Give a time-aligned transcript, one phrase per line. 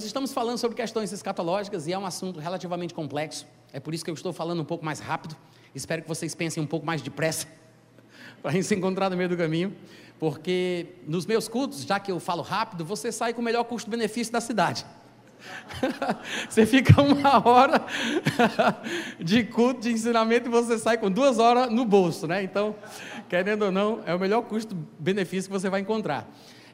[0.00, 3.46] Nós estamos falando sobre questões escatológicas e é um assunto relativamente complexo.
[3.70, 5.36] É por isso que eu estou falando um pouco mais rápido.
[5.74, 7.46] Espero que vocês pensem um pouco mais depressa
[8.40, 9.76] para a gente se encontrar no meio do caminho.
[10.18, 14.32] Porque nos meus cultos, já que eu falo rápido, você sai com o melhor custo-benefício
[14.32, 14.86] da cidade.
[16.48, 17.84] você fica uma hora
[19.20, 22.42] de culto, de ensinamento e você sai com duas horas no bolso, né?
[22.42, 22.74] Então,
[23.28, 26.26] querendo ou não, é o melhor custo-benefício que você vai encontrar.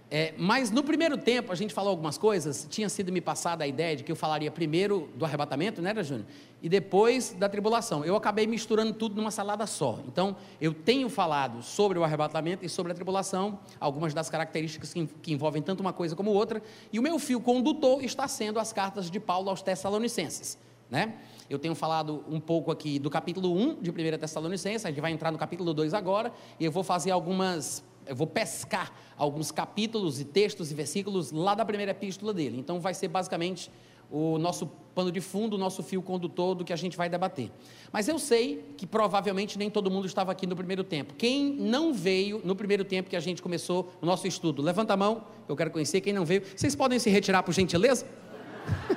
[0.09, 3.67] É, mas no primeiro tempo, a gente falou algumas coisas, tinha sido me passada a
[3.67, 6.27] ideia de que eu falaria primeiro do arrebatamento, né, Júnior?
[6.63, 8.05] E depois da tribulação.
[8.05, 9.99] Eu acabei misturando tudo numa salada só.
[10.07, 15.07] Então, eu tenho falado sobre o arrebatamento e sobre a tribulação, algumas das características que,
[15.07, 16.63] que envolvem tanto uma coisa como outra,
[16.93, 20.57] e o meu fio condutor está sendo as cartas de Paulo aos Tessalonicenses,
[20.89, 21.15] né?
[21.49, 25.13] Eu tenho falado um pouco aqui do capítulo 1 de 1 Tessalonicenses, a gente vai
[25.13, 30.21] entrar no capítulo 2 agora, e eu vou fazer algumas eu vou pescar alguns capítulos
[30.21, 32.59] e textos e versículos lá da primeira epístola dele.
[32.59, 33.71] Então vai ser basicamente
[34.11, 37.51] o nosso pano de fundo, o nosso fio condutor do que a gente vai debater.
[37.93, 41.15] Mas eu sei que provavelmente nem todo mundo estava aqui no primeiro tempo.
[41.15, 44.63] Quem não veio no primeiro tempo que a gente começou o nosso estudo?
[44.63, 46.43] Levanta a mão, eu quero conhecer quem não veio.
[46.55, 48.07] Vocês podem se retirar por gentileza?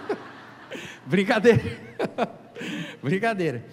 [1.06, 1.64] Brincadeira.
[3.02, 3.66] Brincadeira.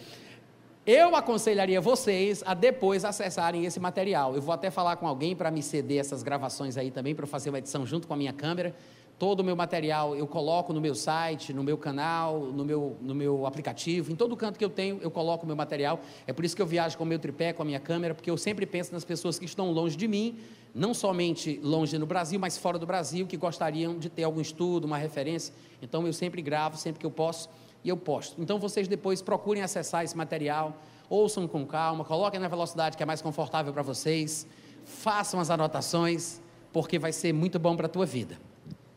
[0.87, 4.37] Eu aconselharia vocês a depois acessarem esse material.
[4.37, 7.27] Eu vou até falar com alguém para me ceder essas gravações aí também, para eu
[7.27, 8.73] fazer uma edição junto com a minha câmera.
[9.19, 13.17] Todo o meu material eu coloco no meu site, no meu canal, no meu, no
[13.17, 15.99] meu aplicativo, em todo canto que eu tenho, eu coloco o meu material.
[16.25, 18.31] É por isso que eu viajo com o meu tripé, com a minha câmera, porque
[18.31, 20.39] eu sempre penso nas pessoas que estão longe de mim,
[20.73, 24.85] não somente longe no Brasil, mas fora do Brasil, que gostariam de ter algum estudo,
[24.85, 25.53] uma referência.
[25.83, 27.49] Então eu sempre gravo, sempre que eu posso
[27.87, 28.43] e eu posto.
[28.43, 30.77] Então vocês depois procurem acessar esse material,
[31.09, 34.45] ouçam com calma, coloquem na velocidade que é mais confortável para vocês,
[34.85, 36.41] façam as anotações,
[36.73, 38.37] porque vai ser muito bom para a tua vida.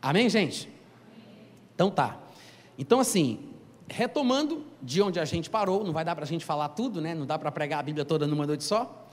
[0.02, 0.68] Amém, gente?
[1.72, 2.18] Então tá.
[2.76, 3.38] Então assim,
[3.88, 7.14] retomando de onde a gente parou, não vai dar para a gente falar tudo, né?
[7.14, 9.06] Não dá para pregar a Bíblia toda numa noite só.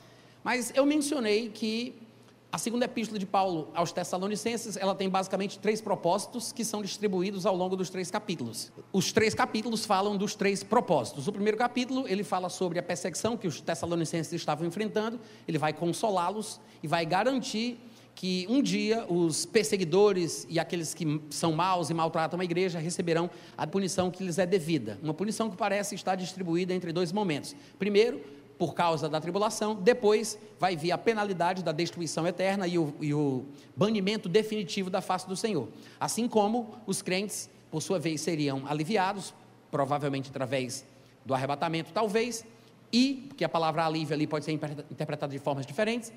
[0.43, 2.01] Mas eu mencionei que
[2.49, 7.45] a segunda epístola de Paulo aos Tessalonicenses, ela tem basicamente três propósitos que são distribuídos
[7.45, 8.71] ao longo dos três capítulos.
[8.93, 11.27] Os três capítulos falam dos três propósitos.
[11.27, 15.73] O primeiro capítulo, ele fala sobre a perseguição que os Tessalonicenses estavam enfrentando, ele vai
[15.73, 17.79] consolá-los e vai garantir
[18.15, 23.29] que um dia os perseguidores e aqueles que são maus e maltratam a igreja receberão
[23.55, 24.97] a punição que lhes é devida.
[25.03, 27.55] Uma punição que parece estar distribuída entre dois momentos.
[27.77, 28.19] Primeiro,
[28.57, 33.13] por causa da tribulação, depois vai vir a penalidade da destruição eterna e o, e
[33.13, 33.45] o
[33.75, 35.67] banimento definitivo da face do Senhor.
[35.99, 39.33] Assim como os crentes, por sua vez, seriam aliviados,
[39.69, 40.85] provavelmente através
[41.25, 42.45] do arrebatamento, talvez,
[42.91, 46.11] e, porque a palavra alívio ali pode ser interpretada de formas diferentes,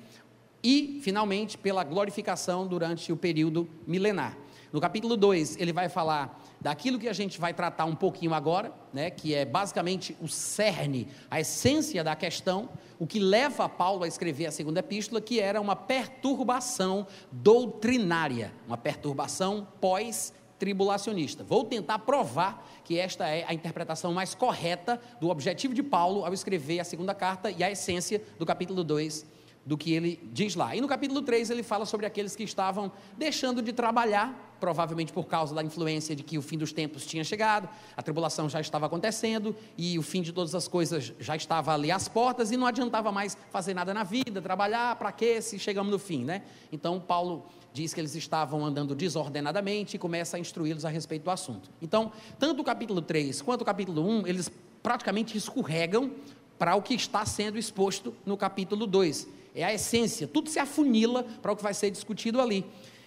[0.63, 4.37] e, finalmente, pela glorificação durante o período milenar.
[4.71, 8.71] No capítulo 2, ele vai falar daquilo que a gente vai tratar um pouquinho agora,
[8.93, 14.07] né, que é basicamente o cerne, a essência da questão, o que leva Paulo a
[14.07, 21.43] escrever a segunda epístola, que era uma perturbação doutrinária, uma perturbação pós tribulacionista.
[21.43, 26.33] Vou tentar provar que esta é a interpretação mais correta do objetivo de Paulo ao
[26.33, 29.25] escrever a segunda carta e a essência do capítulo 2
[29.65, 30.75] do que ele diz lá.
[30.75, 35.25] E no capítulo 3 ele fala sobre aqueles que estavam deixando de trabalhar, provavelmente por
[35.25, 37.67] causa da influência de que o fim dos tempos tinha chegado,
[37.97, 41.91] a tribulação já estava acontecendo e o fim de todas as coisas já estava ali
[41.91, 45.91] às portas e não adiantava mais fazer nada na vida, trabalhar, para quê se chegamos
[45.91, 46.43] no fim, né?
[46.71, 51.31] Então Paulo diz que eles estavam andando desordenadamente e começa a instruí-los a respeito do
[51.31, 51.69] assunto.
[51.81, 54.51] Então, tanto o capítulo 3 quanto o capítulo 1, eles
[54.83, 56.11] praticamente escorregam
[56.59, 61.23] para o que está sendo exposto no capítulo 2 é a essência, tudo se afunila
[61.41, 62.65] para o que vai ser discutido ali.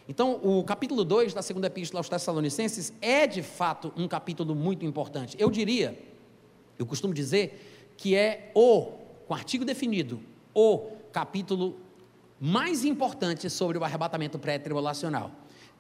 [0.09, 4.85] Então, o capítulo 2 da segunda epístola aos Tessalonicenses é de fato um capítulo muito
[4.85, 5.35] importante.
[5.39, 5.99] Eu diria,
[6.79, 8.93] eu costumo dizer, que é o,
[9.27, 10.21] com artigo definido,
[10.55, 11.81] o capítulo
[12.39, 15.31] mais importante sobre o arrebatamento pré-tribulacional.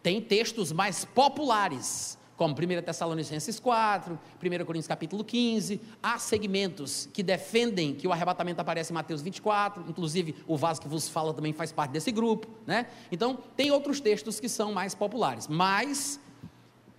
[0.02, 7.22] Tem textos mais populares como 1 Tessalonicenses 4, 1 Coríntios capítulo 15, há segmentos que
[7.22, 11.52] defendem que o arrebatamento aparece em Mateus 24, inclusive o vaso que vos fala também
[11.52, 12.86] faz parte desse grupo, né?
[13.10, 16.20] Então, tem outros textos que são mais populares, mas,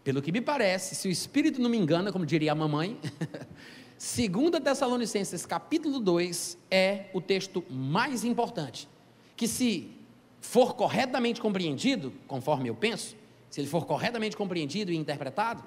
[0.04, 2.98] pelo que me parece, se o Espírito não me engana, como diria a mamãe,
[3.98, 8.88] 2 Tessalonicenses capítulo 2 é o texto mais importante,
[9.36, 9.92] que se
[10.40, 13.16] for corretamente compreendido, conforme eu penso,
[13.56, 15.63] se ele for corretamente compreendido e interpretado,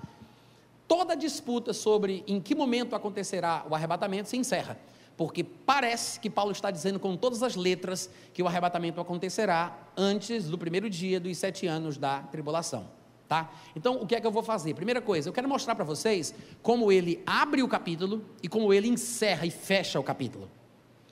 [0.86, 4.78] toda disputa sobre em que momento acontecerá o arrebatamento se encerra,
[5.16, 10.50] porque parece que Paulo está dizendo com todas as letras que o arrebatamento acontecerá antes
[10.50, 12.90] do primeiro dia dos sete anos da tribulação.
[13.26, 13.50] Tá?
[13.74, 14.74] Então, o que é que eu vou fazer?
[14.74, 18.86] Primeira coisa, eu quero mostrar para vocês como ele abre o capítulo e como ele
[18.86, 20.50] encerra e fecha o capítulo.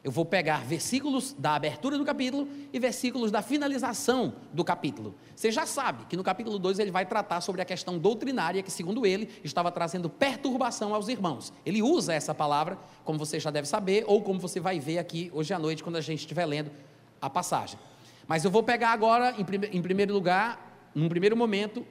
[0.06, 5.16] Eu vou pegar versículos da abertura do capítulo e versículos da finalização do capítulo.
[5.34, 8.70] Você já sabe que no capítulo 2 ele vai tratar sobre a questão doutrinária que,
[8.70, 11.52] segundo ele, estava trazendo perturbação aos irmãos.
[11.66, 15.28] Ele usa essa palavra, como você já deve saber, ou como você vai ver aqui
[15.34, 16.70] hoje à noite, quando a gente estiver lendo
[17.20, 17.76] a passagem.
[18.28, 21.84] Mas eu vou pegar agora, em, primeiro lugar, num primeiro momento,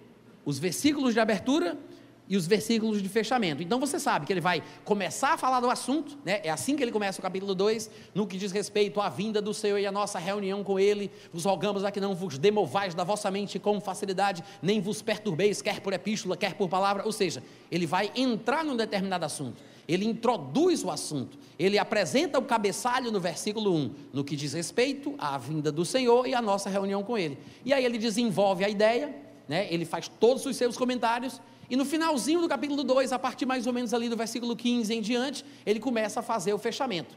[0.46, 1.78] os versículos de abertura
[2.28, 3.62] e os versículos de fechamento.
[3.62, 6.42] Então você sabe que ele vai começar a falar do assunto, né?
[6.44, 9.54] é assim que ele começa o capítulo 2, no que diz respeito à vinda do
[9.54, 11.12] Senhor e à nossa reunião com Ele.
[11.32, 15.62] Vos rogamos a que não vos demovais da vossa mente com facilidade, nem vos perturbeis,
[15.62, 17.06] quer por epístola, quer por palavra.
[17.06, 22.44] Ou seja, ele vai entrar num determinado assunto, ele introduz o assunto, ele apresenta o
[22.44, 26.70] cabeçalho no versículo 1, no que diz respeito à vinda do Senhor e à nossa
[26.70, 27.38] reunião com Ele.
[27.64, 29.68] E aí ele desenvolve a ideia né?
[29.70, 33.66] ele faz todos os seus comentários, e no finalzinho do capítulo 2, a partir mais
[33.66, 37.16] ou menos ali do versículo 15 em diante, ele começa a fazer o fechamento.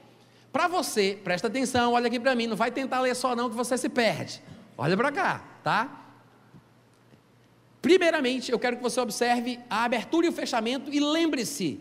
[0.52, 3.56] Para você, presta atenção, olha aqui para mim, não vai tentar ler só não que
[3.56, 4.42] você se perde.
[4.76, 6.06] Olha para cá, tá?
[7.82, 11.80] Primeiramente, eu quero que você observe a abertura e o fechamento e lembre-se,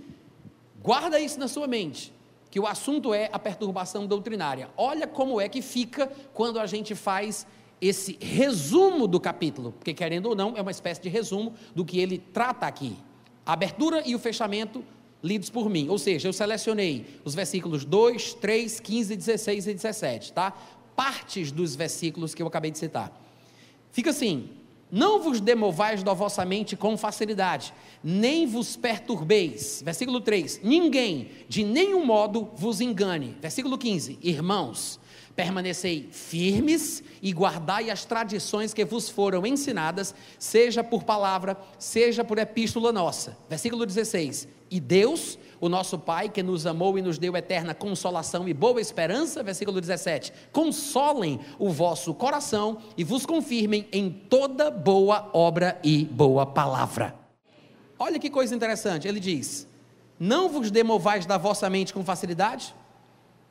[0.81, 2.14] guarda isso na sua mente,
[2.52, 4.69] que o assunto é a perturbação doutrinária.
[4.75, 7.48] Olha como é que fica quando a gente faz
[7.81, 12.00] esse resumo do capítulo, porque querendo ou não, é uma espécie de resumo do que
[12.00, 12.95] ele trata aqui.
[13.45, 14.83] A abertura e o fechamento
[15.24, 20.33] lidos por mim, ou seja, eu selecionei os versículos 2, 3, 15, 16 e 17,
[20.33, 20.53] tá?
[20.95, 23.12] Partes dos versículos que eu acabei de citar.
[23.91, 24.50] Fica assim:
[24.91, 27.73] Não vos demovais da vossa mente com facilidade,
[28.03, 29.81] nem vos perturbeis.
[29.83, 33.35] Versículo 3: Ninguém de nenhum modo vos engane.
[33.41, 35.00] Versículo 15: Irmãos,
[35.38, 42.39] Permanecei firmes e guardai as tradições que vos foram ensinadas, seja por palavra, seja por
[42.39, 43.38] epístola nossa.
[43.48, 44.48] Versículo 16.
[44.72, 48.81] E Deus, o nosso Pai, que nos amou e nos deu eterna consolação e boa
[48.81, 56.04] esperança, versículo 17, consolem o vosso coração e vos confirmem em toda boa obra e
[56.04, 57.13] boa palavra.
[58.00, 59.68] Olha que coisa interessante, ele diz:
[60.19, 62.74] Não vos demovais da vossa mente com facilidade,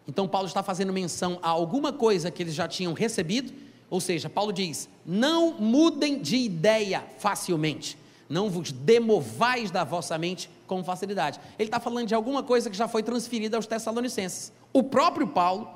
[0.08, 3.52] então, Paulo está fazendo menção a alguma coisa que eles já tinham recebido,
[3.90, 7.98] ou seja, Paulo diz: não mudem de ideia facilmente,
[8.28, 11.40] não vos demovais da vossa mente com facilidade.
[11.58, 14.52] Ele está falando de alguma coisa que já foi transferida aos Tessalonicenses.
[14.72, 15.68] O próprio Paulo,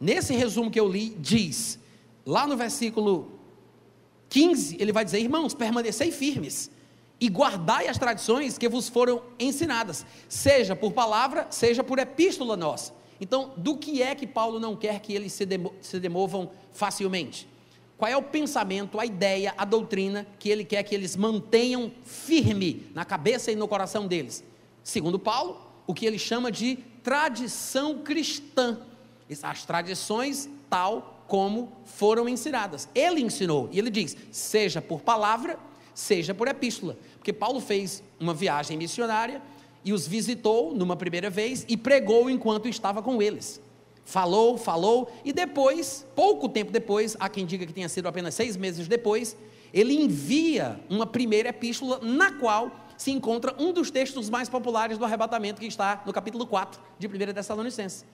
[0.00, 1.78] nesse resumo que eu li, diz,
[2.24, 3.32] lá no versículo
[4.28, 6.70] 15, ele vai dizer: irmãos, permanecei firmes
[7.20, 13.01] e guardai as tradições que vos foram ensinadas, seja por palavra, seja por epístola nossa.
[13.22, 17.48] Então, do que é que Paulo não quer que eles se, demo, se demovam facilmente?
[17.96, 22.90] Qual é o pensamento, a ideia, a doutrina que ele quer que eles mantenham firme
[22.92, 24.42] na cabeça e no coração deles?
[24.82, 28.80] Segundo Paulo, o que ele chama de tradição cristã.
[29.40, 32.88] As tradições tal como foram ensinadas.
[32.92, 35.56] Ele ensinou, e ele diz: seja por palavra,
[35.94, 36.98] seja por epístola.
[37.18, 39.40] Porque Paulo fez uma viagem missionária
[39.84, 43.60] e os visitou numa primeira vez e pregou enquanto estava com eles.
[44.04, 48.56] Falou, falou, e depois, pouco tempo depois, há quem diga que tenha sido apenas seis
[48.56, 49.36] meses depois,
[49.72, 55.04] ele envia uma primeira epístola na qual se encontra um dos textos mais populares do
[55.04, 58.04] arrebatamento, que está no capítulo 4 de 1 Tessalonicenses.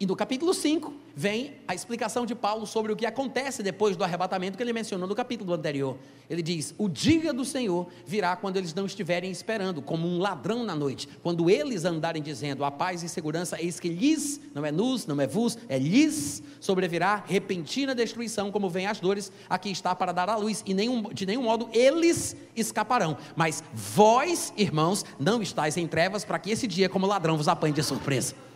[0.00, 4.04] E no capítulo 5 vem a explicação de Paulo sobre o que acontece depois do
[4.04, 5.98] arrebatamento que ele mencionou no capítulo anterior.
[6.30, 10.62] Ele diz: O dia do Senhor virá quando eles não estiverem esperando, como um ladrão
[10.62, 11.08] na noite.
[11.20, 15.20] Quando eles andarem dizendo a paz e segurança, eis que lhes, não é nus, não
[15.20, 20.28] é vos, é lhes sobrevirá repentina destruição, como vem as dores, aqui está para dar
[20.28, 23.16] à luz, e nenhum, de nenhum modo eles escaparão.
[23.34, 27.74] Mas vós, irmãos, não estáis em trevas, para que esse dia, como ladrão, vos apanhe
[27.74, 28.47] de surpresa.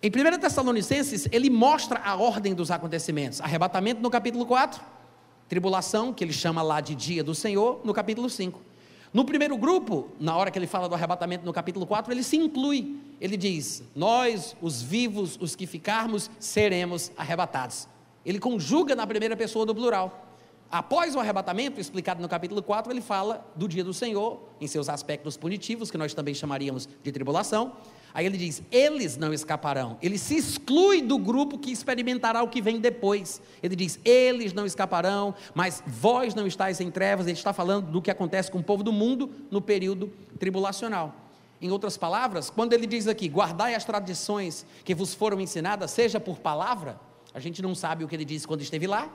[0.00, 3.40] Em 1 Tessalonicenses, ele mostra a ordem dos acontecimentos.
[3.40, 4.80] Arrebatamento no capítulo 4,
[5.48, 8.62] tribulação, que ele chama lá de dia do Senhor, no capítulo 5.
[9.12, 12.36] No primeiro grupo, na hora que ele fala do arrebatamento no capítulo 4, ele se
[12.36, 13.00] inclui.
[13.20, 17.88] Ele diz: Nós, os vivos, os que ficarmos, seremos arrebatados.
[18.24, 20.26] Ele conjuga na primeira pessoa do plural.
[20.70, 24.88] Após o arrebatamento, explicado no capítulo 4, ele fala do dia do Senhor, em seus
[24.88, 27.72] aspectos punitivos, que nós também chamaríamos de tribulação.
[28.14, 29.98] Aí ele diz: eles não escaparão.
[30.02, 33.40] Ele se exclui do grupo que experimentará o que vem depois.
[33.62, 37.26] Ele diz: eles não escaparão, mas vós não estáis em trevas.
[37.26, 41.14] Ele está falando do que acontece com o povo do mundo no período tribulacional.
[41.60, 46.20] Em outras palavras, quando ele diz aqui: guardai as tradições que vos foram ensinadas, seja
[46.20, 46.98] por palavra,
[47.34, 49.10] a gente não sabe o que ele disse quando esteve lá,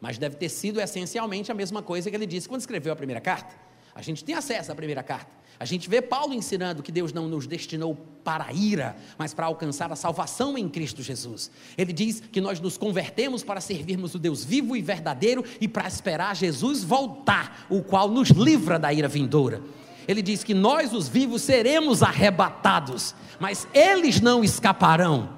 [0.00, 3.20] mas deve ter sido essencialmente a mesma coisa que ele disse quando escreveu a primeira
[3.20, 3.54] carta.
[3.94, 5.37] A gente tem acesso à primeira carta.
[5.60, 9.46] A gente vê Paulo ensinando que Deus não nos destinou para a ira, mas para
[9.46, 11.50] alcançar a salvação em Cristo Jesus.
[11.76, 15.88] Ele diz que nós nos convertemos para servirmos o Deus vivo e verdadeiro e para
[15.88, 19.60] esperar Jesus voltar, o qual nos livra da ira vindoura.
[20.06, 25.36] Ele diz que nós, os vivos, seremos arrebatados, mas eles não escaparão.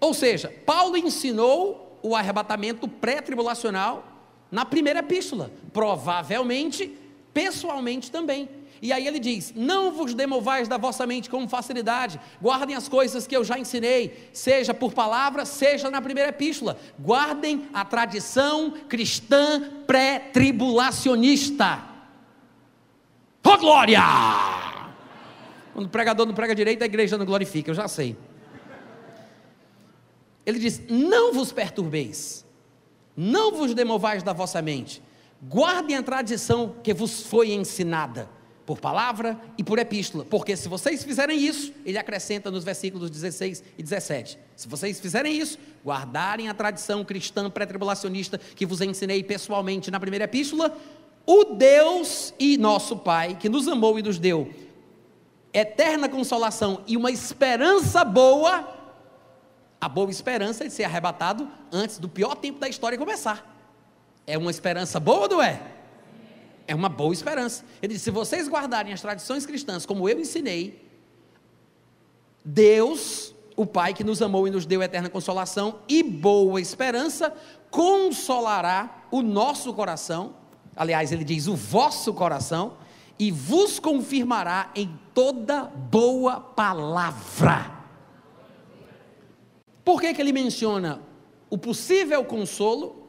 [0.00, 4.04] Ou seja, Paulo ensinou o arrebatamento pré-tribulacional
[4.50, 6.98] na primeira epístola, provavelmente
[7.32, 8.48] pessoalmente também.
[8.82, 13.26] E aí ele diz: Não vos demovais da vossa mente com facilidade, guardem as coisas
[13.26, 16.78] que eu já ensinei, seja por palavra, seja na primeira epístola.
[16.98, 21.84] Guardem a tradição cristã pré-tribulacionista.
[23.44, 24.00] Oh glória!
[25.74, 28.16] Quando o pregador não prega direito, a igreja não glorifica, eu já sei.
[30.46, 32.46] Ele diz: Não vos perturbeis,
[33.16, 35.02] não vos demovais da vossa mente,
[35.42, 38.28] guardem a tradição que vos foi ensinada,
[38.66, 43.64] por palavra e por epístola, porque se vocês fizerem isso, ele acrescenta nos versículos 16
[43.76, 49.90] e 17: se vocês fizerem isso, guardarem a tradição cristã pré-tribulacionista que vos ensinei pessoalmente
[49.90, 50.76] na primeira epístola,
[51.26, 54.52] o Deus e nosso Pai, que nos amou e nos deu
[55.52, 58.68] eterna consolação e uma esperança boa,
[59.80, 63.46] a boa esperança de ser arrebatado antes do pior tempo da história começar.
[64.26, 65.60] É uma esperança boa, não é?
[66.70, 67.64] É uma boa esperança.
[67.82, 70.88] Ele disse: se vocês guardarem as tradições cristãs como eu ensinei,
[72.44, 77.34] Deus, o Pai que nos amou e nos deu eterna consolação e boa esperança,
[77.72, 80.36] consolará o nosso coração.
[80.76, 82.76] Aliás, ele diz: o vosso coração,
[83.18, 87.80] e vos confirmará em toda boa palavra
[89.84, 91.02] por que, que ele menciona
[91.50, 92.99] o possível consolo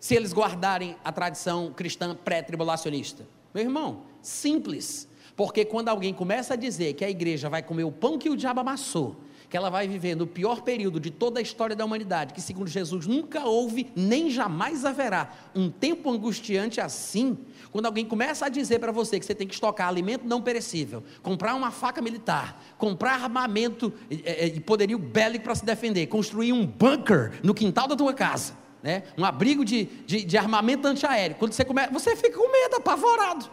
[0.00, 3.28] se eles guardarem a tradição cristã pré-tribulacionista?
[3.54, 5.06] Meu irmão, simples.
[5.36, 8.36] Porque quando alguém começa a dizer que a igreja vai comer o pão que o
[8.36, 9.16] diabo amassou,
[9.48, 12.68] que ela vai viver no pior período de toda a história da humanidade, que segundo
[12.68, 17.36] Jesus nunca houve nem jamais haverá um tempo angustiante assim,
[17.72, 21.02] quando alguém começa a dizer para você que você tem que estocar alimento não perecível,
[21.20, 27.40] comprar uma faca militar, comprar armamento e, poderio bélico para se defender, construir um bunker
[27.42, 29.02] no quintal da tua casa, né?
[29.16, 33.50] um abrigo de, de, de armamento antiaéreo, quando você começa, você fica com medo, apavorado,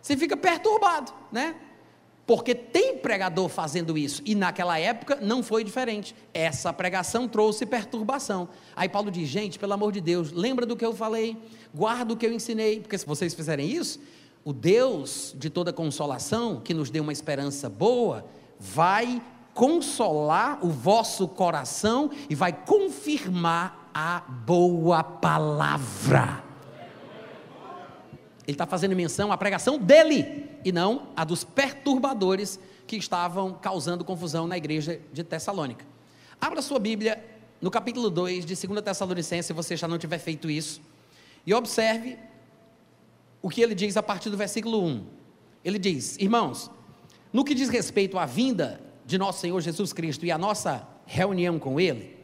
[0.00, 1.54] você fica perturbado, né?
[2.26, 6.12] Porque tem pregador fazendo isso, e naquela época não foi diferente.
[6.34, 8.48] Essa pregação trouxe perturbação.
[8.74, 11.36] Aí Paulo diz: gente, pelo amor de Deus, lembra do que eu falei,
[11.72, 14.00] guarda o que eu ensinei, porque se vocês fizerem isso,
[14.44, 18.24] o Deus de toda consolação, que nos deu uma esperança boa,
[18.58, 19.22] vai
[19.54, 26.44] consolar o vosso coração e vai confirmar a boa palavra.
[28.46, 34.04] Ele está fazendo menção à pregação dele e não a dos perturbadores que estavam causando
[34.04, 35.82] confusão na igreja de Tessalônica.
[36.38, 37.24] Abra sua Bíblia
[37.58, 40.82] no capítulo 2 de 2 Tessalonicenses, se você já não tiver feito isso,
[41.46, 42.18] e observe
[43.40, 45.06] o que ele diz a partir do versículo 1.
[45.64, 46.70] Ele diz: Irmãos,
[47.32, 51.58] no que diz respeito à vinda de nosso Senhor Jesus Cristo e à nossa reunião
[51.58, 52.15] com Ele,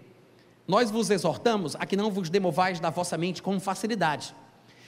[0.66, 4.34] nós vos exortamos a que não vos demovais da vossa mente com facilidade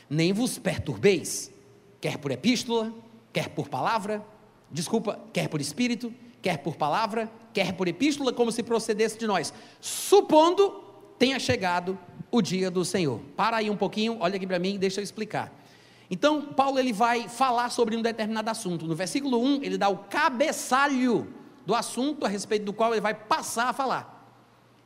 [0.09, 1.53] nem vos perturbeis,
[2.01, 2.93] quer por epístola,
[3.33, 4.25] quer por palavra,
[4.71, 6.13] desculpa, quer por espírito,
[6.43, 10.83] quer por palavra, quer por epístola, como se procedesse de nós, supondo
[11.19, 11.99] tenha chegado
[12.31, 13.21] o dia do Senhor.
[13.37, 15.53] Para aí um pouquinho, olha aqui para mim, deixa eu explicar.
[16.11, 18.87] Então, Paulo ele vai falar sobre um determinado assunto.
[18.87, 21.33] No versículo 1, ele dá o cabeçalho
[21.65, 24.14] do assunto a respeito do qual ele vai passar a falar.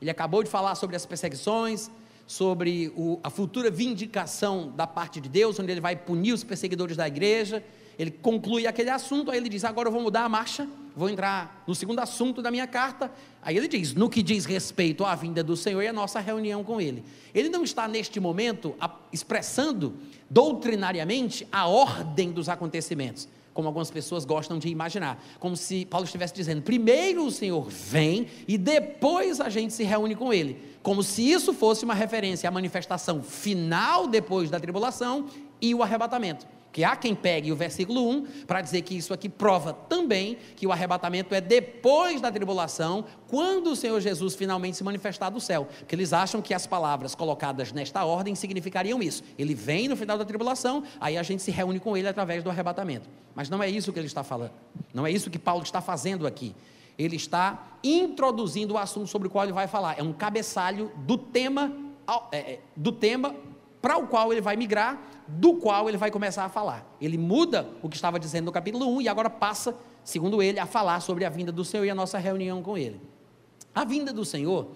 [0.00, 1.90] Ele acabou de falar sobre as perseguições,
[2.26, 6.96] sobre o, a futura vindicação da parte de Deus, onde ele vai punir os perseguidores
[6.96, 7.64] da igreja.
[7.98, 11.64] Ele conclui aquele assunto, aí ele diz: Agora eu vou mudar a marcha, vou entrar
[11.66, 13.10] no segundo assunto da minha carta.
[13.42, 16.62] Aí ele diz: No que diz respeito à vinda do Senhor e à nossa reunião
[16.62, 17.02] com Ele.
[17.34, 18.76] Ele não está neste momento
[19.12, 19.94] expressando
[20.30, 23.26] doutrinariamente a ordem dos acontecimentos
[23.58, 28.28] como algumas pessoas gostam de imaginar, como se Paulo estivesse dizendo: primeiro o Senhor vem
[28.46, 32.52] e depois a gente se reúne com Ele como se isso fosse uma referência à
[32.52, 35.26] manifestação final depois da tribulação
[35.60, 36.46] e o arrebatamento.
[36.72, 40.66] Que há quem pegue o versículo 1 para dizer que isso aqui prova também que
[40.66, 45.66] o arrebatamento é depois da tribulação, quando o Senhor Jesus finalmente se manifestar do céu.
[45.78, 49.22] Porque eles acham que as palavras colocadas nesta ordem significariam isso.
[49.38, 52.50] Ele vem no final da tribulação, aí a gente se reúne com ele através do
[52.50, 53.08] arrebatamento.
[53.34, 54.52] Mas não é isso que ele está falando.
[54.92, 56.54] Não é isso que Paulo está fazendo aqui.
[56.98, 59.98] Ele está introduzindo o assunto sobre o qual ele vai falar.
[59.98, 61.72] É um cabeçalho do tema,
[62.32, 63.34] é, é, do tema
[63.80, 66.97] para o qual ele vai migrar, do qual ele vai começar a falar.
[67.00, 70.66] Ele muda o que estava dizendo no capítulo 1 e agora passa, segundo ele, a
[70.66, 73.00] falar sobre a vinda do Senhor e a nossa reunião com ele.
[73.75, 74.68] A vinda do Senhor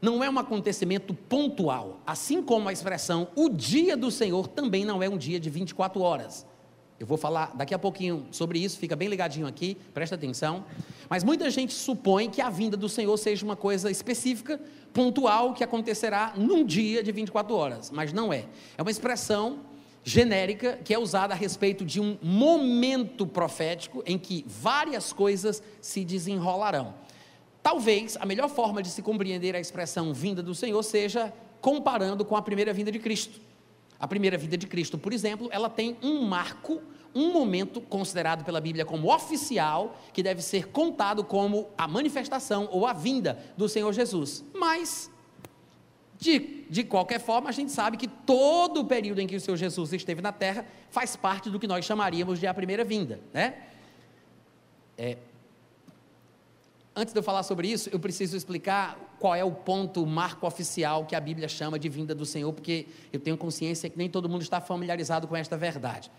[0.00, 5.02] não é um acontecimento pontual, assim como a expressão o dia do Senhor também não
[5.02, 6.46] é um dia de 24 horas.
[6.98, 10.64] Eu vou falar daqui a pouquinho sobre isso, fica bem ligadinho aqui, presta atenção.
[11.10, 14.58] Mas muita gente supõe que a vinda do Senhor seja uma coisa específica,
[14.94, 17.90] pontual, que acontecerá num dia de 24 horas.
[17.90, 18.46] Mas não é.
[18.78, 19.60] É uma expressão
[20.02, 26.04] genérica que é usada a respeito de um momento profético em que várias coisas se
[26.04, 26.94] desenrolarão.
[27.62, 32.36] Talvez a melhor forma de se compreender a expressão vinda do Senhor seja comparando com
[32.36, 33.40] a primeira vinda de Cristo.
[33.98, 36.82] A primeira vinda de Cristo, por exemplo, ela tem um marco,
[37.14, 42.86] um momento considerado pela Bíblia como oficial, que deve ser contado como a manifestação ou
[42.86, 44.44] a vinda do Senhor Jesus.
[44.54, 45.10] Mas,
[46.18, 49.56] de, de qualquer forma, a gente sabe que todo o período em que o Senhor
[49.56, 53.54] Jesus esteve na terra faz parte do que nós chamaríamos de a primeira vinda, né?
[54.98, 55.18] É,
[56.96, 60.46] antes de eu falar sobre isso, eu preciso explicar qual é o ponto, o marco
[60.46, 64.08] oficial que a Bíblia chama de vinda do Senhor, porque eu tenho consciência que nem
[64.08, 66.10] todo mundo está familiarizado com esta verdade.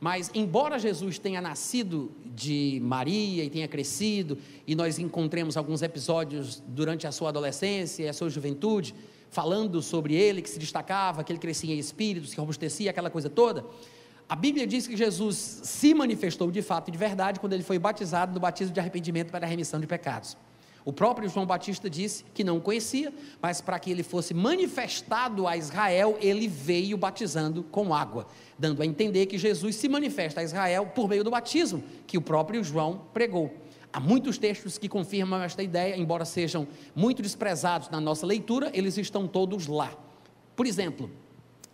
[0.00, 4.36] Mas, embora Jesus tenha nascido de Maria e tenha crescido,
[4.66, 8.92] e nós encontremos alguns episódios durante a sua adolescência e a sua juventude,
[9.30, 13.30] falando sobre ele, que se destacava, que ele crescia em espírito, se robustecia, aquela coisa
[13.30, 13.64] toda,
[14.28, 17.78] a Bíblia diz que Jesus se manifestou de fato e de verdade quando ele foi
[17.78, 20.36] batizado no batismo de arrependimento para a remissão de pecados.
[20.84, 25.56] O próprio João Batista disse que não conhecia, mas para que ele fosse manifestado a
[25.56, 28.26] Israel, ele veio batizando com água,
[28.58, 32.22] dando a entender que Jesus se manifesta a Israel por meio do batismo que o
[32.22, 33.54] próprio João pregou.
[33.90, 38.98] Há muitos textos que confirmam esta ideia, embora sejam muito desprezados na nossa leitura, eles
[38.98, 39.96] estão todos lá.
[40.54, 41.10] Por exemplo,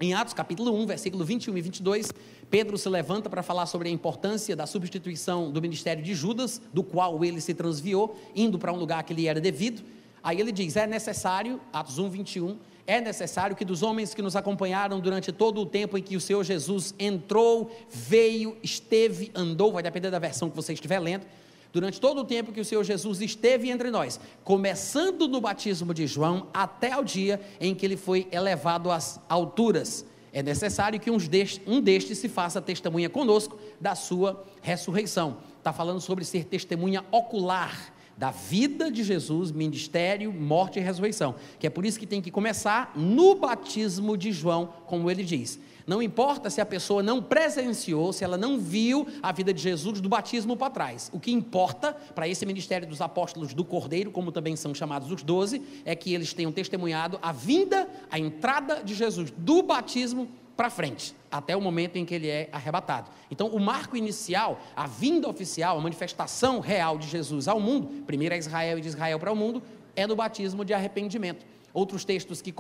[0.01, 2.13] em Atos capítulo 1, versículo 21 e 22,
[2.51, 6.83] Pedro se levanta para falar sobre a importância da substituição do ministério de Judas, do
[6.83, 9.83] qual ele se transviou, indo para um lugar que lhe era devido.
[10.23, 14.35] Aí ele diz: é necessário, Atos 1, 21, é necessário que dos homens que nos
[14.35, 19.83] acompanharam durante todo o tempo em que o Senhor Jesus entrou, veio, esteve, andou, vai
[19.83, 21.27] depender da versão que você estiver lendo,
[21.73, 26.07] durante todo o tempo que o Senhor Jesus esteve entre nós, começando no batismo de
[26.07, 30.05] João até o dia em que ele foi elevado às alturas.
[30.33, 35.39] É necessário que um destes se faça testemunha conosco da sua ressurreição.
[35.59, 41.35] Está falando sobre ser testemunha ocular da vida de Jesus, ministério, morte e ressurreição.
[41.59, 45.59] Que é por isso que tem que começar no batismo de João, como ele diz.
[45.87, 50.01] Não importa se a pessoa não presenciou, se ela não viu a vida de Jesus
[50.01, 51.11] do batismo para trás.
[51.13, 55.23] O que importa para esse ministério dos apóstolos do Cordeiro, como também são chamados os
[55.23, 60.29] doze, é que eles tenham testemunhado a vinda, a entrada de Jesus do batismo
[60.61, 63.11] para frente, até o momento em que ele é arrebatado.
[63.31, 68.35] Então, o marco inicial, a vinda oficial, a manifestação real de Jesus ao mundo, primeiro
[68.35, 69.63] a Israel e de Israel para o mundo,
[69.97, 71.47] é no batismo de arrependimento.
[71.73, 72.53] Outros textos que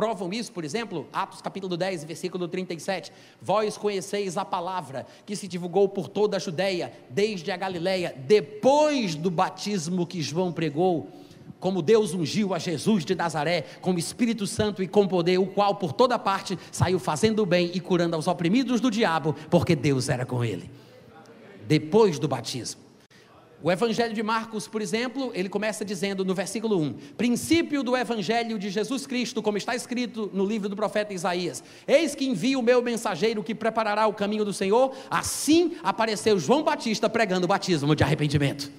[0.00, 3.12] provam isso, por exemplo, Atos capítulo 10, versículo 37.
[3.38, 9.14] Vós conheceis a palavra que se divulgou por toda a Judéia, desde a Galiléia, depois
[9.14, 11.10] do batismo que João pregou,
[11.58, 15.44] como Deus ungiu a Jesus de Nazaré com o Espírito Santo e com poder, o
[15.44, 19.76] qual por toda parte saiu fazendo o bem e curando aos oprimidos do diabo, porque
[19.76, 20.70] Deus era com ele.
[21.68, 22.89] Depois do batismo.
[23.62, 28.58] O Evangelho de Marcos, por exemplo, ele começa dizendo no versículo 1: Princípio do Evangelho
[28.58, 32.62] de Jesus Cristo, como está escrito no livro do profeta Isaías: Eis que envio o
[32.62, 34.96] meu mensageiro que preparará o caminho do Senhor.
[35.10, 38.72] Assim apareceu João Batista pregando o batismo de arrependimento.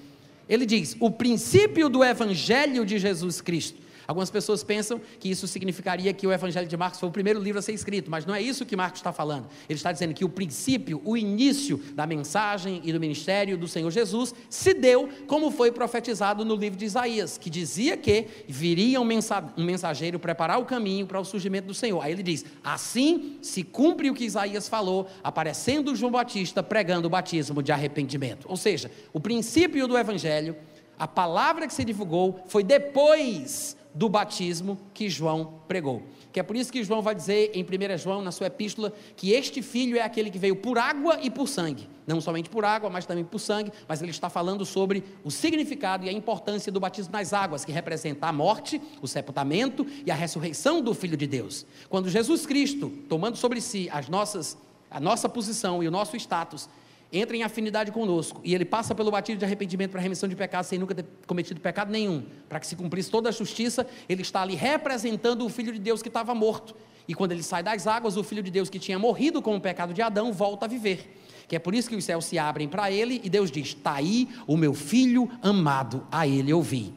[0.48, 3.80] Ele diz: O princípio do Evangelho de Jesus Cristo.
[4.12, 7.58] Algumas pessoas pensam que isso significaria que o Evangelho de Marcos foi o primeiro livro
[7.58, 9.46] a ser escrito, mas não é isso que Marcos está falando.
[9.66, 13.90] Ele está dizendo que o princípio, o início da mensagem e do ministério do Senhor
[13.90, 19.08] Jesus se deu como foi profetizado no livro de Isaías, que dizia que viria um
[19.56, 22.02] mensageiro preparar o caminho para o surgimento do Senhor.
[22.02, 27.10] Aí ele diz: assim se cumpre o que Isaías falou, aparecendo João Batista pregando o
[27.10, 28.46] batismo de arrependimento.
[28.46, 30.54] Ou seja, o princípio do Evangelho
[30.98, 36.02] a palavra que se divulgou foi depois do batismo que João pregou.
[36.32, 39.32] Que é por isso que João vai dizer em 1 João, na sua epístola, que
[39.32, 41.86] este filho é aquele que veio por água e por sangue.
[42.06, 46.06] Não somente por água, mas também por sangue, mas ele está falando sobre o significado
[46.06, 50.14] e a importância do batismo nas águas, que representa a morte, o sepultamento e a
[50.14, 51.66] ressurreição do Filho de Deus.
[51.88, 54.56] Quando Jesus Cristo, tomando sobre si as nossas,
[54.90, 56.68] a nossa posição e o nosso status,
[57.12, 60.68] entra em afinidade conosco e ele passa pelo batismo de arrependimento para remissão de pecados
[60.68, 64.40] sem nunca ter cometido pecado nenhum, para que se cumprisse toda a justiça, ele está
[64.40, 66.74] ali representando o Filho de Deus que estava morto.
[67.06, 69.60] E quando ele sai das águas, o Filho de Deus que tinha morrido com o
[69.60, 71.18] pecado de Adão volta a viver.
[71.48, 73.94] Que é por isso que os céus se abrem para ele e Deus diz: Está
[73.94, 76.94] aí o meu filho amado, a ele ouvi.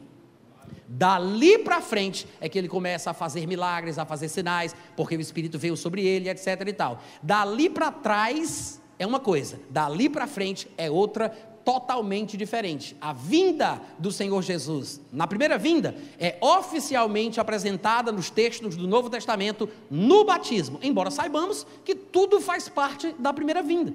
[0.88, 5.20] Dali para frente é que ele começa a fazer milagres, a fazer sinais, porque o
[5.20, 6.46] Espírito veio sobre ele, etc.
[6.66, 7.02] e tal.
[7.22, 11.28] Dali para trás é uma coisa, dali para frente é outra
[11.66, 12.96] totalmente diferente.
[13.00, 19.10] A vinda do Senhor Jesus, na primeira vinda, é oficialmente apresentada nos textos do Novo
[19.10, 23.92] Testamento no batismo, embora saibamos que tudo faz parte da primeira vinda.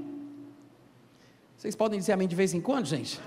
[1.58, 3.20] Vocês podem dizer amém de vez em quando, gente?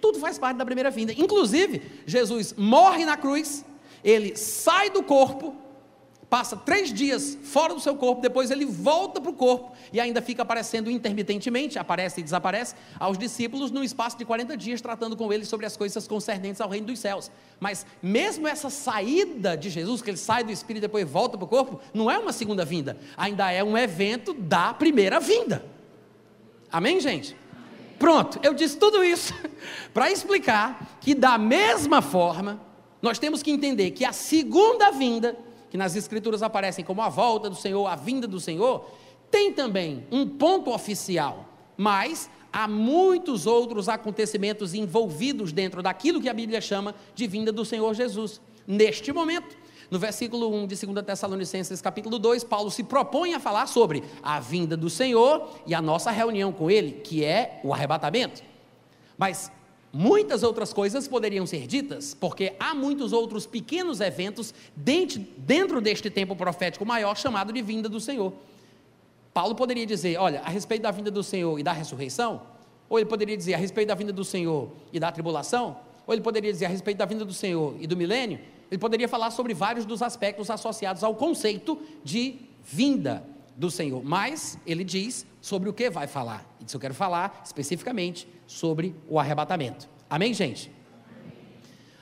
[0.00, 1.12] Tudo faz parte da primeira vinda.
[1.12, 3.66] Inclusive, Jesus morre na cruz,
[4.02, 5.54] ele sai do corpo,
[6.30, 10.22] passa três dias fora do seu corpo, depois ele volta para o corpo e ainda
[10.22, 15.32] fica aparecendo intermitentemente, aparece e desaparece, aos discípulos no espaço de 40 dias, tratando com
[15.32, 17.32] eles sobre as coisas concernentes ao reino dos céus.
[17.58, 21.44] Mas mesmo essa saída de Jesus, que ele sai do Espírito e depois volta para
[21.44, 25.64] o corpo, não é uma segunda vinda, ainda é um evento da primeira vinda.
[26.70, 27.36] Amém, gente?
[27.98, 29.34] Pronto, eu disse tudo isso
[29.92, 32.60] para explicar que, da mesma forma,
[33.02, 35.36] nós temos que entender que a segunda vinda
[35.70, 38.90] que nas Escrituras aparecem como a volta do Senhor, a vinda do Senhor,
[39.30, 46.34] tem também um ponto oficial, mas há muitos outros acontecimentos envolvidos dentro daquilo que a
[46.34, 48.40] Bíblia chama de vinda do Senhor Jesus.
[48.66, 49.56] Neste momento,
[49.90, 54.38] no versículo 1 de 2 Tessalonicenses, capítulo 2, Paulo se propõe a falar sobre a
[54.38, 58.42] vinda do Senhor e a nossa reunião com Ele, que é o arrebatamento.
[59.16, 59.50] Mas
[59.92, 66.36] Muitas outras coisas poderiam ser ditas, porque há muitos outros pequenos eventos dentro deste tempo
[66.36, 68.32] profético maior chamado de vinda do Senhor.
[69.34, 72.42] Paulo poderia dizer, olha, a respeito da vinda do Senhor e da ressurreição,
[72.88, 75.76] ou ele poderia dizer a respeito da vinda do Senhor e da tribulação,
[76.06, 79.08] ou ele poderia dizer a respeito da vinda do Senhor e do milênio, ele poderia
[79.08, 83.24] falar sobre vários dos aspectos associados ao conceito de vinda
[83.56, 84.02] do Senhor.
[84.04, 86.44] Mas ele diz sobre o que vai falar.
[86.64, 89.88] Isso eu quero falar especificamente sobre o arrebatamento.
[90.08, 90.70] Amém, gente?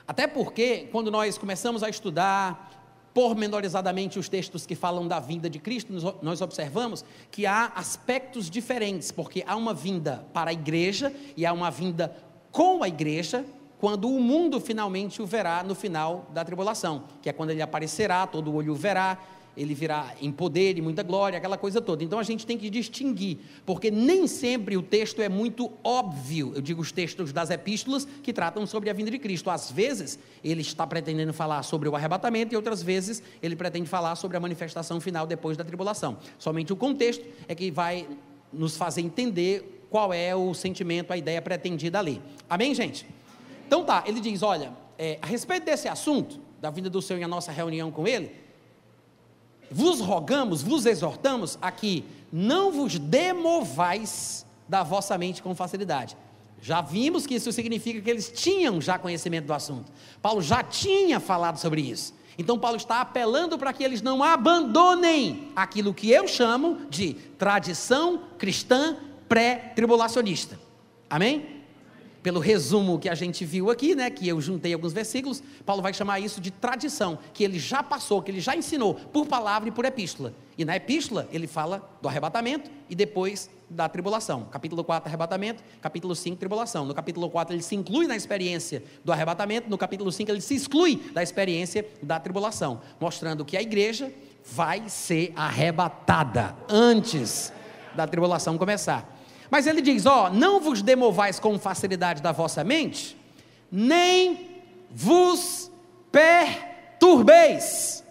[0.07, 2.67] Até porque, quando nós começamos a estudar
[3.13, 9.11] pormenorizadamente os textos que falam da vinda de Cristo, nós observamos que há aspectos diferentes,
[9.11, 12.15] porque há uma vinda para a igreja e há uma vinda
[12.51, 13.45] com a igreja,
[13.77, 18.25] quando o mundo finalmente o verá no final da tribulação, que é quando ele aparecerá,
[18.27, 19.17] todo olho o verá,
[19.55, 22.03] ele virá em poder e muita glória, aquela coisa toda.
[22.03, 26.53] Então a gente tem que distinguir, porque nem sempre o texto é muito óbvio.
[26.55, 29.49] Eu digo os textos das epístolas que tratam sobre a vinda de Cristo.
[29.49, 34.15] Às vezes ele está pretendendo falar sobre o arrebatamento e outras vezes ele pretende falar
[34.15, 36.17] sobre a manifestação final depois da tribulação.
[36.37, 38.07] Somente o contexto é que vai
[38.51, 42.21] nos fazer entender qual é o sentimento, a ideia pretendida ali.
[42.49, 43.05] Amém, gente?
[43.67, 47.23] Então tá, ele diz: olha, é, a respeito desse assunto, da vinda do Senhor e
[47.23, 48.31] a nossa reunião com ele
[49.71, 56.15] vos rogamos, vos exortamos a que não vos demovais da vossa mente com facilidade.
[56.61, 59.91] Já vimos que isso significa que eles tinham já conhecimento do assunto.
[60.21, 62.13] Paulo já tinha falado sobre isso.
[62.37, 68.21] Então, Paulo está apelando para que eles não abandonem aquilo que eu chamo de tradição
[68.37, 68.95] cristã
[69.27, 70.57] pré-tribulacionista.
[71.09, 71.58] Amém?
[72.29, 75.91] Pelo resumo que a gente viu aqui, né, que eu juntei alguns versículos, Paulo vai
[75.91, 79.71] chamar isso de tradição, que ele já passou, que ele já ensinou por palavra e
[79.71, 80.31] por epístola.
[80.55, 84.43] E na epístola ele fala do arrebatamento e depois da tribulação.
[84.43, 86.85] Capítulo 4, arrebatamento, capítulo 5, tribulação.
[86.85, 90.53] No capítulo 4 ele se inclui na experiência do arrebatamento, no capítulo 5 ele se
[90.53, 94.13] exclui da experiência da tribulação, mostrando que a igreja
[94.45, 97.51] vai ser arrebatada antes
[97.95, 99.18] da tribulação começar.
[99.49, 103.17] Mas ele diz: Ó, não vos demovais com facilidade da vossa mente,
[103.71, 105.71] nem vos
[106.11, 108.03] perturbeis.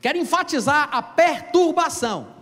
[0.00, 2.35] Quero enfatizar a perturbação.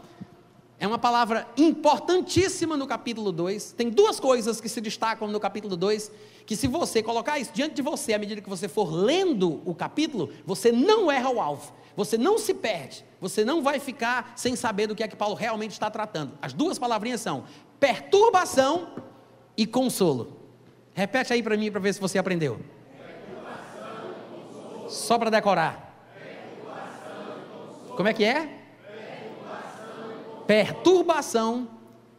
[0.85, 3.73] É uma palavra importantíssima no capítulo 2.
[3.73, 6.13] Tem duas coisas que se destacam no capítulo 2,
[6.45, 9.75] que se você colocar isso diante de você, à medida que você for lendo o
[9.75, 11.73] capítulo, você não erra o alvo.
[11.97, 15.35] Você não se perde, você não vai ficar sem saber do que é que Paulo
[15.35, 16.33] realmente está tratando.
[16.43, 17.45] As duas palavrinhas são
[17.81, 18.89] perturbação
[19.57, 20.37] e consolo.
[20.93, 22.61] Repete aí para mim para ver se você aprendeu.
[24.91, 25.95] Só para decorar.
[27.97, 28.64] Como é que é?
[30.47, 31.69] Perturbação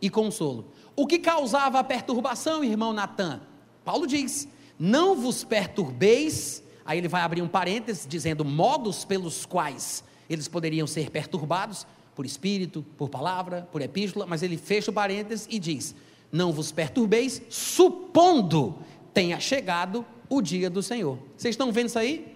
[0.01, 0.65] e consolo.
[0.95, 3.41] O que causava a perturbação, irmão Natan?
[3.83, 4.47] Paulo diz:
[4.79, 6.63] Não vos perturbeis.
[6.85, 11.85] Aí ele vai abrir um parênteses dizendo modos pelos quais eles poderiam ser perturbados
[12.15, 15.95] por espírito, por palavra, por epístola, mas ele fecha o parênteses e diz:
[16.31, 18.75] Não vos perturbeis, supondo
[19.13, 21.17] tenha chegado o dia do Senhor.
[21.37, 22.35] Vocês estão vendo isso aí?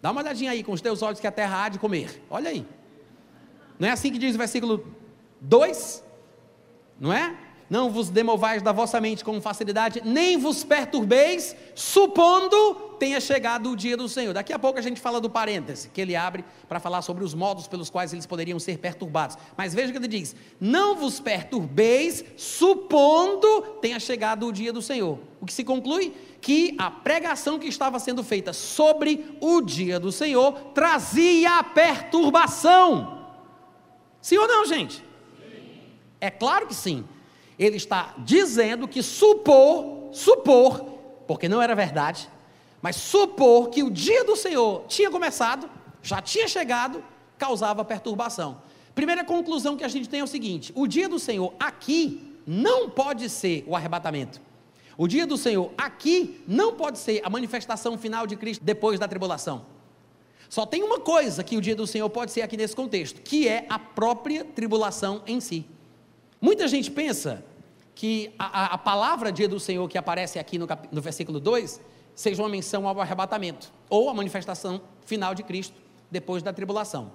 [0.00, 2.22] Dá uma olhadinha aí com os teus olhos que a terra há de comer.
[2.30, 2.64] Olha aí.
[3.78, 4.84] Não é assim que diz o versículo
[5.40, 6.04] 2?
[6.98, 7.36] Não é?
[7.70, 13.76] Não vos demovais da vossa mente com facilidade, nem vos perturbeis, supondo tenha chegado o
[13.76, 14.32] dia do Senhor.
[14.32, 17.34] Daqui a pouco a gente fala do parêntese, que ele abre para falar sobre os
[17.34, 19.36] modos pelos quais eles poderiam ser perturbados.
[19.54, 25.18] Mas veja que ele diz: Não vos perturbeis, supondo tenha chegado o dia do Senhor.
[25.38, 26.14] O que se conclui?
[26.40, 33.26] Que a pregação que estava sendo feita sobre o dia do Senhor trazia perturbação.
[34.22, 35.07] Sim ou não, gente?
[36.20, 37.04] É claro que sim.
[37.58, 40.80] Ele está dizendo que supor, supor,
[41.26, 42.28] porque não era verdade,
[42.80, 45.68] mas supor que o dia do Senhor tinha começado,
[46.02, 47.02] já tinha chegado,
[47.36, 48.62] causava perturbação.
[48.94, 52.88] Primeira conclusão que a gente tem é o seguinte: o dia do Senhor aqui não
[52.88, 54.40] pode ser o arrebatamento.
[54.96, 59.06] O dia do Senhor aqui não pode ser a manifestação final de Cristo depois da
[59.06, 59.64] tribulação.
[60.48, 63.46] Só tem uma coisa que o dia do Senhor pode ser aqui nesse contexto, que
[63.46, 65.66] é a própria tribulação em si.
[66.40, 67.44] Muita gente pensa
[67.94, 71.80] que a, a palavra dia do Senhor que aparece aqui no, cap, no versículo 2
[72.14, 75.74] seja uma menção ao arrebatamento, ou a manifestação final de Cristo
[76.10, 77.12] depois da tribulação.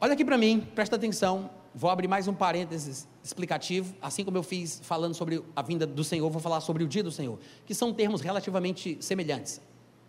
[0.00, 4.42] Olha aqui para mim, presta atenção, vou abrir mais um parênteses explicativo, assim como eu
[4.42, 7.74] fiz falando sobre a vinda do Senhor, vou falar sobre o dia do Senhor, que
[7.74, 9.60] são termos relativamente semelhantes.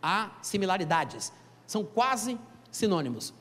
[0.01, 1.32] Há similaridades,
[1.65, 2.38] são quase
[2.71, 3.34] sinônimos.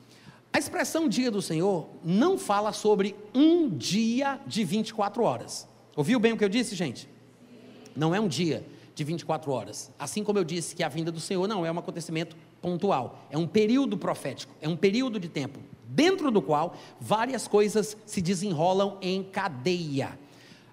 [0.51, 5.67] A expressão dia do Senhor não fala sobre um dia de 24 horas.
[5.95, 7.07] Ouviu bem o que eu disse, gente?
[7.95, 9.91] Não é um dia de 24 horas.
[9.97, 13.37] Assim como eu disse que a vinda do Senhor não é um acontecimento pontual, é
[13.37, 18.97] um período profético, é um período de tempo, dentro do qual várias coisas se desenrolam
[19.01, 20.17] em cadeia.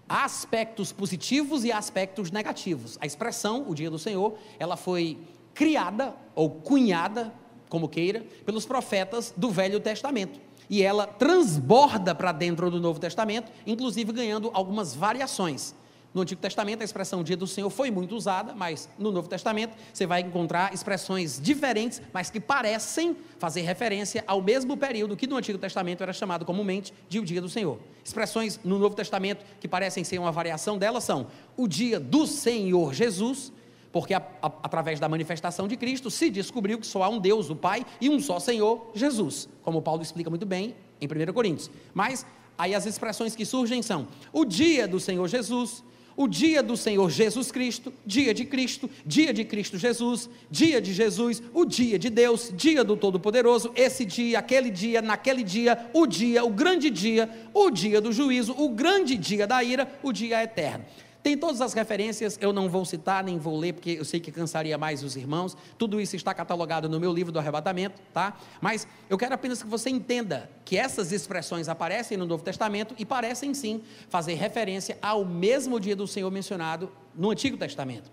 [0.09, 2.97] Há aspectos positivos e aspectos negativos.
[3.01, 5.19] A expressão, o dia do Senhor, ela foi
[5.53, 7.33] criada ou cunhada
[7.69, 10.41] como queira, pelos profetas do Velho Testamento.
[10.69, 15.75] E ela transborda para dentro do Novo Testamento, inclusive ganhando algumas variações.
[16.17, 19.77] No Antigo Testamento, a expressão dia do Senhor foi muito usada, mas no Novo Testamento
[19.93, 25.37] você vai encontrar expressões diferentes, mas que parecem fazer referência ao mesmo período que no
[25.37, 27.79] Antigo Testamento era chamado comumente de o dia do Senhor.
[28.03, 32.95] Expressões no Novo Testamento que parecem ser uma variação delas são o dia do Senhor
[32.95, 33.53] Jesus,
[33.97, 37.49] porque a, a, através da manifestação de Cristo se descobriu que só há um Deus,
[37.49, 41.71] o Pai, e um só Senhor, Jesus, como Paulo explica muito bem em 1 Coríntios.
[41.95, 42.27] Mas
[42.59, 45.83] aí as expressões que surgem são o dia do Senhor Jesus,
[46.15, 50.93] o dia do Senhor Jesus Cristo, dia de Cristo, dia de Cristo Jesus, dia de
[50.93, 56.07] Jesus, o dia de Deus, dia do Todo-Poderoso, esse dia, aquele dia, naquele dia, o
[56.07, 60.43] dia, o grande dia, o dia do juízo, o grande dia da ira, o dia
[60.43, 60.85] eterno.
[61.27, 64.31] Tem todas as referências, eu não vou citar, nem vou ler, porque eu sei que
[64.31, 65.57] cansaria mais os irmãos.
[65.77, 68.39] Tudo isso está catalogado no meu livro do arrebatamento, tá?
[68.61, 73.05] Mas eu quero apenas que você entenda que essas expressões aparecem no Novo Testamento e
[73.05, 78.09] parecem sim fazer referência ao mesmo dia do Senhor mencionado no Antigo Testamento.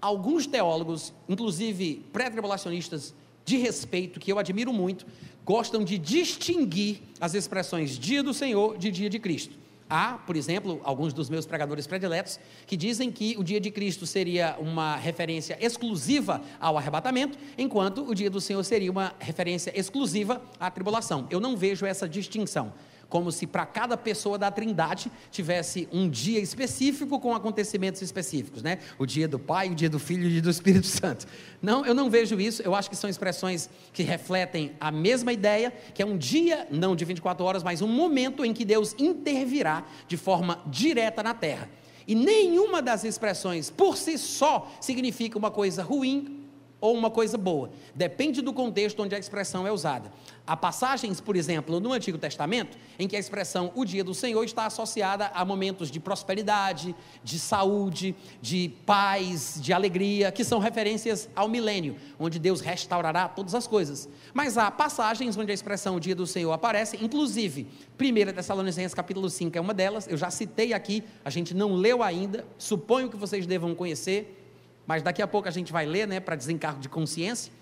[0.00, 3.12] Alguns teólogos, inclusive pré-tribulacionistas
[3.44, 5.04] de respeito, que eu admiro muito,
[5.44, 9.61] gostam de distinguir as expressões dia do Senhor de dia de Cristo.
[9.94, 14.06] Há, por exemplo, alguns dos meus pregadores prediletos que dizem que o dia de Cristo
[14.06, 20.40] seria uma referência exclusiva ao arrebatamento, enquanto o dia do Senhor seria uma referência exclusiva
[20.58, 21.26] à tribulação.
[21.28, 22.72] Eu não vejo essa distinção
[23.12, 28.78] como se para cada pessoa da Trindade tivesse um dia específico com acontecimentos específicos, né?
[28.98, 31.26] O dia do Pai, o dia do Filho e o dia do Espírito Santo.
[31.60, 32.62] Não, eu não vejo isso.
[32.62, 36.96] Eu acho que são expressões que refletem a mesma ideia, que é um dia, não
[36.96, 41.68] de 24 horas, mas um momento em que Deus intervirá de forma direta na terra.
[42.08, 46.42] E nenhuma das expressões por si só significa uma coisa ruim
[46.82, 47.70] ou uma coisa boa.
[47.94, 50.12] Depende do contexto onde a expressão é usada.
[50.44, 54.42] Há passagens, por exemplo, no Antigo Testamento, em que a expressão o dia do Senhor
[54.44, 61.28] está associada a momentos de prosperidade, de saúde, de paz, de alegria, que são referências
[61.36, 64.08] ao milênio, onde Deus restaurará todas as coisas.
[64.34, 67.68] Mas há passagens onde a expressão o dia do Senhor aparece, inclusive
[68.00, 72.02] 1 Tessalonicenses capítulo 5 é uma delas, eu já citei aqui, a gente não leu
[72.02, 74.38] ainda, suponho que vocês devam conhecer
[74.86, 77.52] mas daqui a pouco a gente vai ler, né, para desencargo de consciência.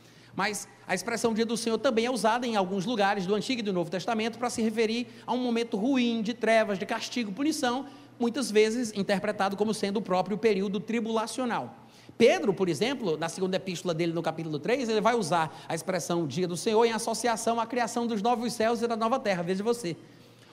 [0.40, 3.62] Mas a expressão dia do Senhor também é usada em alguns lugares do Antigo e
[3.62, 7.84] do Novo Testamento para se referir a um momento ruim, de trevas, de castigo, punição,
[8.18, 11.76] muitas vezes interpretado como sendo o próprio período tribulacional.
[12.16, 16.26] Pedro, por exemplo, na segunda epístola dele, no capítulo 3, ele vai usar a expressão
[16.26, 19.42] dia do Senhor em associação à criação dos novos céus e da nova terra.
[19.42, 19.94] Veja você.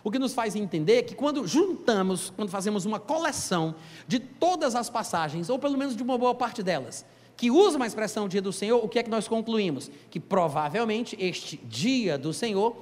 [0.04, 3.74] O que nos faz entender que quando juntamos, quando fazemos uma coleção
[4.06, 7.06] de todas as passagens, ou pelo menos de uma boa parte delas,
[7.38, 9.92] que usa uma expressão dia do Senhor, o que é que nós concluímos?
[10.10, 12.76] Que provavelmente este dia do Senhor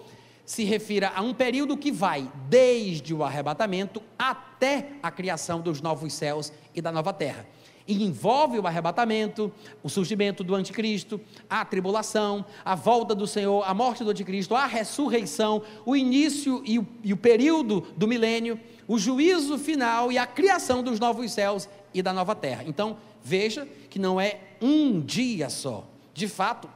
[0.46, 6.13] se refira a um período que vai desde o arrebatamento até a criação dos novos
[6.13, 7.46] céus e da nova terra.
[7.88, 9.52] E envolve o arrebatamento,
[9.84, 14.65] o surgimento do anticristo, a tribulação, a volta do Senhor, a morte do anticristo, a
[14.65, 20.26] ressurreição, o início e o, e o período do milênio, o juízo final e a
[20.26, 22.63] criação dos novos céus e da nova terra.
[22.65, 25.84] Então, veja que não é um dia só.
[26.14, 26.70] De fato,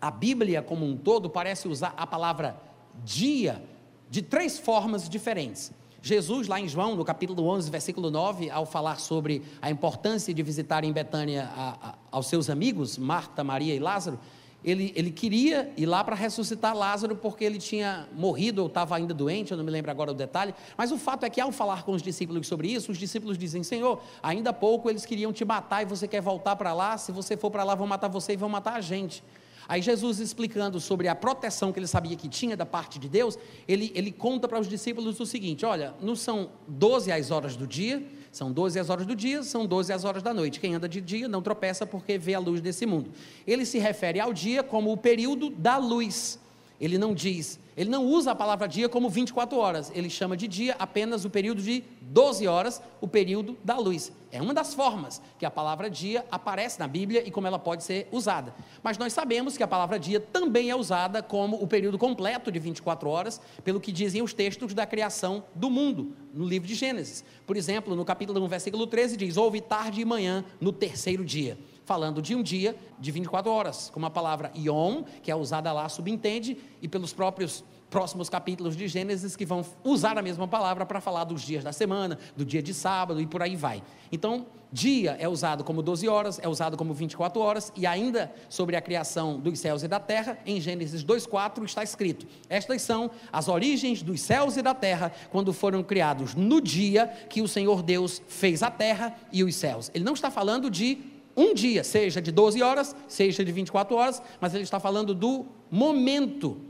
[0.00, 2.56] a Bíblia como um todo parece usar a palavra
[3.04, 3.60] dia
[4.08, 5.72] de três formas diferentes.
[6.00, 10.42] Jesus, lá em João, no capítulo 11, versículo 9, ao falar sobre a importância de
[10.42, 14.20] visitar em Betânia a, a, aos seus amigos, Marta, Maria e Lázaro,
[14.64, 19.12] ele, ele queria ir lá para ressuscitar Lázaro porque ele tinha morrido ou estava ainda
[19.12, 21.84] doente, eu não me lembro agora o detalhe, mas o fato é que ao falar
[21.84, 25.44] com os discípulos sobre isso, os discípulos dizem: Senhor, ainda há pouco eles queriam te
[25.44, 28.32] matar e você quer voltar para lá, se você for para lá, vão matar você
[28.32, 29.22] e vão matar a gente.
[29.68, 33.38] Aí Jesus explicando sobre a proteção que ele sabia que tinha da parte de Deus,
[33.66, 37.66] ele, ele conta para os discípulos o seguinte: olha, não são 12 as horas do
[37.66, 38.02] dia,
[38.34, 40.58] são 12 as horas do dia, são 12 as horas da noite.
[40.58, 43.12] Quem anda de dia não tropeça porque vê a luz desse mundo.
[43.46, 46.40] Ele se refere ao dia como o período da luz.
[46.80, 50.46] Ele não diz ele não usa a palavra dia como 24 horas, ele chama de
[50.46, 54.12] dia apenas o período de 12 horas, o período da luz.
[54.30, 57.82] É uma das formas que a palavra dia aparece na Bíblia e como ela pode
[57.82, 58.54] ser usada.
[58.82, 62.58] Mas nós sabemos que a palavra dia também é usada como o período completo de
[62.60, 67.24] 24 horas, pelo que dizem os textos da criação do mundo, no livro de Gênesis.
[67.44, 71.58] Por exemplo, no capítulo 1, versículo 13, diz: Houve tarde e manhã no terceiro dia
[71.84, 75.88] falando de um dia de 24 horas, como a palavra Yom, que é usada lá,
[75.88, 81.00] subentende, e pelos próprios próximos capítulos de Gênesis que vão usar a mesma palavra para
[81.00, 83.84] falar dos dias da semana, do dia de sábado e por aí vai.
[84.10, 88.74] Então, dia é usado como 12 horas, é usado como 24 horas, e ainda sobre
[88.74, 93.46] a criação dos céus e da terra, em Gênesis 2,4 está escrito: Estas são as
[93.46, 98.20] origens dos céus e da terra, quando foram criados no dia que o Senhor Deus
[98.26, 99.88] fez a terra e os céus.
[99.94, 104.22] Ele não está falando de um dia, seja de 12 horas, seja de 24 horas,
[104.40, 106.60] mas ele está falando do momento,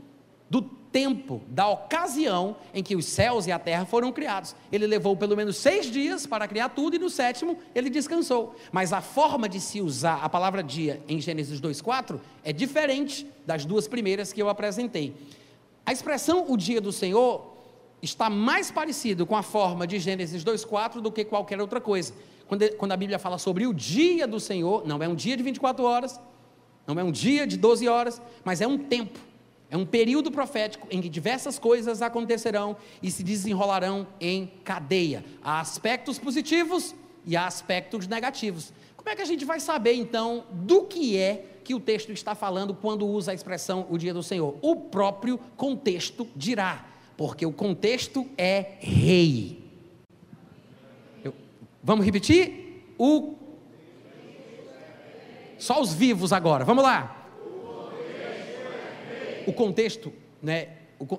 [0.49, 4.55] do tempo, da ocasião em que os céus e a terra foram criados.
[4.71, 8.55] Ele levou pelo menos seis dias para criar tudo e no sétimo ele descansou.
[8.71, 13.65] Mas a forma de se usar a palavra dia em Gênesis 2,4 é diferente das
[13.65, 15.13] duas primeiras que eu apresentei.
[15.85, 17.54] A expressão o dia do Senhor
[18.05, 22.13] está mais parecido com a forma de Gênesis 2,4 do que qualquer outra coisa.
[22.47, 25.43] Quando, quando a Bíblia fala sobre o dia do Senhor, não é um dia de
[25.43, 26.19] 24 horas,
[26.87, 29.19] não é um dia de 12 horas, mas é um tempo,
[29.69, 35.25] é um período profético em que diversas coisas acontecerão e se desenrolarão em cadeia.
[35.43, 36.93] Há aspectos positivos
[37.25, 38.71] e há aspectos negativos.
[38.95, 42.35] Como é que a gente vai saber então do que é que o texto está
[42.35, 44.55] falando quando usa a expressão o dia do Senhor?
[44.61, 46.85] O próprio contexto dirá,
[47.17, 49.63] porque o contexto é rei.
[51.83, 52.83] Vamos repetir?
[52.97, 53.35] O.
[55.57, 57.29] Só os vivos agora, vamos lá.
[59.45, 60.69] O contexto, né?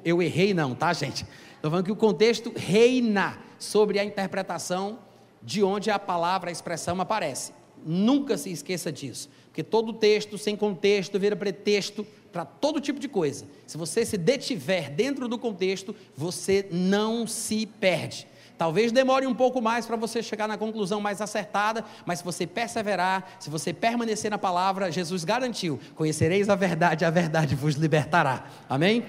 [0.04, 1.24] Eu errei, não, tá, gente?
[1.54, 4.98] Estou falando que o contexto reina sobre a interpretação
[5.42, 7.52] de onde a palavra, a expressão aparece.
[7.84, 12.04] Nunca se esqueça disso, porque todo texto sem contexto vira pretexto
[12.36, 13.46] para todo tipo de coisa.
[13.66, 18.26] Se você se detiver dentro do contexto, você não se perde.
[18.58, 22.46] Talvez demore um pouco mais para você chegar na conclusão mais acertada, mas se você
[22.46, 28.44] perseverar, se você permanecer na palavra, Jesus garantiu: conhecereis a verdade, a verdade vos libertará.
[28.68, 29.02] Amém?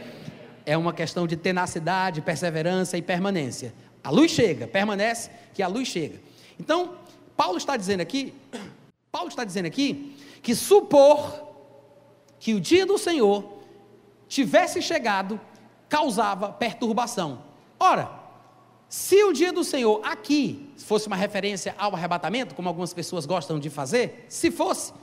[0.65, 3.73] É uma questão de tenacidade, perseverança e permanência.
[4.01, 6.17] A luz chega, permanece, que a luz chega.
[6.57, 6.95] Então,
[7.35, 8.33] Paulo está dizendo aqui,
[9.11, 11.46] Paulo está dizendo aqui que supor
[12.39, 13.57] que o dia do Senhor
[14.27, 15.39] tivesse chegado
[15.89, 17.41] causava perturbação.
[17.79, 18.09] Ora,
[18.89, 23.59] se o dia do Senhor aqui fosse uma referência ao arrebatamento, como algumas pessoas gostam
[23.59, 24.93] de fazer, se fosse,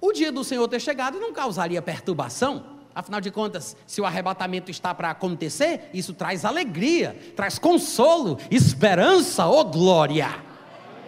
[0.00, 2.64] o dia do Senhor ter chegado não causaria perturbação.
[2.94, 9.46] Afinal de contas, se o arrebatamento está para acontecer, isso traz alegria, traz consolo, esperança
[9.46, 10.28] ou glória,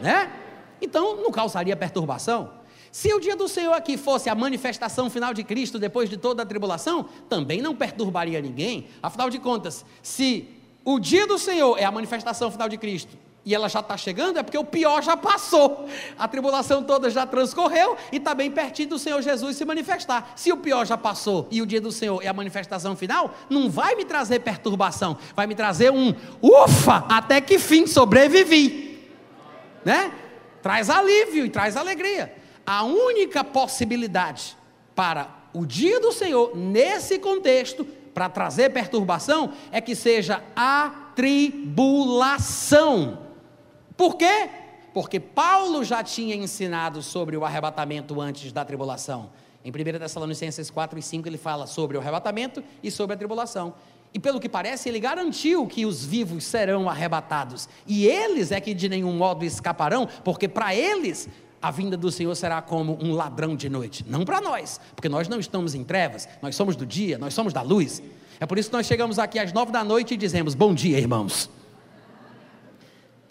[0.01, 0.33] né?
[0.81, 2.51] Então não causaria perturbação.
[2.95, 6.45] Se o dia do Senhor aqui fosse a manifestação final de Cristo depois de toda
[6.45, 8.87] a tribulação, também não perturbaria ninguém.
[9.03, 10.49] Afinal de contas, se
[10.85, 14.39] o dia do Senhor é a manifestação final de Cristo e ela já está chegando,
[14.39, 15.89] é porque o pior já passou.
[16.17, 20.33] A tribulação toda já transcorreu e está bem pertinho do Senhor Jesus se manifestar.
[20.37, 23.69] Se o pior já passou e o dia do Senhor é a manifestação final, não
[23.69, 29.05] vai me trazer perturbação, vai me trazer um ufa, até que fim sobrevivi.
[29.85, 30.13] Né?
[30.63, 32.44] Traz alívio e traz alegria.
[32.67, 34.57] A única possibilidade
[34.95, 42.39] para o dia do Senhor, nesse contexto, para trazer perturbação, é que seja a tribulação.
[43.97, 44.51] Por quê?
[44.93, 49.31] Porque Paulo já tinha ensinado sobre o arrebatamento antes da tribulação.
[49.65, 53.75] Em 1 Tessalonicenses 4 e 5 ele fala sobre o arrebatamento e sobre a tribulação.
[54.13, 57.69] E pelo que parece, ele garantiu que os vivos serão arrebatados.
[57.85, 61.29] E eles é que de nenhum modo escaparão, porque para eles
[61.65, 64.05] a vinda do Senhor será como um ladrão de noite.
[64.07, 67.55] Não para nós, porque nós não estamos em trevas, nós somos do dia, nós somos
[67.55, 68.03] da luz.
[68.39, 70.99] É por isso que nós chegamos aqui às nove da noite e dizemos: Bom dia,
[70.99, 71.49] irmãos.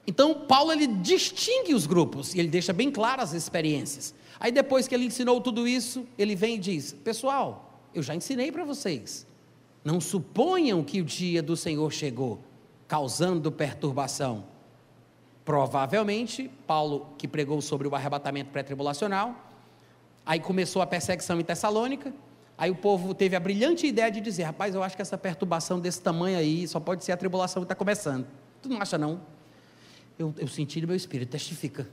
[0.08, 4.16] Então, Paulo ele distingue os grupos e ele deixa bem claras as experiências.
[4.40, 8.52] Aí, depois que ele ensinou tudo isso, ele vem e diz: Pessoal, eu já ensinei
[8.52, 9.28] para vocês.
[9.86, 12.44] Não suponham que o dia do Senhor chegou,
[12.88, 14.44] causando perturbação.
[15.46, 19.36] Provavelmente, Paulo, que pregou sobre o arrebatamento pré-tribulacional,
[20.26, 22.14] aí começou a perseguição em Tessalônica,
[22.58, 25.80] aí o povo teve a brilhante ideia de dizer: Rapaz, eu acho que essa perturbação
[25.80, 28.26] desse tamanho aí só pode ser a tribulação que está começando.
[28.62, 29.20] Tu não acha, não?
[30.18, 31.88] Eu, eu senti no meu espírito, testifica.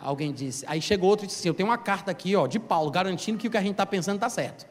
[0.00, 0.64] Alguém disse.
[0.66, 3.36] Aí chegou outro e disse assim: Eu tenho uma carta aqui, ó, de Paulo, garantindo
[3.36, 4.66] que o que a gente está pensando está certo.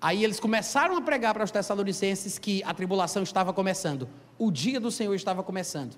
[0.00, 4.80] Aí eles começaram a pregar para os Tessalonicenses que a tribulação estava começando, o dia
[4.80, 5.96] do Senhor estava começando.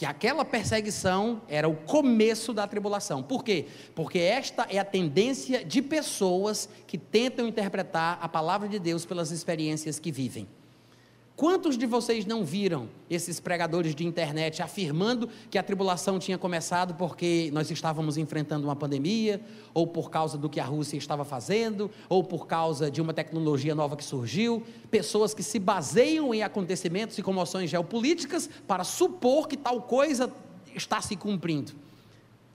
[0.00, 3.22] Que aquela perseguição era o começo da tribulação.
[3.22, 3.66] Por quê?
[3.94, 9.30] Porque esta é a tendência de pessoas que tentam interpretar a palavra de Deus pelas
[9.30, 10.48] experiências que vivem.
[11.40, 16.92] Quantos de vocês não viram esses pregadores de internet afirmando que a tribulação tinha começado
[16.96, 19.40] porque nós estávamos enfrentando uma pandemia,
[19.72, 23.74] ou por causa do que a Rússia estava fazendo, ou por causa de uma tecnologia
[23.74, 24.62] nova que surgiu?
[24.90, 30.30] Pessoas que se baseiam em acontecimentos e comoções geopolíticas para supor que tal coisa
[30.76, 31.72] está se cumprindo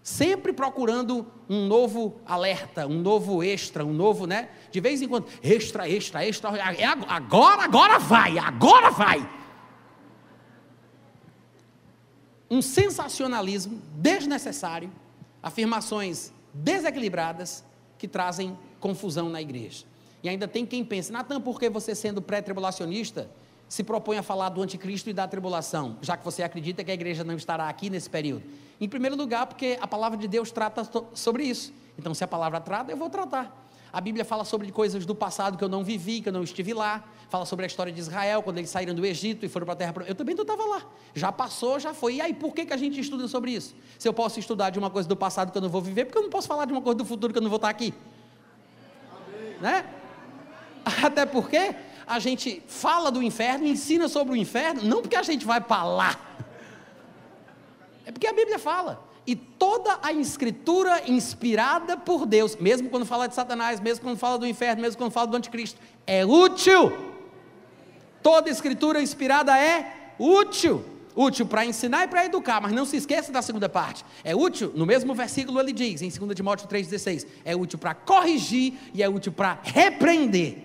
[0.06, 4.50] sempre procurando um novo alerta, um novo extra, um novo, né?
[4.70, 9.28] De vez em quando, extra, extra, extra, é agora, agora vai, agora vai.
[12.48, 14.92] Um sensacionalismo desnecessário,
[15.42, 17.64] afirmações desequilibradas
[17.98, 19.86] que trazem confusão na igreja.
[20.22, 23.28] E ainda tem quem pense, Natan, por que você sendo pré-tribulacionista
[23.68, 26.94] se propõe a falar do anticristo e da tribulação, já que você acredita que a
[26.94, 28.44] igreja não estará aqui nesse período?
[28.80, 31.74] Em primeiro lugar, porque a palavra de Deus trata sobre isso.
[31.98, 33.66] Então, se a palavra trata, eu vou tratar.
[33.96, 36.74] A Bíblia fala sobre coisas do passado que eu não vivi, que eu não estive
[36.74, 37.02] lá.
[37.30, 39.78] Fala sobre a história de Israel, quando eles saíram do Egito e foram para a
[39.78, 39.94] terra.
[40.06, 40.84] Eu também não estava lá.
[41.14, 42.16] Já passou, já foi.
[42.16, 43.74] E aí, por que, que a gente estuda sobre isso?
[43.98, 46.18] Se eu posso estudar de uma coisa do passado que eu não vou viver, porque
[46.18, 47.94] eu não posso falar de uma coisa do futuro que eu não vou estar aqui?
[49.16, 49.60] Amém.
[49.62, 49.86] Né?
[51.02, 51.74] Até porque
[52.08, 55.84] a gente fala do inferno, ensina sobre o inferno, não porque a gente vai para
[55.84, 56.20] lá.
[58.06, 59.04] É porque a Bíblia fala.
[59.28, 64.38] E toda a escritura inspirada por Deus, mesmo quando fala de Satanás, mesmo quando fala
[64.38, 66.94] do inferno, mesmo quando fala do anticristo, é útil.
[68.22, 70.86] Toda escritura inspirada é útil.
[71.16, 74.06] Útil para ensinar e para educar, mas não se esqueça da segunda parte.
[74.24, 78.74] É útil, no mesmo versículo ele diz, em 2 Timóteo 3,16, é útil para corrigir
[78.94, 80.65] e é útil para repreender.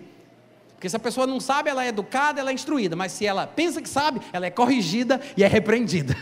[0.80, 3.46] Porque se a pessoa não sabe, ela é educada, ela é instruída, mas se ela
[3.46, 6.16] pensa que sabe, ela é corrigida e é repreendida.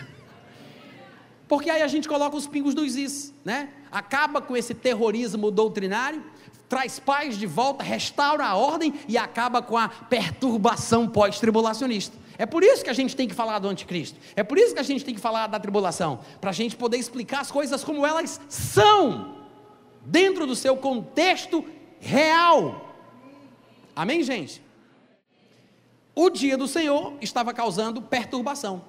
[1.47, 3.69] Porque aí a gente coloca os pingos nos is, né?
[3.89, 6.25] Acaba com esse terrorismo doutrinário,
[6.69, 12.17] traz paz de volta, restaura a ordem e acaba com a perturbação pós-tribulacionista.
[12.37, 14.19] É por isso que a gente tem que falar do anticristo.
[14.35, 16.97] É por isso que a gente tem que falar da tribulação, para a gente poder
[16.97, 19.37] explicar as coisas como elas são,
[20.05, 21.65] dentro do seu contexto
[22.01, 22.88] real.
[23.99, 24.63] Amém, gente?
[26.15, 28.85] O dia do Senhor estava causando perturbação.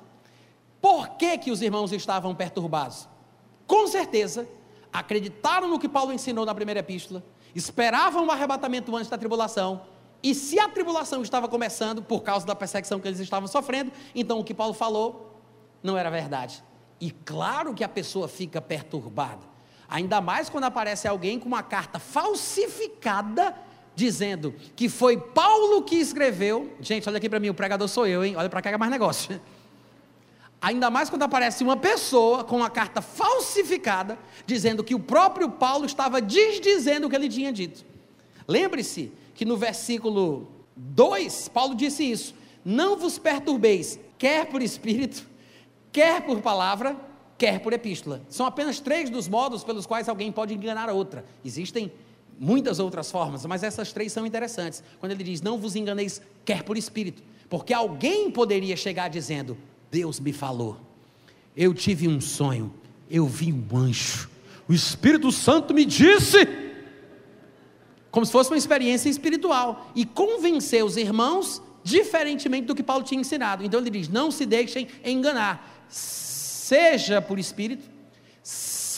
[0.80, 3.10] Por que, que os irmãos estavam perturbados?
[3.66, 4.48] Com certeza,
[4.94, 7.24] acreditaram no que Paulo ensinou na primeira epístola,
[7.56, 9.82] esperavam o arrebatamento antes da tribulação,
[10.22, 14.38] e se a tribulação estava começando por causa da perseguição que eles estavam sofrendo, então
[14.40, 15.42] o que Paulo falou
[15.82, 16.64] não era verdade.
[17.02, 19.42] E claro que a pessoa fica perturbada,
[19.90, 23.69] ainda mais quando aparece alguém com uma carta falsificada
[24.00, 26.74] dizendo que foi Paulo que escreveu.
[26.82, 28.36] Gente, olha aqui para mim, o pregador sou eu, hein?
[28.36, 29.40] Olha para cá que é mais negócio
[30.62, 35.86] Ainda mais quando aparece uma pessoa com uma carta falsificada, dizendo que o próprio Paulo
[35.86, 37.86] estava desdizendo o que ele tinha dito.
[38.46, 42.36] Lembre-se que no versículo 2, Paulo disse isso:
[42.66, 45.26] Não vos perturbeis, quer por espírito,
[45.94, 46.98] quer por palavra,
[47.38, 48.22] quer por epístola.
[48.28, 51.24] São apenas três dos modos pelos quais alguém pode enganar a outra.
[51.44, 51.90] Existem
[52.40, 54.82] muitas outras formas, mas essas três são interessantes.
[55.00, 59.58] Quando ele diz: Não vos enganeis, quer por espírito, porque alguém poderia chegar dizendo:
[59.92, 60.78] Deus me falou,
[61.56, 62.74] eu tive um sonho,
[63.10, 64.30] eu vi um anjo,
[64.68, 66.48] o Espírito Santo me disse,
[68.12, 73.20] como se fosse uma experiência espiritual, e convencer os irmãos diferentemente do que Paulo tinha
[73.20, 73.64] ensinado.
[73.64, 77.90] Então ele diz: não se deixem enganar, seja por espírito,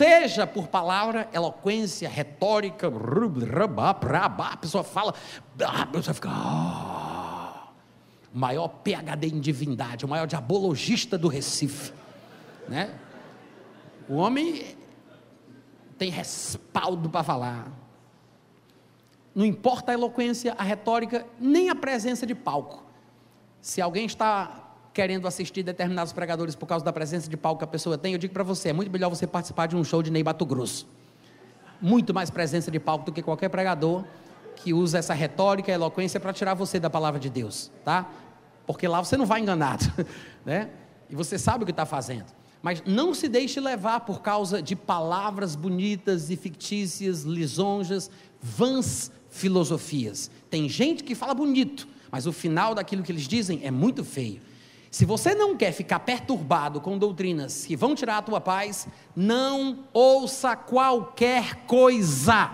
[0.02, 5.14] seja por palavra, eloquência, retórica, a pessoa fala,
[5.60, 6.30] a pessoa fica.
[8.34, 11.94] O maior PhD em divindade, o maior diabologista do Recife,
[12.68, 12.98] né?
[14.10, 14.76] O homem
[16.00, 17.72] tem respaldo para falar.
[19.36, 22.84] Não importa a eloquência, a retórica, nem a presença de palco.
[23.62, 24.61] Se alguém está
[24.94, 28.20] querendo assistir determinados pregadores por causa da presença de palco que a pessoa tem, eu
[28.20, 30.88] digo para você, é muito melhor você participar de um show de Ney Bato Grosso.
[31.82, 34.04] Muito mais presença de palco do que qualquer pregador
[34.56, 38.10] que usa essa retórica eloquência para tirar você da palavra de Deus, tá?
[38.68, 39.86] Porque lá você não vai enganado,
[40.46, 40.70] né?
[41.10, 42.28] E você sabe o que está fazendo.
[42.62, 50.30] Mas não se deixe levar por causa de palavras bonitas e fictícias, lisonjas, vãs filosofias.
[50.50, 54.42] Tem gente que fala bonito, mas o final daquilo que eles dizem é muito feio.
[54.92, 59.86] Se você não quer ficar perturbado com doutrinas que vão tirar a tua paz, não
[59.94, 62.52] ouça qualquer coisa.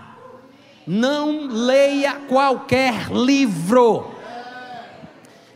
[0.86, 4.12] Não leia qualquer livro.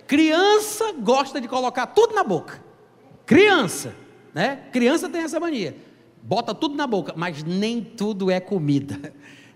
[0.08, 2.60] Criança gosta de colocar tudo na boca.
[3.24, 3.94] Criança,
[4.34, 4.64] né?
[4.72, 5.76] Criança tem essa mania.
[6.20, 9.14] Bota tudo na boca, mas nem tudo é comida.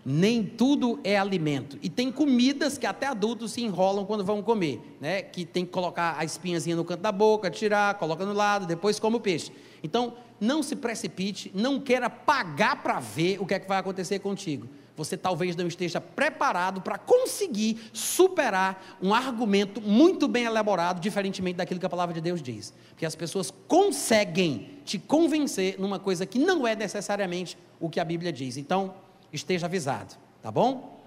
[0.08, 1.76] Nem tudo é alimento.
[1.82, 5.20] E tem comidas que até adultos se enrolam quando vão comer, né?
[5.20, 9.00] Que tem que colocar a espinhazinha no canto da boca, tirar, coloca no lado, depois
[9.00, 9.50] come o peixe.
[9.82, 14.20] Então, não se precipite, não queira pagar para ver o que é que vai acontecer
[14.20, 21.58] contigo você talvez não esteja preparado para conseguir superar um argumento muito bem elaborado, diferentemente
[21.58, 22.72] daquilo que a palavra de Deus diz.
[22.90, 28.04] Porque as pessoas conseguem te convencer numa coisa que não é necessariamente o que a
[28.04, 28.56] Bíblia diz.
[28.56, 28.94] Então,
[29.32, 31.00] esteja avisado, tá bom?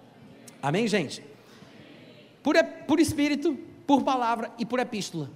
[0.61, 1.23] Amém, gente?
[2.43, 2.55] Por,
[2.87, 5.29] por espírito, por palavra e por epístola.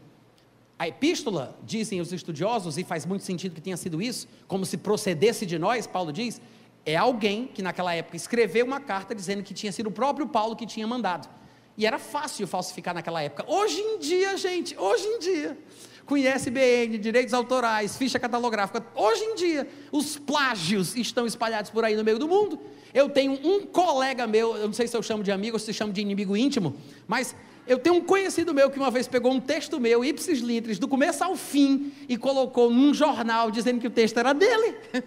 [0.77, 4.77] A epístola, dizem os estudiosos, e faz muito sentido que tenha sido isso, como se
[4.77, 6.41] procedesse de nós, Paulo diz,
[6.85, 10.55] é alguém que naquela época escreveu uma carta dizendo que tinha sido o próprio Paulo
[10.55, 11.29] que tinha mandado.
[11.77, 13.45] E era fácil falsificar naquela época.
[13.47, 15.57] Hoje em dia, gente, hoje em dia,
[16.05, 21.95] com ISBN, direitos autorais, ficha catalográfica, hoje em dia, os plágios estão espalhados por aí
[21.95, 22.59] no meio do mundo.
[22.93, 25.73] Eu tenho um colega meu, eu não sei se eu chamo de amigo ou se
[25.73, 26.75] chamo de inimigo íntimo,
[27.07, 27.35] mas
[27.65, 30.87] eu tenho um conhecido meu que uma vez pegou um texto meu, ipsis litris, do
[30.87, 34.75] começo ao fim, e colocou num jornal dizendo que o texto era dele.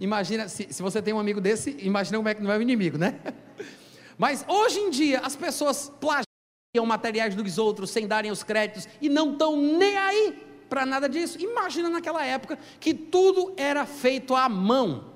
[0.00, 2.62] Imagina, se, se você tem um amigo desse, imagina como é que não é o
[2.62, 3.18] inimigo, né?
[4.16, 6.27] Mas hoje em dia as pessoas plagiam
[6.86, 11.40] materiais dos outros sem darem os créditos e não estão nem aí para nada disso.
[11.40, 15.06] Imagina naquela época que tudo era feito à mão,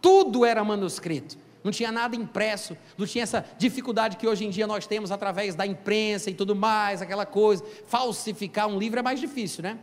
[0.00, 1.36] tudo era manuscrito.
[1.62, 5.54] Não tinha nada impresso, não tinha essa dificuldade que hoje em dia nós temos através
[5.54, 7.62] da imprensa e tudo mais, aquela coisa.
[7.86, 9.78] Falsificar um livro é mais difícil, né?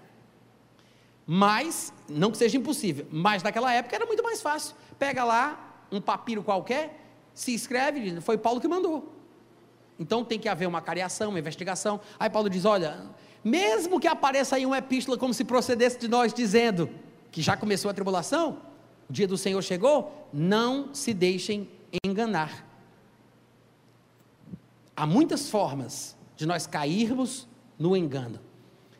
[1.25, 4.75] Mas, não que seja impossível, mas naquela época era muito mais fácil.
[4.97, 6.99] Pega lá um papiro qualquer,
[7.35, 9.18] se escreve, foi Paulo que mandou.
[9.99, 11.99] Então tem que haver uma cariação, uma investigação.
[12.17, 13.05] Aí Paulo diz: olha,
[13.43, 16.89] mesmo que apareça aí uma epístola como se procedesse de nós dizendo
[17.31, 18.59] que já começou a tribulação,
[19.09, 21.69] o dia do Senhor chegou, não se deixem
[22.03, 22.65] enganar.
[24.95, 27.47] Há muitas formas de nós cairmos
[27.77, 28.39] no engano.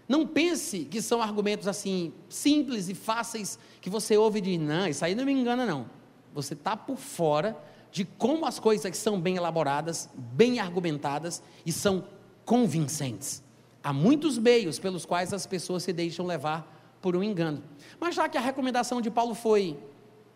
[0.08, 5.06] Não pense que são argumentos assim simples e fáceis que você ouve de não, isso
[5.06, 5.90] aí não me engana não.
[6.34, 7.56] Você está por fora
[7.92, 12.04] de como as coisas são bem elaboradas, bem argumentadas e são
[12.46, 13.44] convincentes.
[13.84, 17.64] Há muitos meios pelos quais as pessoas se deixam levar por um engano.
[18.00, 19.80] Mas já que a recomendação de Paulo foi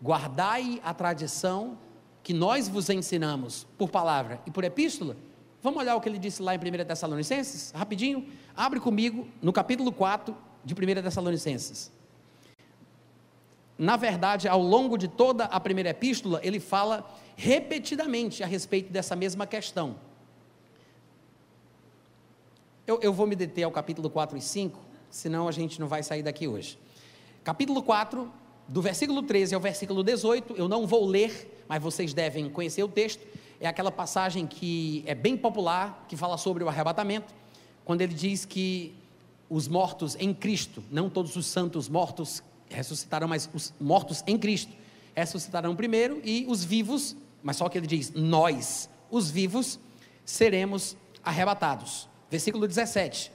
[0.02, 1.78] guardai a tradição
[2.22, 5.16] que nós vos ensinamos por palavra e por epístola,
[5.64, 7.72] Vamos olhar o que ele disse lá em 1 Tessalonicenses?
[7.74, 8.28] Rapidinho.
[8.54, 11.90] Abre comigo no capítulo 4 de 1 Tessalonicenses.
[13.78, 19.16] Na verdade, ao longo de toda a primeira epístola, ele fala repetidamente a respeito dessa
[19.16, 19.96] mesma questão.
[22.86, 24.78] Eu, eu vou me deter ao capítulo 4 e 5,
[25.10, 26.78] senão a gente não vai sair daqui hoje.
[27.42, 28.30] Capítulo 4,
[28.68, 32.88] do versículo 13 ao versículo 18, eu não vou ler, mas vocês devem conhecer o
[32.88, 33.26] texto.
[33.60, 37.34] É aquela passagem que é bem popular, que fala sobre o arrebatamento,
[37.84, 38.94] quando ele diz que
[39.48, 44.72] os mortos em Cristo, não todos os santos mortos ressuscitarão, mas os mortos em Cristo
[45.14, 47.14] ressuscitarão primeiro e os vivos,
[47.44, 49.78] mas só que ele diz: nós, os vivos,
[50.24, 52.08] seremos arrebatados.
[52.30, 53.30] Versículo 17: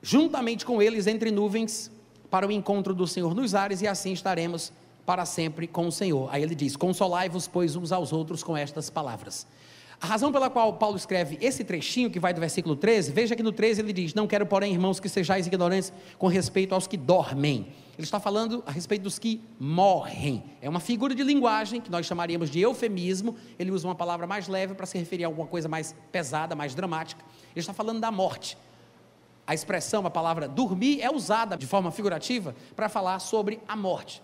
[0.00, 1.90] Juntamente com eles entre nuvens
[2.30, 4.72] para o encontro do Senhor nos ares, e assim estaremos
[5.04, 6.28] para sempre com o Senhor.
[6.32, 9.44] Aí ele diz: Consolai-vos, pois, uns aos outros com estas palavras.
[10.00, 13.42] A razão pela qual Paulo escreve esse trechinho que vai do versículo 13, veja que
[13.42, 16.96] no 13 ele diz: Não quero, porém, irmãos, que sejais ignorantes com respeito aos que
[16.96, 17.66] dormem.
[17.96, 20.44] Ele está falando a respeito dos que morrem.
[20.60, 23.36] É uma figura de linguagem que nós chamaríamos de eufemismo.
[23.58, 26.74] Ele usa uma palavra mais leve para se referir a alguma coisa mais pesada, mais
[26.74, 27.24] dramática.
[27.52, 28.56] Ele está falando da morte
[29.46, 34.22] a expressão, a palavra dormir, é usada de forma figurativa para falar sobre a morte.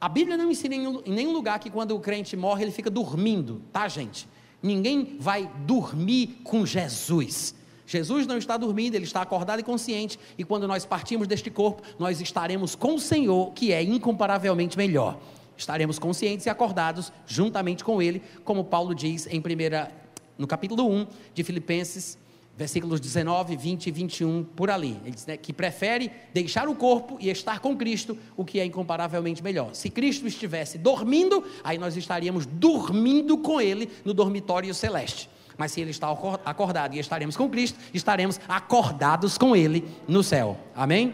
[0.00, 3.62] A Bíblia não ensina em nenhum lugar que quando o crente morre ele fica dormindo,
[3.72, 4.28] tá, gente?
[4.62, 7.54] Ninguém vai dormir com Jesus.
[7.90, 11.82] Jesus não está dormindo, ele está acordado e consciente, e quando nós partimos deste corpo,
[11.98, 15.18] nós estaremos com o Senhor, que é incomparavelmente melhor.
[15.56, 19.90] Estaremos conscientes e acordados juntamente com ele, como Paulo diz em primeira
[20.38, 22.16] no capítulo 1 de Filipenses,
[22.56, 24.96] versículos 19, 20 e 21, por ali.
[25.02, 28.64] Ele diz né, que prefere deixar o corpo e estar com Cristo, o que é
[28.64, 29.74] incomparavelmente melhor.
[29.74, 35.28] Se Cristo estivesse dormindo, aí nós estaríamos dormindo com Ele no dormitório celeste.
[35.60, 36.08] Mas se Ele está
[36.42, 40.56] acordado e estaremos com Cristo, estaremos acordados com Ele no céu.
[40.74, 41.12] Amém?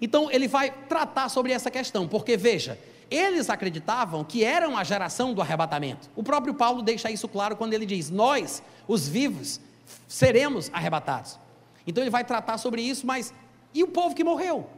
[0.00, 2.76] Então ele vai tratar sobre essa questão, porque veja,
[3.08, 6.10] eles acreditavam que eram a geração do arrebatamento.
[6.16, 9.60] O próprio Paulo deixa isso claro quando ele diz: Nós, os vivos,
[10.08, 11.38] seremos arrebatados.
[11.86, 13.32] Então ele vai tratar sobre isso, mas
[13.72, 14.68] e o povo que morreu?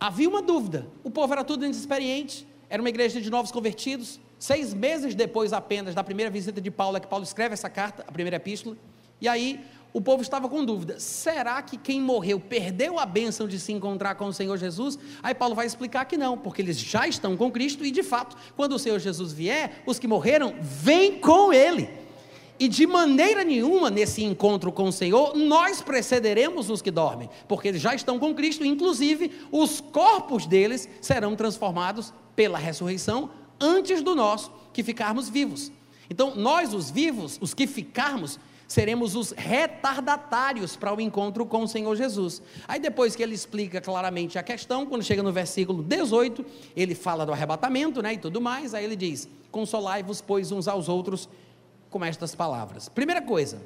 [0.00, 0.86] Havia uma dúvida.
[1.04, 4.18] O povo era tudo inexperiente, era uma igreja de novos convertidos.
[4.38, 8.04] Seis meses depois apenas da primeira visita de Paulo, é que Paulo escreve essa carta,
[8.06, 8.76] a primeira epístola.
[9.20, 9.60] E aí
[9.92, 14.14] o povo estava com dúvida: será que quem morreu perdeu a bênção de se encontrar
[14.14, 14.98] com o Senhor Jesus?
[15.22, 18.36] Aí Paulo vai explicar que não, porque eles já estão com Cristo e de fato,
[18.56, 21.88] quando o Senhor Jesus vier, os que morreram vêm com Ele.
[22.60, 27.68] E de maneira nenhuma nesse encontro com o Senhor, nós precederemos os que dormem, porque
[27.68, 33.30] eles já estão com Cristo, inclusive os corpos deles serão transformados pela ressurreição
[33.60, 35.72] antes do nosso que ficarmos vivos.
[36.10, 41.68] Então, nós, os vivos, os que ficarmos, seremos os retardatários para o encontro com o
[41.68, 42.42] Senhor Jesus.
[42.66, 46.44] Aí, depois que ele explica claramente a questão, quando chega no versículo 18,
[46.76, 50.88] ele fala do arrebatamento né, e tudo mais, aí ele diz: Consolai-vos, pois, uns aos
[50.88, 51.28] outros
[51.90, 52.88] com estas palavras.
[52.88, 53.60] Primeira coisa,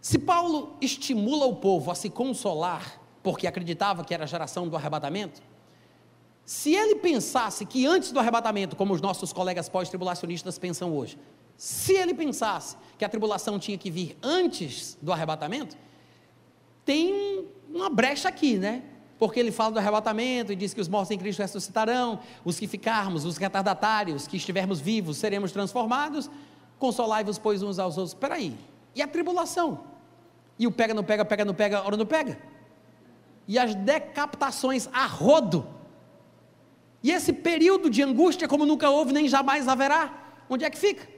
[0.00, 4.76] se Paulo estimula o povo a se consolar, porque acreditava que era a geração do
[4.76, 5.40] arrebatamento,
[6.44, 11.18] se ele pensasse que antes do arrebatamento, como os nossos colegas pós-tribulacionistas pensam hoje,
[11.56, 15.76] se ele pensasse que a tribulação tinha que vir antes do arrebatamento,
[16.84, 18.82] tem uma brecha aqui, né?
[19.18, 22.66] Porque ele fala do arrebatamento e diz que os mortos em Cristo ressuscitarão, os que
[22.66, 26.28] ficarmos, os retardatários, que estivermos vivos, seremos transformados.
[26.80, 28.14] Consolai-vos, pois, uns aos outros.
[28.14, 28.56] Espera aí.
[28.96, 29.84] E a tribulação?
[30.58, 32.38] E o pega, não pega, pega, não pega, hora não pega?
[33.46, 35.64] E as decapitações a rodo?
[37.02, 40.12] E esse período de angústia, como nunca houve, nem jamais haverá?
[40.48, 41.08] Onde é que fica?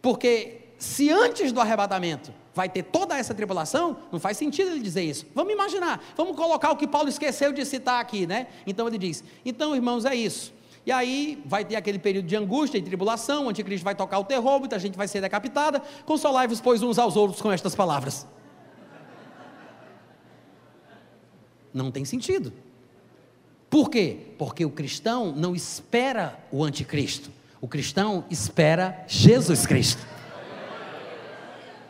[0.00, 5.02] Porque se antes do arrebatamento vai ter toda essa tribulação, não faz sentido ele dizer
[5.02, 5.26] isso.
[5.34, 8.46] Vamos imaginar, vamos colocar o que Paulo esqueceu de citar aqui, né?
[8.66, 10.52] Então ele diz: então, irmãos, é isso.
[10.86, 14.24] E aí vai ter aquele período de angústia e tribulação, o anticristo vai tocar o
[14.24, 15.82] terror, muita gente vai ser decapitada.
[16.06, 18.26] Consolai-vos, pois, uns aos outros com estas palavras.
[21.74, 22.52] Não tem sentido.
[23.70, 24.16] Por quê?
[24.38, 27.30] Porque o cristão não espera o anticristo.
[27.60, 30.06] O cristão espera Jesus Cristo.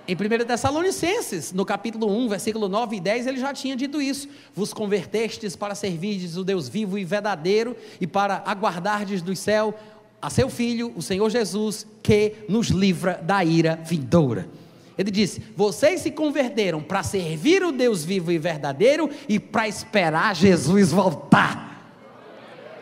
[0.09, 4.27] Em 1 Tessalonicenses, no capítulo 1, versículo 9 e 10, ele já tinha dito isso:
[4.55, 9.79] Vos convertestes para servirdes o Deus vivo e verdadeiro e para aguardardes do céu
[10.21, 14.49] a seu Filho, o Senhor Jesus, que nos livra da ira vindoura.
[14.97, 20.35] Ele disse: Vocês se converteram para servir o Deus vivo e verdadeiro e para esperar
[20.35, 21.68] Jesus voltar,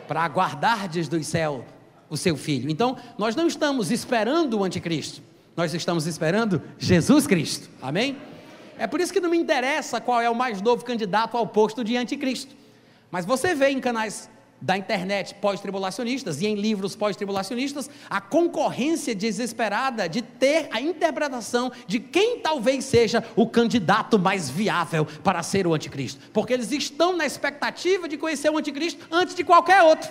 [0.06, 1.64] para aguardardes do céu
[2.08, 2.70] o seu Filho.
[2.70, 5.22] Então, nós não estamos esperando o anticristo.
[5.56, 7.68] Nós estamos esperando Jesus Cristo.
[7.80, 8.16] Amém?
[8.78, 11.82] É por isso que não me interessa qual é o mais novo candidato ao posto
[11.82, 12.54] de anticristo.
[13.10, 14.28] Mas você vê em canais
[14.66, 22.00] da internet pós-tribulacionistas e em livros pós-tribulacionistas, a concorrência desesperada de ter a interpretação de
[22.00, 27.24] quem talvez seja o candidato mais viável para ser o anticristo, porque eles estão na
[27.24, 30.10] expectativa de conhecer o anticristo antes de qualquer outro.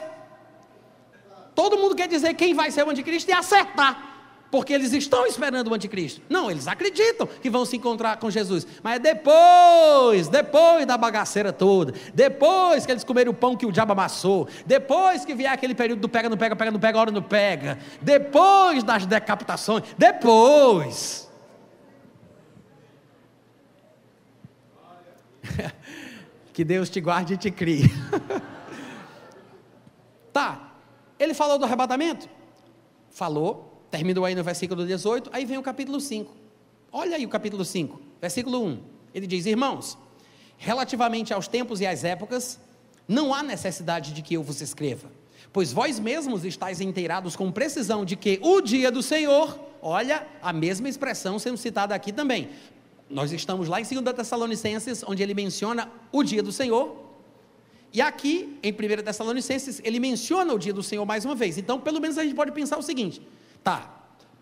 [1.54, 4.15] Todo mundo quer dizer quem vai ser o anticristo e acertar
[4.56, 6.22] porque eles estão esperando o anticristo.
[6.30, 11.52] Não, eles acreditam que vão se encontrar com Jesus, mas é depois, depois da bagaceira
[11.52, 15.76] toda, depois que eles comerem o pão que o diabo amassou, depois que vier aquele
[15.76, 21.30] período do pega, não pega, pega, não pega, hora não pega, depois das decapitações, depois.
[26.54, 27.92] que Deus te guarde e te crie.
[30.32, 30.78] tá,
[31.20, 32.30] ele falou do arrebatamento?
[33.10, 36.30] Falou, Terminou aí no versículo 18, aí vem o capítulo 5.
[36.92, 38.78] Olha aí o capítulo 5, versículo 1.
[39.14, 39.98] Ele diz: Irmãos,
[40.58, 42.60] relativamente aos tempos e às épocas,
[43.08, 45.10] não há necessidade de que eu vos escreva,
[45.54, 50.52] pois vós mesmos estáis inteirados com precisão de que o dia do Senhor, olha a
[50.52, 52.50] mesma expressão sendo citada aqui também.
[53.10, 57.02] Nós estamos lá em 2 Tessalonicenses, onde ele menciona o dia do Senhor,
[57.94, 61.58] e aqui, em 1 Tessalonicenses, ele menciona o dia do Senhor mais uma vez.
[61.58, 63.22] Então, pelo menos a gente pode pensar o seguinte:
[63.66, 63.90] Tá,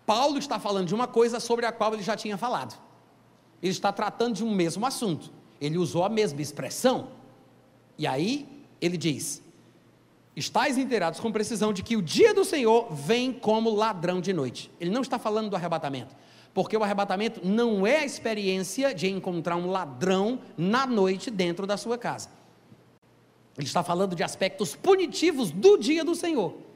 [0.04, 2.78] Paulo está falando de uma coisa sobre a qual ele já tinha falado.
[3.62, 5.32] Ele está tratando de um mesmo assunto.
[5.58, 7.08] Ele usou a mesma expressão.
[7.96, 8.46] E aí
[8.82, 9.42] ele diz:
[10.36, 14.70] Estais inteirados com precisão de que o dia do Senhor vem como ladrão de noite.
[14.78, 16.14] Ele não está falando do arrebatamento,
[16.52, 21.78] porque o arrebatamento não é a experiência de encontrar um ladrão na noite dentro da
[21.78, 22.28] sua casa.
[23.56, 26.73] Ele está falando de aspectos punitivos do dia do Senhor.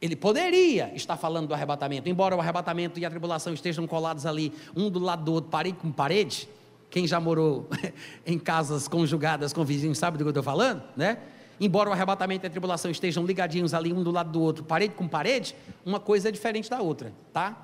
[0.00, 4.52] Ele poderia estar falando do arrebatamento, embora o arrebatamento e a tribulação estejam colados ali,
[4.74, 6.48] um do lado do outro, parede com parede.
[6.88, 7.68] Quem já morou
[8.26, 11.18] em casas conjugadas com vizinhos sabe do que eu estou falando, né?
[11.60, 14.94] Embora o arrebatamento e a tribulação estejam ligadinhos ali, um do lado do outro, parede
[14.94, 17.54] com parede, uma coisa é diferente da outra, tá?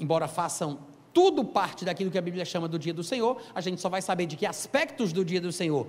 [0.00, 0.80] Embora façam
[1.14, 4.02] tudo parte daquilo que a Bíblia chama do dia do Senhor, a gente só vai
[4.02, 5.86] saber de que aspectos do dia do Senhor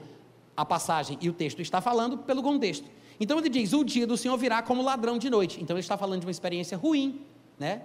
[0.56, 2.88] a passagem e o texto está falando pelo contexto.
[3.20, 5.62] Então ele diz: o dia do Senhor virá como ladrão de noite.
[5.62, 7.22] Então ele está falando de uma experiência ruim,
[7.60, 7.82] né?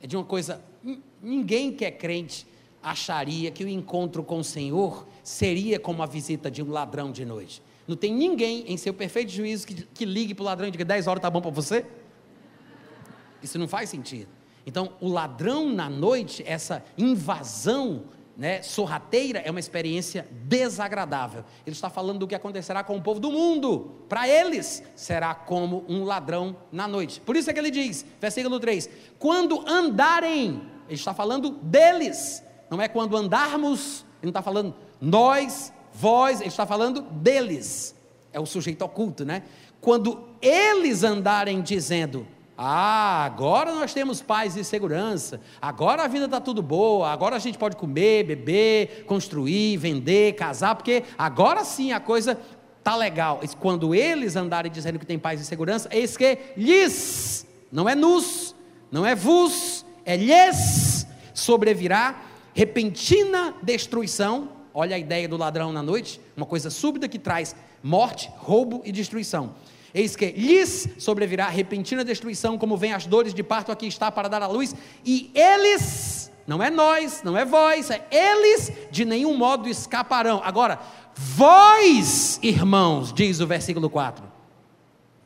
[0.00, 0.62] É de uma coisa.
[1.22, 2.46] Ninguém que é crente
[2.82, 7.24] acharia que o encontro com o Senhor seria como a visita de um ladrão de
[7.24, 7.62] noite.
[7.86, 10.84] Não tem ninguém em seu perfeito juízo que, que ligue para o ladrão e diga:
[10.84, 11.86] 10 horas está bom para você?
[13.42, 14.28] Isso não faz sentido.
[14.64, 18.04] Então, o ladrão na noite, essa invasão
[18.36, 21.44] né, sorrateira é uma experiência desagradável.
[21.66, 24.04] Ele está falando do que acontecerá com o povo do mundo.
[24.08, 27.20] Para eles, será como um ladrão na noite.
[27.20, 32.80] Por isso é que ele diz, versículo 3: quando andarem, ele está falando deles, não
[32.80, 37.94] é quando andarmos, ele não está falando nós, vós, ele está falando deles.
[38.32, 39.42] É o sujeito oculto, né?
[39.80, 42.26] Quando eles andarem dizendo,
[42.56, 45.40] ah, agora nós temos paz e segurança.
[45.60, 47.10] Agora a vida está tudo boa.
[47.10, 52.38] Agora a gente pode comer, beber, construir, vender, casar, porque agora sim a coisa
[52.78, 53.40] está legal.
[53.58, 58.54] Quando eles andarem dizendo que tem paz e segurança, eis que lhes, não é nos,
[58.90, 62.22] não é vos, é lhes sobrevirá
[62.54, 64.50] repentina destruição.
[64.74, 68.92] Olha a ideia do ladrão na noite, uma coisa súbita que traz morte, roubo e
[68.92, 69.54] destruição
[69.94, 74.28] Eis que lhes sobrevirá repentina destruição, como vem as dores de parto, aqui está para
[74.28, 74.74] dar à luz,
[75.04, 80.40] e eles, não é nós, não é vós, é eles de nenhum modo escaparão.
[80.42, 80.80] Agora,
[81.14, 84.24] vós, irmãos, diz o versículo 4,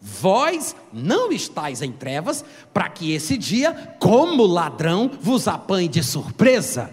[0.01, 2.45] vós não estáis em trevas,
[2.75, 6.93] para que esse dia, como ladrão, vos apanhe de surpresa.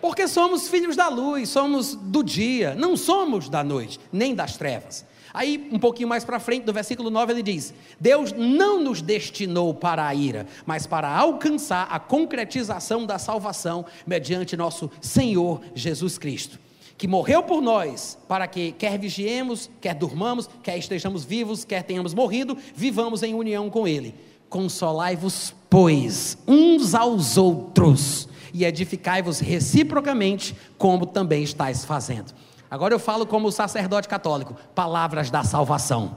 [0.00, 5.04] Porque somos filhos da luz, somos do dia, não somos da noite, nem das trevas.
[5.32, 9.72] Aí, um pouquinho mais para frente, no versículo 9, ele diz: Deus não nos destinou
[9.72, 16.58] para a ira, mas para alcançar a concretização da salvação mediante nosso Senhor Jesus Cristo,
[16.98, 22.12] que morreu por nós, para que, quer vigiemos, quer durmamos, quer estejamos vivos, quer tenhamos
[22.12, 24.14] morrido, vivamos em união com Ele.
[24.48, 32.34] Consolai-vos, pois, uns aos outros, e edificai-vos reciprocamente, como também estáis fazendo.
[32.70, 36.16] Agora eu falo como sacerdote católico: palavras da salvação.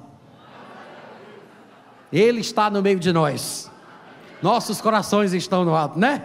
[2.12, 3.72] Ele está no meio de nós.
[4.42, 6.24] Nossos corações estão no alto, né?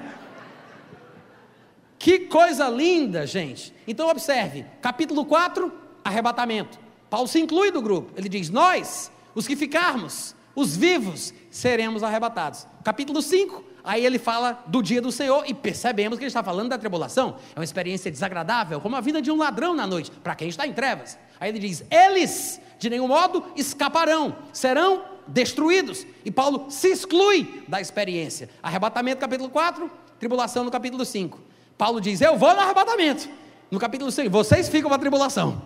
[1.98, 3.74] Que coisa linda, gente.
[3.86, 5.72] Então observe, capítulo 4,
[6.04, 6.78] arrebatamento.
[7.08, 8.12] Paulo se inclui do grupo.
[8.16, 12.66] Ele diz: Nós, os que ficarmos, os vivos, seremos arrebatados.
[12.84, 16.68] Capítulo 5, Aí ele fala do dia do Senhor e percebemos que ele está falando
[16.68, 17.36] da tribulação.
[17.56, 20.66] É uma experiência desagradável, como a vida de um ladrão na noite, para quem está
[20.66, 21.18] em trevas.
[21.40, 26.06] Aí ele diz: eles de nenhum modo escaparão, serão destruídos.
[26.22, 28.50] E Paulo se exclui da experiência.
[28.62, 31.40] Arrebatamento, capítulo 4, tribulação no capítulo 5.
[31.78, 33.26] Paulo diz: Eu vou no arrebatamento.
[33.70, 35.62] No capítulo 6, vocês ficam para a tribulação.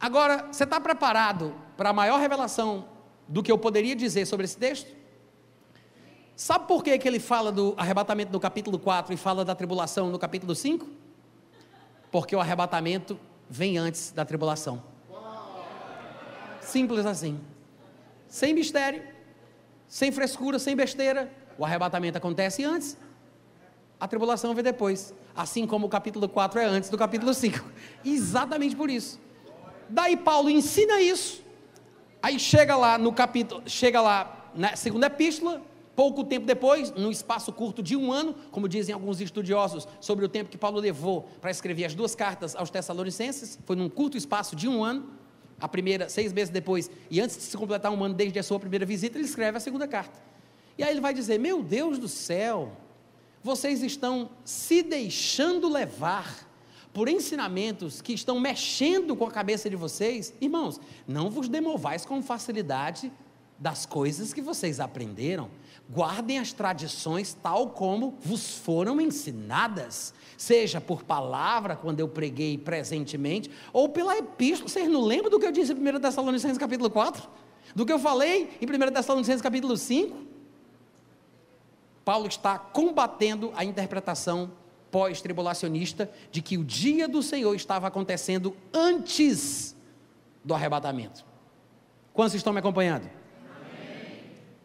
[0.00, 2.86] Agora, você está preparado para a maior revelação
[3.28, 5.05] do que eu poderia dizer sobre esse texto?
[6.36, 10.10] Sabe por que, que ele fala do arrebatamento no capítulo 4 e fala da tribulação
[10.10, 10.86] no capítulo 5?
[12.10, 13.18] Porque o arrebatamento
[13.48, 14.82] vem antes da tribulação.
[16.60, 17.40] Simples assim.
[18.28, 19.02] Sem mistério,
[19.88, 21.32] sem frescura, sem besteira.
[21.56, 22.98] O arrebatamento acontece antes,
[23.98, 25.14] a tribulação vem depois.
[25.34, 27.64] Assim como o capítulo 4 é antes do capítulo 5.
[28.04, 29.18] Exatamente por isso.
[29.88, 31.42] Daí Paulo ensina isso.
[32.22, 35.62] Aí chega lá no capítulo, chega lá na segunda epístola,
[35.96, 40.28] pouco tempo depois, num espaço curto de um ano, como dizem alguns estudiosos sobre o
[40.28, 44.54] tempo que Paulo levou para escrever as duas cartas aos Tessalonicenses, foi num curto espaço
[44.54, 45.08] de um ano,
[45.58, 48.60] a primeira, seis meses depois, e antes de se completar um ano desde a sua
[48.60, 50.20] primeira visita, ele escreve a segunda carta.
[50.76, 52.72] E aí ele vai dizer: Meu Deus do céu,
[53.42, 56.46] vocês estão se deixando levar
[56.92, 62.22] por ensinamentos que estão mexendo com a cabeça de vocês, irmãos, não vos demovais com
[62.22, 63.10] facilidade
[63.58, 65.50] das coisas que vocês aprenderam.
[65.88, 73.50] Guardem as tradições tal como vos foram ensinadas, seja por palavra, quando eu preguei presentemente,
[73.72, 74.68] ou pela epístola.
[74.68, 77.28] Vocês não lembram do que eu disse em 1 Tessalonicenses capítulo 4?
[77.74, 80.26] Do que eu falei em 1 Tessalonicenses capítulo 5?
[82.04, 84.50] Paulo está combatendo a interpretação
[84.90, 89.76] pós-tribulacionista de que o dia do Senhor estava acontecendo antes
[90.44, 91.24] do arrebatamento.
[92.12, 93.08] Quantos estão me acompanhando?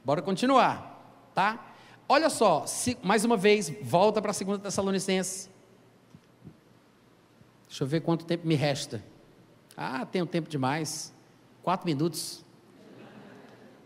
[0.05, 0.90] Bora continuar,
[1.41, 1.73] tá?
[2.07, 5.49] Olha só, se, mais uma vez, volta para a segunda Tessalonicenses.
[7.67, 9.03] Deixa eu ver quanto tempo me resta.
[9.75, 11.13] Ah, tenho tempo demais.
[11.63, 12.43] Quatro minutos.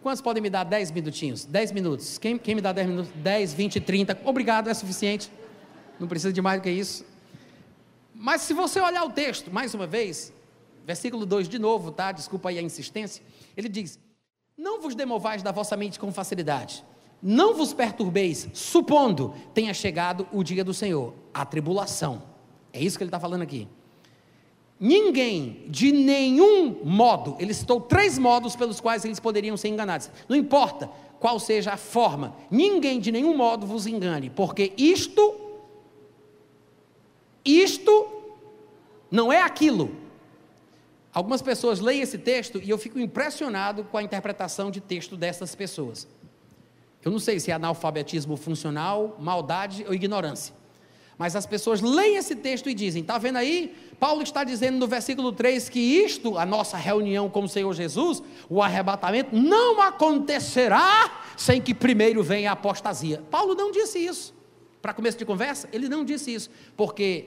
[0.02, 1.46] Quantos podem me dar dez minutinhos?
[1.46, 2.18] Dez minutos.
[2.18, 3.12] Quem, quem me dá dez minutos?
[3.16, 4.20] Dez, vinte, trinta.
[4.26, 5.32] Obrigado, é suficiente
[6.00, 7.06] não precisa de mais do que isso.
[8.14, 10.34] Mas se você olhar o texto, mais uma vez,
[10.86, 12.12] versículo 2 de novo, tá?
[12.12, 13.24] Desculpa aí a insistência.
[13.56, 14.00] Ele diz:
[14.58, 16.84] Não vos demovais da vossa mente com facilidade,
[17.22, 22.24] não vos perturbeis, supondo tenha chegado o dia do Senhor, a tribulação.
[22.72, 23.68] É isso que ele está falando aqui.
[24.80, 30.10] Ninguém, de nenhum modo, ele citou três modos pelos quais eles poderiam ser enganados.
[30.28, 30.90] Não importa
[31.20, 35.42] qual seja a forma, ninguém de nenhum modo vos engane, porque isto
[37.46, 38.08] isto
[39.10, 39.96] não é aquilo.
[41.14, 45.56] Algumas pessoas leem esse texto e eu fico impressionado com a interpretação de texto dessas
[45.56, 46.08] pessoas.
[47.06, 50.56] Eu não sei se é analfabetismo funcional, maldade ou ignorância.
[51.20, 53.76] Mas as pessoas leem esse texto e dizem: está vendo aí?
[54.00, 58.24] Paulo está dizendo no versículo 3 que isto, a nossa reunião com o Senhor Jesus,
[58.50, 63.24] o arrebatamento, não acontecerá sem que primeiro venha a apostasia.
[63.30, 64.34] Paulo não disse isso.
[64.82, 67.26] Para começo de conversa, ele não disse isso, porque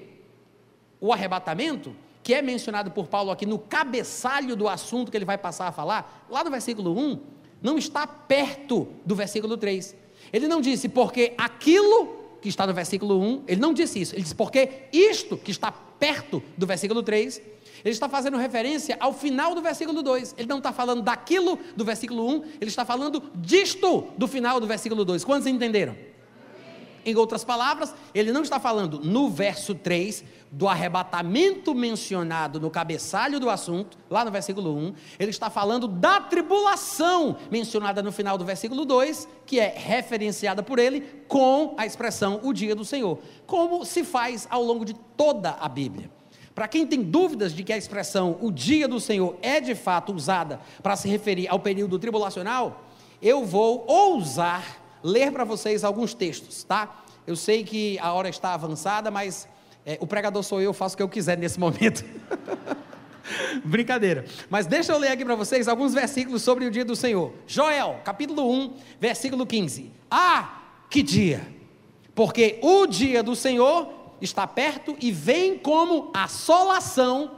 [1.00, 5.38] o arrebatamento, que é mencionado por Paulo aqui no cabeçalho do assunto que ele vai
[5.38, 7.20] passar a falar, lá no versículo 1,
[7.62, 9.94] não está perto do versículo 3.
[10.32, 14.22] Ele não disse porque aquilo que está no versículo 1, ele não disse isso, ele
[14.22, 17.40] disse porque isto que está perto do versículo 3,
[17.84, 20.34] ele está fazendo referência ao final do versículo 2.
[20.38, 24.66] Ele não está falando daquilo do versículo 1, ele está falando disto do final do
[24.66, 25.24] versículo 2.
[25.24, 25.96] Quantos entenderam?
[27.08, 33.40] Em outras palavras, ele não está falando no verso 3 do arrebatamento mencionado no cabeçalho
[33.40, 38.44] do assunto, lá no versículo 1, ele está falando da tribulação mencionada no final do
[38.44, 43.86] versículo 2, que é referenciada por ele com a expressão o dia do Senhor, como
[43.86, 46.10] se faz ao longo de toda a Bíblia.
[46.54, 50.12] Para quem tem dúvidas de que a expressão o dia do Senhor é de fato
[50.12, 52.84] usada para se referir ao período tribulacional,
[53.22, 57.04] eu vou ousar ler para vocês alguns textos, tá?
[57.26, 59.48] Eu sei que a hora está avançada, mas
[59.84, 62.04] é, o pregador sou eu, faço o que eu quiser nesse momento.
[63.64, 64.24] Brincadeira.
[64.48, 67.32] Mas deixa eu ler aqui para vocês alguns versículos sobre o dia do Senhor.
[67.46, 69.92] Joel, capítulo 1, versículo 15.
[70.10, 71.46] Ah, que dia!
[72.14, 73.88] Porque o dia do Senhor
[74.20, 77.32] está perto e vem como assolação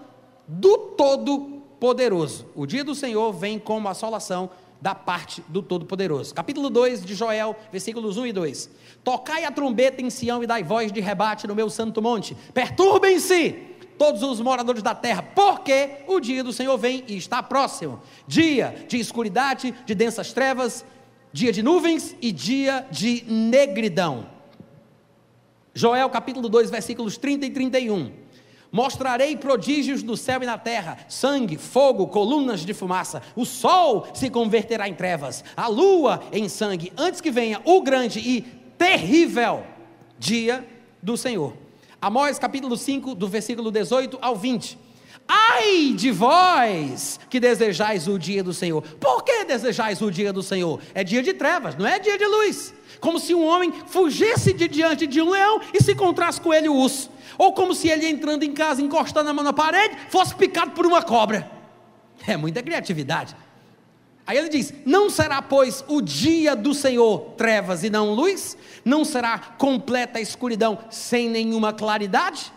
[0.47, 2.47] do Todo-Poderoso.
[2.55, 4.51] O dia do Senhor vem como assolação
[4.81, 6.35] da parte do Todo-Poderoso.
[6.35, 8.71] Capítulo 2 de Joel, versículos 1 e 2.
[9.05, 12.37] Tocai a trombeta em Sião e dai voz de rebate no meu santo monte.
[12.55, 13.53] Perturbem-se
[13.99, 18.01] todos os moradores da terra, porque o dia do Senhor vem e está próximo.
[18.27, 20.85] Dia de escuridade, de densas trevas,
[21.33, 24.27] dia de nuvens e dia de negridão.
[25.75, 28.13] Joel capítulo 2, versículos 30 e 31.
[28.73, 33.23] Mostrarei prodígios no céu e na terra: sangue, fogo, colunas de fumaça.
[33.35, 38.21] O sol se converterá em trevas, a lua em sangue, antes que venha o grande
[38.21, 38.43] e
[38.79, 39.65] terrível
[40.19, 40.67] dia
[41.03, 41.55] do Senhor.
[42.01, 44.79] Amós capítulo 5, do versículo 18 ao 20.
[45.29, 48.83] Ai de vós que desejais o dia do Senhor.
[48.83, 50.81] Por que desejais o dia do Senhor?
[50.95, 52.75] É dia de trevas, não é dia de luz.
[53.01, 56.69] Como se um homem fugisse de diante de um leão e se encontrasse com ele
[56.69, 57.11] o urso.
[57.39, 60.87] Ou como se ele entrando em casa, encostando a mão na parede, fosse picado por
[60.87, 61.51] uma cobra.
[62.27, 63.35] É muita criatividade.
[64.27, 68.57] Aí ele diz: Não será, pois, o dia do Senhor trevas e não luz?
[68.85, 72.53] Não será completa escuridão sem nenhuma claridade?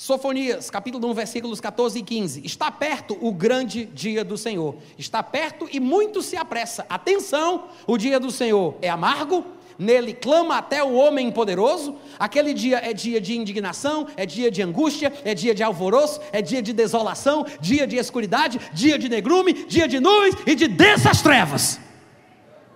[0.00, 2.40] Sofonias, capítulo 1, versículos 14 e 15.
[2.42, 4.76] Está perto o grande dia do Senhor.
[4.96, 6.86] Está perto e muito se apressa.
[6.88, 9.44] Atenção, o dia do Senhor é amargo,
[9.78, 11.96] nele clama até o homem poderoso.
[12.18, 16.40] Aquele dia é dia de indignação, é dia de angústia, é dia de alvoroço, é
[16.40, 21.20] dia de desolação, dia de escuridade, dia de negrume, dia de nuvens e de densas
[21.20, 21.78] trevas.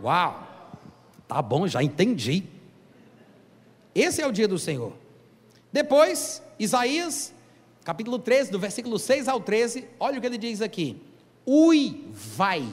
[0.02, 0.46] Uau!
[1.26, 2.44] Tá bom, já entendi.
[3.94, 5.03] Esse é o dia do Senhor.
[5.74, 7.34] Depois, Isaías,
[7.82, 11.02] capítulo 13, do versículo 6 ao 13, olha o que ele diz aqui:
[11.44, 12.64] Ui, vai.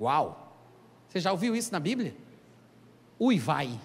[0.00, 0.56] Uau!
[1.08, 2.14] Você já ouviu isso na Bíblia?
[3.18, 3.76] Ui, vai.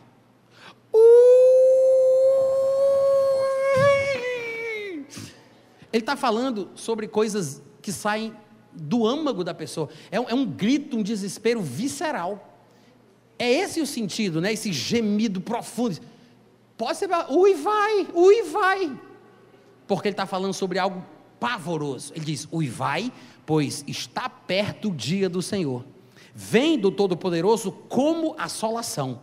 [5.91, 8.35] Ele está falando sobre coisas que saem
[8.71, 9.89] do âmago da pessoa.
[10.11, 12.55] É um, é um, grito, um desespero visceral.
[13.39, 14.53] É esse o sentido, né?
[14.53, 16.12] Esse gemido profundo.
[16.77, 18.99] Pode ser, ui, vai, ui, vai.
[19.87, 21.03] Porque ele está falando sobre algo
[21.39, 22.13] pavoroso.
[22.15, 23.11] Ele diz: ui, vai,
[23.45, 25.85] pois está perto o dia do Senhor.
[26.33, 29.21] Vem do Todo-Poderoso como assolação.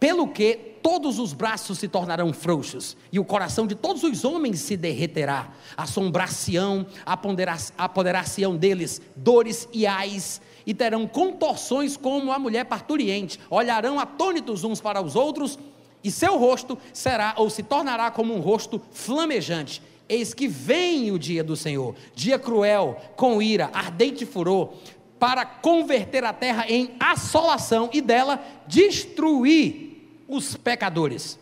[0.00, 4.60] Pelo que todos os braços se tornarão frouxos, e o coração de todos os homens
[4.60, 5.50] se derreterá.
[5.76, 6.86] Assombração,
[7.76, 13.38] apoderar-se-ão deles dores e ais, e terão contorções como a mulher parturiente.
[13.50, 15.58] Olharão atônitos uns para os outros
[16.02, 19.82] e seu rosto será ou se tornará como um rosto flamejante.
[20.08, 24.72] Eis que vem o dia do Senhor, dia cruel, com ira, ardente furor,
[25.20, 31.38] para converter a terra em assolação e dela destruir os pecadores.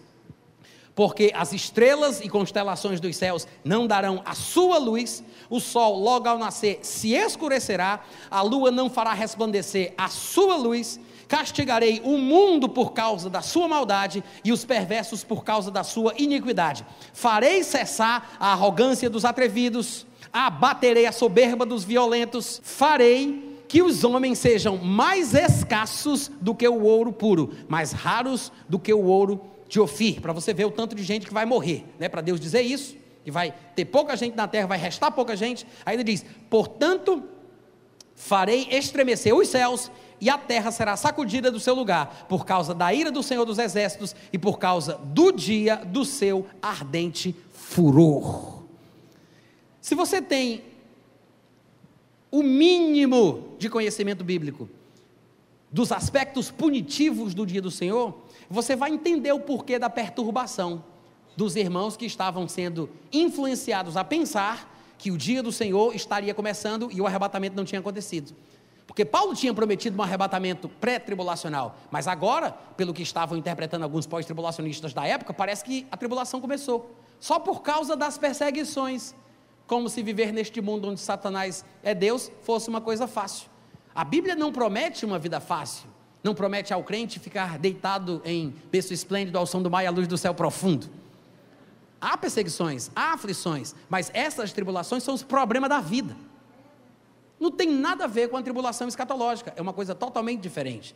[0.95, 6.29] Porque as estrelas e constelações dos céus não darão a sua luz, o sol logo
[6.29, 10.99] ao nascer se escurecerá, a lua não fará resplandecer a sua luz,
[11.29, 16.15] Castigarei o mundo por causa da sua maldade e os perversos por causa da sua
[16.17, 16.87] iniquidade.
[17.13, 24.39] Farei cessar a arrogância dos atrevidos, abaterei a soberba dos violentos, farei que os homens
[24.39, 29.79] sejam mais escassos do que o ouro puro, mais raros do que o ouro de
[29.79, 32.09] Ofir, para você ver o tanto de gente que vai morrer, né?
[32.09, 35.67] Para Deus dizer isso, que vai ter pouca gente na terra, vai restar pouca gente.
[35.85, 37.23] Aí ele diz: "Portanto,
[38.15, 42.93] farei estremecer os céus e a terra será sacudida do seu lugar, por causa da
[42.93, 48.63] ira do Senhor dos Exércitos e por causa do dia do seu ardente furor.
[49.81, 50.65] Se você tem
[52.31, 54.69] o mínimo de conhecimento bíblico
[55.71, 60.85] dos aspectos punitivos do dia do Senhor, você vai entender o porquê da perturbação
[61.37, 66.91] dos irmãos que estavam sendo influenciados a pensar que o dia do Senhor estaria começando
[66.91, 68.35] e o arrebatamento não tinha acontecido.
[68.99, 74.93] Porque Paulo tinha prometido um arrebatamento pré-tribulacional, mas agora, pelo que estavam interpretando alguns pós-tribulacionistas
[74.93, 76.91] da época, parece que a tribulação começou.
[77.21, 79.15] Só por causa das perseguições.
[79.69, 83.49] Como se viver neste mundo onde Satanás é Deus fosse uma coisa fácil.
[83.95, 85.89] A Bíblia não promete uma vida fácil.
[86.21, 89.93] Não promete ao crente ficar deitado em berço esplêndido ao som do mar e à
[89.93, 90.91] luz do céu profundo.
[92.01, 96.17] Há perseguições, há aflições, mas essas tribulações são os problemas da vida.
[97.39, 100.95] Não tem nada a ver com a tribulação escatológica, é uma coisa totalmente diferente.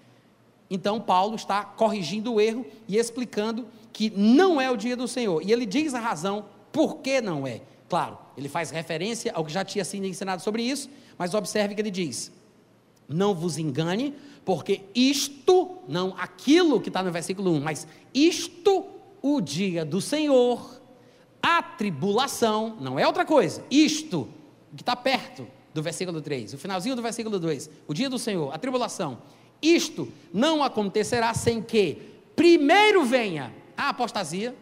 [0.70, 5.42] Então, Paulo está corrigindo o erro e explicando que não é o dia do Senhor.
[5.42, 7.60] E ele diz a razão por que não é.
[7.88, 10.88] Claro, ele faz referência ao que já tinha sido ensinado sobre isso,
[11.18, 12.32] mas observe que ele diz:
[13.06, 14.14] Não vos engane,
[14.44, 18.86] porque isto, não aquilo que está no versículo 1, mas isto,
[19.20, 20.80] o dia do Senhor,
[21.42, 24.26] a tribulação, não é outra coisa, isto,
[24.74, 28.52] que está perto, do versículo 3, o finalzinho do versículo 2, o dia do Senhor,
[28.54, 29.18] a tribulação.
[29.60, 32.02] Isto não acontecerá sem que
[32.34, 34.54] primeiro venha a apostasia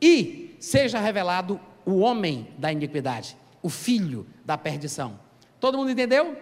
[0.00, 5.18] e seja revelado o homem da iniquidade, o filho da perdição.
[5.60, 6.36] Todo mundo entendeu?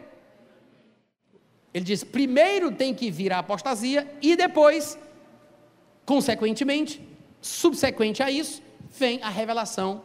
[1.73, 4.99] Ele diz: primeiro tem que vir a apostasia e depois,
[6.07, 7.03] consequentemente,
[7.41, 8.63] subsequente a isso,
[8.97, 10.03] vem a revelação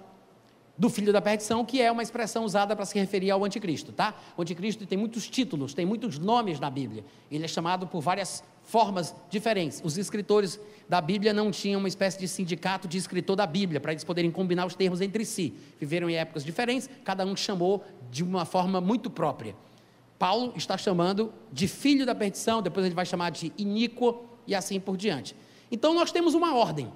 [0.79, 4.15] do filho da perdição, que é uma expressão usada para se referir ao anticristo, tá?
[4.37, 7.03] O anticristo tem muitos títulos, tem muitos nomes na Bíblia.
[7.29, 9.81] Ele é chamado por várias formas diferentes.
[9.83, 10.57] Os escritores
[10.87, 14.31] da Bíblia não tinham uma espécie de sindicato de escritor da Bíblia, para eles poderem
[14.31, 15.53] combinar os termos entre si.
[15.77, 19.57] Viveram em épocas diferentes, cada um chamou de uma forma muito própria.
[20.17, 24.79] Paulo está chamando de filho da perdição, depois ele vai chamar de iníquo e assim
[24.79, 25.35] por diante.
[25.69, 26.89] Então nós temos uma ordem.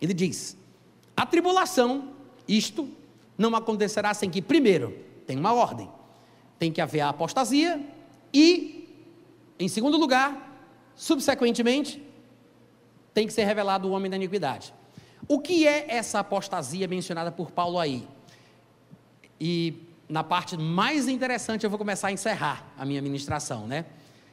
[0.00, 0.56] Ele diz:
[1.14, 2.13] a tribulação
[2.46, 2.88] isto
[3.36, 5.90] não acontecerá sem que, primeiro, tem uma ordem,
[6.58, 7.80] tem que haver a apostasia
[8.32, 8.88] e,
[9.58, 12.02] em segundo lugar, subsequentemente,
[13.12, 14.74] tem que ser revelado o homem da iniquidade.
[15.26, 18.06] O que é essa apostasia mencionada por Paulo aí?
[19.40, 19.74] E
[20.08, 23.86] na parte mais interessante eu vou começar a encerrar a minha ministração, né?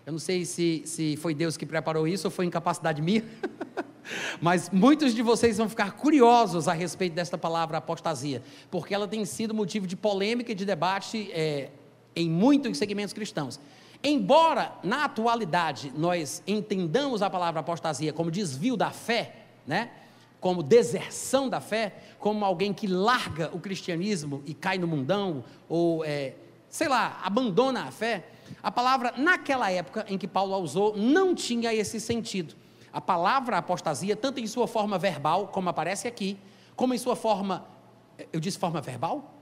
[0.05, 3.23] Eu não sei se, se foi Deus que preparou isso ou foi incapacidade minha.
[4.39, 9.25] Mas muitos de vocês vão ficar curiosos a respeito desta palavra apostasia, porque ela tem
[9.25, 11.69] sido motivo de polêmica e de debate é,
[12.15, 13.59] em muitos segmentos cristãos.
[14.03, 19.35] Embora na atualidade nós entendamos a palavra apostasia como desvio da fé,
[19.65, 19.91] né?
[20.39, 26.03] como deserção da fé, como alguém que larga o cristianismo e cai no mundão, ou,
[26.03, 26.33] é,
[26.67, 28.25] sei lá, abandona a fé,
[28.61, 32.55] a palavra naquela época em que Paulo a usou não tinha esse sentido.
[32.91, 36.37] A palavra apostasia, tanto em sua forma verbal, como aparece aqui,
[36.75, 37.65] como em sua forma.
[38.31, 39.33] Eu disse forma verbal?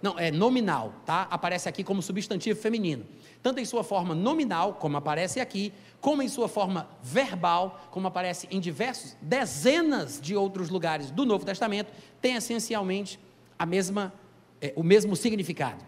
[0.00, 1.26] Não, é nominal, tá?
[1.30, 3.06] Aparece aqui como substantivo feminino.
[3.42, 8.46] Tanto em sua forma nominal, como aparece aqui, como em sua forma verbal, como aparece
[8.50, 13.18] em diversos, dezenas de outros lugares do Novo Testamento, tem essencialmente
[13.58, 14.12] a mesma,
[14.60, 15.82] é, o mesmo significado.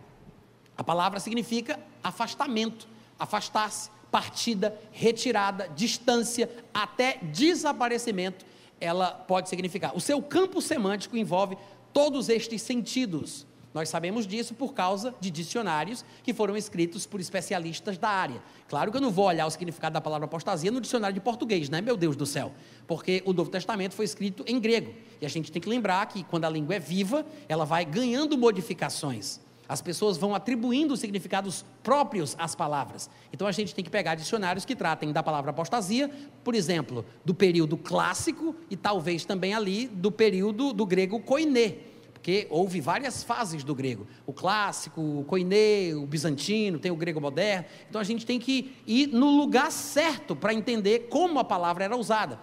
[0.76, 2.88] A palavra significa afastamento,
[3.18, 8.44] afastar-se, partida, retirada, distância, até desaparecimento,
[8.80, 9.96] ela pode significar.
[9.96, 11.56] O seu campo semântico envolve
[11.92, 13.46] todos estes sentidos.
[13.74, 18.42] Nós sabemos disso por causa de dicionários que foram escritos por especialistas da área.
[18.66, 21.68] Claro que eu não vou olhar o significado da palavra apostasia no dicionário de português,
[21.68, 21.80] né?
[21.80, 22.52] Meu Deus do céu.
[22.86, 24.94] Porque o Novo Testamento foi escrito em grego.
[25.20, 28.38] E a gente tem que lembrar que quando a língua é viva, ela vai ganhando
[28.38, 29.40] modificações.
[29.68, 33.10] As pessoas vão atribuindo significados próprios às palavras.
[33.32, 36.10] Então a gente tem que pegar dicionários que tratem da palavra apostasia,
[36.42, 41.76] por exemplo, do período clássico e talvez também ali do período do grego koiné,
[42.14, 47.20] porque houve várias fases do grego: o clássico, o koiné, o bizantino, tem o grego
[47.20, 47.66] moderno.
[47.88, 51.96] Então a gente tem que ir no lugar certo para entender como a palavra era
[51.96, 52.40] usada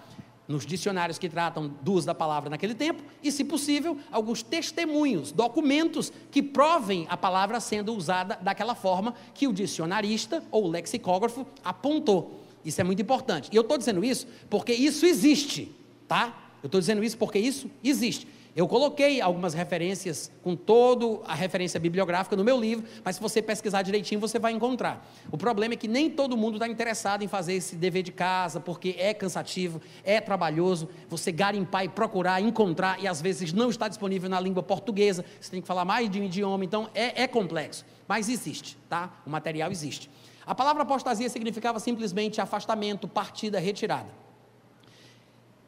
[0.47, 5.31] nos dicionários que tratam do uso da palavra naquele tempo, e, se possível, alguns testemunhos,
[5.31, 11.45] documentos que provem a palavra sendo usada daquela forma que o dicionarista ou o lexicógrafo
[11.63, 12.41] apontou.
[12.63, 13.49] Isso é muito importante.
[13.51, 15.71] E eu estou dizendo isso porque isso existe,
[16.07, 16.51] tá?
[16.63, 18.27] Eu estou dizendo isso porque isso existe.
[18.56, 23.41] Eu coloquei algumas referências com toda a referência bibliográfica no meu livro, mas se você
[23.41, 25.06] pesquisar direitinho, você vai encontrar.
[25.30, 28.62] O problema é que nem todo mundo está interessado em fazer esse dever de casa,
[28.62, 33.89] porque é cansativo, é trabalhoso, você garimpar e procurar, encontrar, e às vezes não está
[33.89, 37.28] disponível na língua portuguesa, você tem que falar mais de um idioma, então é, é
[37.28, 37.86] complexo.
[38.08, 39.22] Mas existe, tá?
[39.26, 40.10] O material existe.
[40.45, 44.24] A palavra apostasia significava simplesmente afastamento, partida, retirada.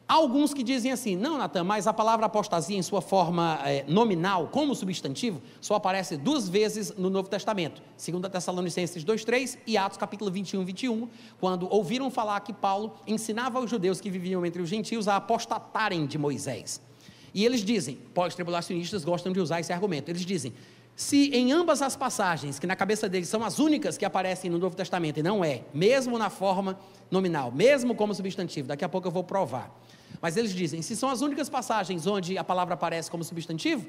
[0.08, 3.84] Há alguns que dizem assim, não, Natan, mas a palavra apostasia em sua forma é,
[3.86, 7.82] nominal, como substantivo, só aparece duas vezes no Novo Testamento.
[8.02, 13.68] 2 Tessalonicenses 2,3 e Atos capítulo 21, 21, quando ouviram falar que Paulo ensinava aos
[13.68, 16.80] judeus que viviam entre os gentios a apostatarem de Moisés.
[17.34, 20.54] E eles dizem, pós-tribulacionistas gostam de usar esse argumento, eles dizem,
[20.96, 24.56] se em ambas as passagens, que na cabeça deles são as únicas que aparecem no
[24.56, 26.78] Novo Testamento, e não é, mesmo na forma
[27.10, 29.70] nominal, mesmo como substantivo, daqui a pouco eu vou provar
[30.20, 33.86] mas eles dizem: se são as únicas passagens onde a palavra aparece como substantivo,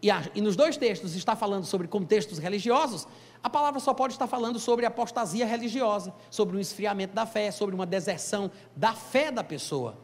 [0.00, 3.06] e, a, e, nos dois textos está falando sobre contextos religiosos,
[3.42, 7.74] a palavra só pode estar falando sobre apostasia religiosa, sobre um esfriamento da fé, sobre
[7.74, 9.98] uma deserção da fé da pessoa.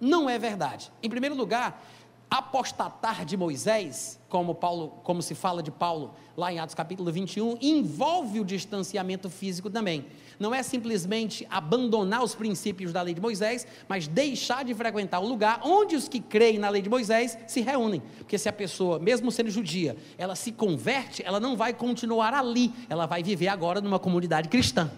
[0.00, 0.92] Não é verdade.
[1.02, 1.82] Em primeiro lugar,
[2.30, 7.56] apostatar de Moisés, como Paulo, como se fala de Paulo lá em Atos capítulo 21,
[7.60, 10.04] envolve o distanciamento físico também.
[10.38, 15.26] Não é simplesmente abandonar os princípios da lei de Moisés, mas deixar de frequentar o
[15.26, 18.02] lugar onde os que creem na lei de Moisés se reúnem.
[18.18, 22.72] Porque se a pessoa, mesmo sendo judia, ela se converte, ela não vai continuar ali,
[22.88, 24.90] ela vai viver agora numa comunidade cristã.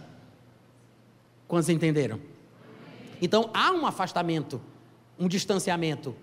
[1.46, 2.18] Quantos entenderam?
[3.22, 4.60] Então há um afastamento,
[5.18, 6.16] um distanciamento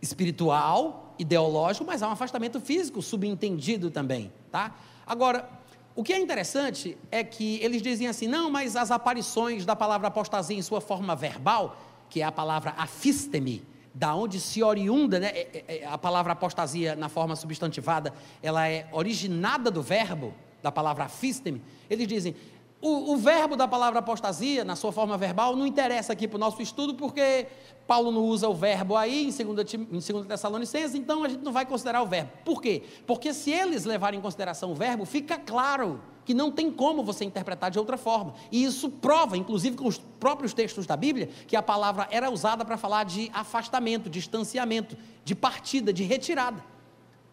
[0.00, 4.74] espiritual, ideológico, mas há um afastamento físico subentendido também, tá?
[5.06, 5.48] Agora,
[5.94, 10.08] o que é interessante é que eles dizem assim: não, mas as aparições da palavra
[10.08, 11.76] apostasia em sua forma verbal,
[12.08, 13.62] que é a palavra afistemi,
[13.92, 18.88] da onde se oriunda, né, é, é, a palavra apostasia na forma substantivada, ela é
[18.92, 20.32] originada do verbo,
[20.62, 22.36] da palavra afisteme, eles dizem,
[22.80, 26.40] o, o, verbo da palavra apostasia, na sua forma verbal, não interessa aqui para o
[26.40, 27.46] nosso estudo, porque
[27.86, 31.52] Paulo não usa o verbo aí em 2, em 2 Tessalonicenses, então a gente não
[31.52, 32.30] vai considerar o verbo.
[32.44, 32.82] Por quê?
[33.06, 37.24] Porque se eles levarem em consideração o verbo, fica claro que não tem como você
[37.24, 38.34] interpretar de outra forma.
[38.50, 42.64] E isso prova, inclusive com os próprios textos da Bíblia, que a palavra era usada
[42.64, 46.69] para falar de afastamento, distanciamento, de partida, de retirada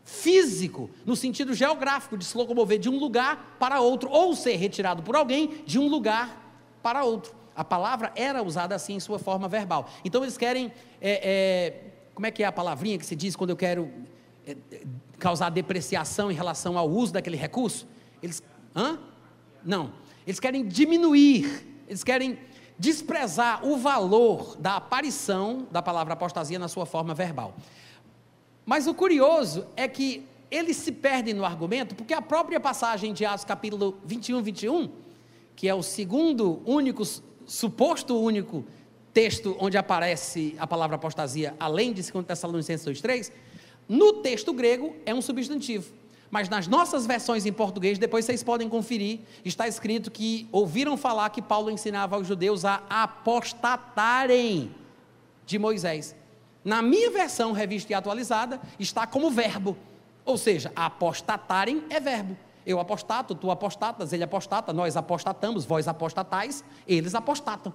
[0.08, 5.04] físico, no sentido geográfico, de se locomover de um lugar para outro, ou ser retirado
[5.04, 7.36] por alguém de um lugar para outro.
[7.54, 9.90] A palavra era usada assim em sua forma verbal.
[10.06, 10.72] Então eles querem,
[11.02, 13.92] é, é, como é que é a palavrinha que se diz quando eu quero
[14.46, 14.56] é,
[15.20, 17.86] causar depreciação em relação ao uso daquele recurso?
[18.24, 18.42] Eles,
[18.74, 18.98] hã?
[19.62, 19.92] Não.
[20.26, 22.40] Eles querem diminuir, eles querem
[22.80, 27.54] desprezar o valor da aparição da palavra apostasia na sua forma verbal.
[28.68, 33.24] Mas o curioso é que eles se perdem no argumento, porque a própria passagem de
[33.24, 34.92] Atos capítulo 21, 21,
[35.56, 37.02] que é o segundo único,
[37.46, 38.66] suposto único
[39.14, 43.32] texto onde aparece a palavra apostasia, além de 2 Tessalonicenses 2,3,
[43.88, 45.94] no texto grego é um substantivo.
[46.30, 51.30] Mas nas nossas versões em português, depois vocês podem conferir, está escrito que ouviram falar
[51.30, 54.76] que Paulo ensinava aos judeus a apostatarem
[55.46, 56.17] de Moisés.
[56.68, 59.78] Na minha versão revista e atualizada, está como verbo.
[60.26, 62.36] Ou seja, apostatarem é verbo.
[62.66, 67.74] Eu apostato, tu apostatas, ele apostata, nós apostatamos, vós apostatais, eles apostatam.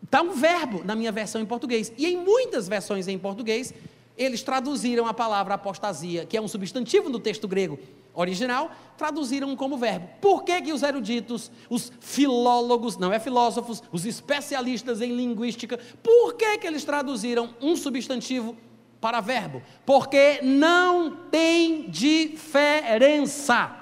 [0.00, 1.92] Está um verbo na minha versão em português.
[1.98, 3.74] E em muitas versões em português,
[4.16, 7.78] eles traduziram a palavra apostasia, que é um substantivo no texto grego,
[8.14, 10.08] original, traduziram como verbo.
[10.20, 16.34] Por que, que os eruditos, os filólogos, não é filósofos, os especialistas em linguística, por
[16.34, 18.56] que, que eles traduziram um substantivo
[19.00, 19.62] para verbo?
[19.86, 23.78] Porque não tem diferença.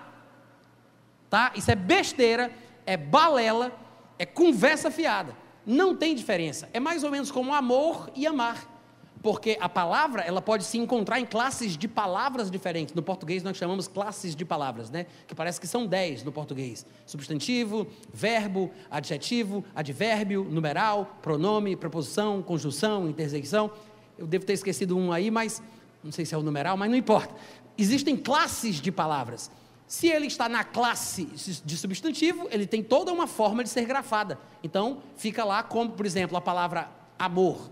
[1.29, 1.53] Tá?
[1.57, 2.53] Isso é besteira,
[2.87, 3.73] é balela,
[4.19, 5.37] é conversa fiada.
[5.67, 6.69] Não tem diferença.
[6.73, 8.80] É mais ou menos como amor e amar
[9.23, 12.95] porque a palavra ela pode se encontrar em classes de palavras diferentes.
[12.95, 15.07] No português nós chamamos classes de palavras, né?
[15.27, 23.09] Que parece que são dez no português: substantivo, verbo, adjetivo, advérbio, numeral, pronome, preposição, conjunção,
[23.09, 23.71] interjeição.
[24.17, 25.63] Eu devo ter esquecido um aí, mas
[26.03, 27.35] não sei se é o numeral, mas não importa.
[27.77, 29.51] Existem classes de palavras.
[29.87, 31.25] Se ele está na classe
[31.65, 34.39] de substantivo, ele tem toda uma forma de ser grafada.
[34.63, 36.89] Então, fica lá como, por exemplo, a palavra
[37.19, 37.71] amor.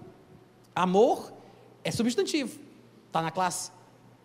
[0.74, 1.37] Amor
[1.84, 2.58] é substantivo,
[3.06, 3.70] está na classe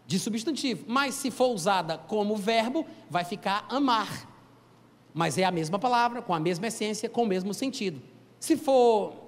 [0.05, 0.85] de substantivo.
[0.88, 4.30] Mas se for usada como verbo, vai ficar amar.
[5.13, 8.01] Mas é a mesma palavra, com a mesma essência, com o mesmo sentido.
[8.39, 9.23] Se for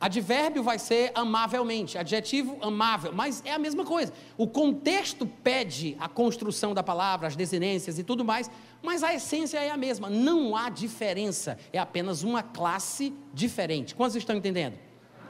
[0.00, 4.12] advérbio, vai ser amavelmente, adjetivo, amável, mas é a mesma coisa.
[4.36, 8.50] O contexto pede a construção da palavra, as desinências e tudo mais,
[8.82, 10.10] mas a essência é a mesma.
[10.10, 13.94] Não há diferença, é apenas uma classe diferente.
[13.94, 14.78] Quantos estão entendendo?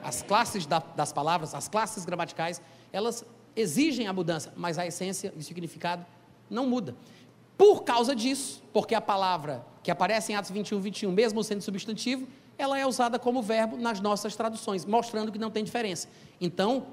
[0.05, 2.61] As classes da, das palavras, as classes gramaticais,
[2.93, 3.25] elas
[3.57, 6.05] exigem a mudança, mas a essência e o significado
[6.51, 6.95] não muda.
[7.57, 12.27] Por causa disso, porque a palavra que aparece em Atos 21, 21, mesmo sendo substantivo,
[12.59, 16.09] ela é usada como verbo nas nossas traduções, mostrando que não tem diferença.
[16.41, 16.87] Então,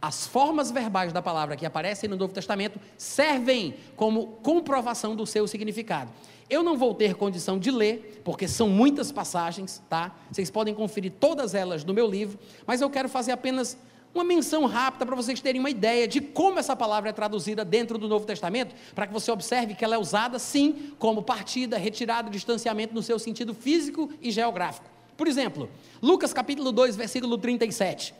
[0.00, 5.46] as formas verbais da palavra que aparecem no Novo Testamento servem como comprovação do seu
[5.46, 6.10] significado.
[6.48, 10.16] Eu não vou ter condição de ler, porque são muitas passagens, tá?
[10.32, 13.76] Vocês podem conferir todas elas no meu livro, mas eu quero fazer apenas
[14.12, 17.96] uma menção rápida para vocês terem uma ideia de como essa palavra é traduzida dentro
[17.96, 22.28] do Novo Testamento, para que você observe que ela é usada sim como partida, retirada,
[22.28, 24.86] distanciamento no seu sentido físico e geográfico.
[25.16, 25.68] Por exemplo,
[26.02, 28.14] Lucas capítulo 2, versículo 37.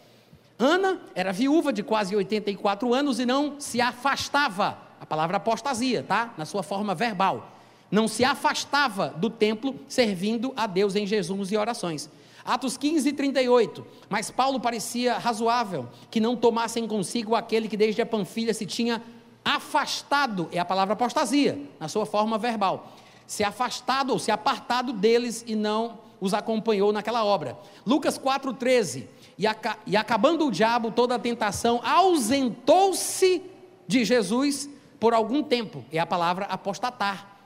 [0.61, 6.35] Ana era viúva de quase 84 anos e não se afastava, a palavra apostasia, tá?
[6.37, 7.51] Na sua forma verbal.
[7.91, 12.11] Não se afastava do templo servindo a Deus em jejuns e orações.
[12.45, 13.87] Atos 15, 38.
[14.11, 19.03] Mas Paulo parecia razoável que não tomassem consigo aquele que desde a Panfilha se tinha
[19.43, 22.93] afastado, é a palavra apostasia, na sua forma verbal.
[23.27, 27.57] Se afastado ou se apartado deles e não os acompanhou naquela obra.
[27.87, 29.09] Lucas 4, 13
[29.41, 29.45] e,
[29.87, 33.43] e acabando o diabo toda a tentação, ausentou-se
[33.89, 34.69] de Jesus
[34.99, 35.83] por algum tempo.
[35.91, 37.39] É a palavra apostatar.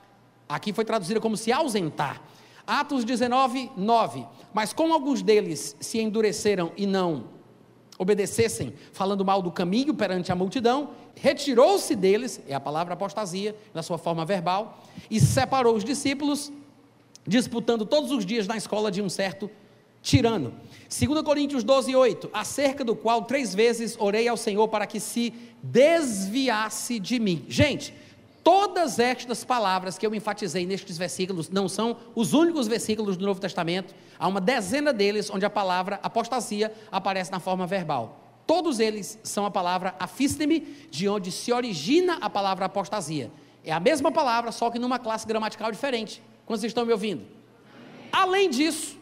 [0.49, 2.21] Aqui foi traduzida como se ausentar.
[2.67, 4.25] Atos 19, 9.
[4.53, 7.29] Mas como alguns deles se endureceram e não
[7.97, 13.81] obedecessem, falando mal do caminho perante a multidão, retirou-se deles, é a palavra apostasia, na
[13.81, 16.51] sua forma verbal, e separou os discípulos,
[17.25, 19.49] disputando todos os dias na escola de um certo
[20.05, 20.53] tirano.
[20.87, 25.33] 2 Coríntios 12, 8, acerca do qual três vezes orei ao Senhor para que se
[25.63, 27.43] desviasse de mim.
[27.49, 27.91] Gente,
[28.43, 33.41] todas estas palavras que eu enfatizei nestes versículos não são os únicos versículos do Novo
[33.41, 38.21] Testamento, há uma dezena deles onde a palavra apostasia aparece na forma verbal.
[38.45, 40.59] Todos eles são a palavra afisteme,
[40.91, 43.31] de onde se origina a palavra apostasia.
[43.63, 46.21] É a mesma palavra, só que numa classe gramatical diferente.
[46.45, 47.25] Quando vocês estão me ouvindo?
[48.11, 48.95] Além disso,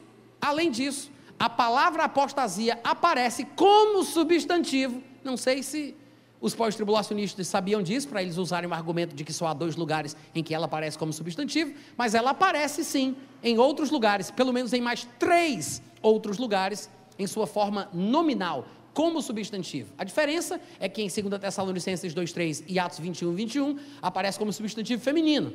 [0.44, 5.02] além disso, a palavra apostasia aparece como substantivo.
[5.24, 5.96] Não sei se
[6.40, 10.16] os pós-tribulacionistas sabiam disso, para eles usarem o argumento de que só há dois lugares
[10.36, 14.74] em que ela aparece como substantivo, mas ela aparece sim em outros lugares, pelo menos
[14.74, 19.94] em mais três outros lugares, em sua forma nominal, como substantivo.
[19.98, 25.02] A diferença é que em 2 Tessalonicenses 2,3 e Atos 21, 21, aparece como substantivo
[25.02, 25.54] feminino.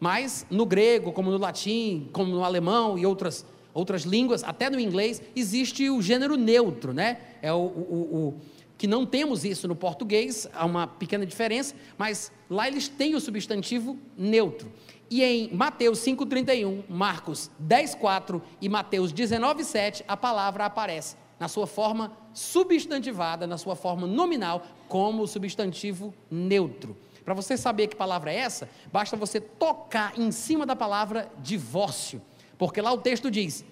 [0.00, 4.78] Mas no grego, como no latim, como no alemão e outras, outras línguas, até no
[4.78, 7.18] inglês, existe o gênero neutro, né?
[7.40, 8.40] É o, o, o
[8.76, 13.20] que não temos isso no português, há uma pequena diferença, mas lá eles têm o
[13.20, 14.72] substantivo neutro.
[15.08, 22.12] E em Mateus 5,31, Marcos 10,4 e Mateus 19,7, a palavra aparece na sua forma
[22.32, 26.96] substantivada, na sua forma nominal, como substantivo neutro.
[27.24, 32.20] Para você saber que palavra é essa, basta você tocar em cima da palavra divórcio,
[32.62, 33.64] porque lá o texto diz: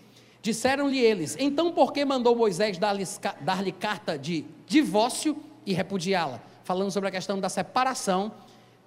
[0.42, 3.04] Disseram-lhe eles, então por que mandou Moisés dar-lhe
[3.40, 6.40] dar carta de divórcio e repudiá-la?
[6.64, 8.32] Falando sobre a questão da separação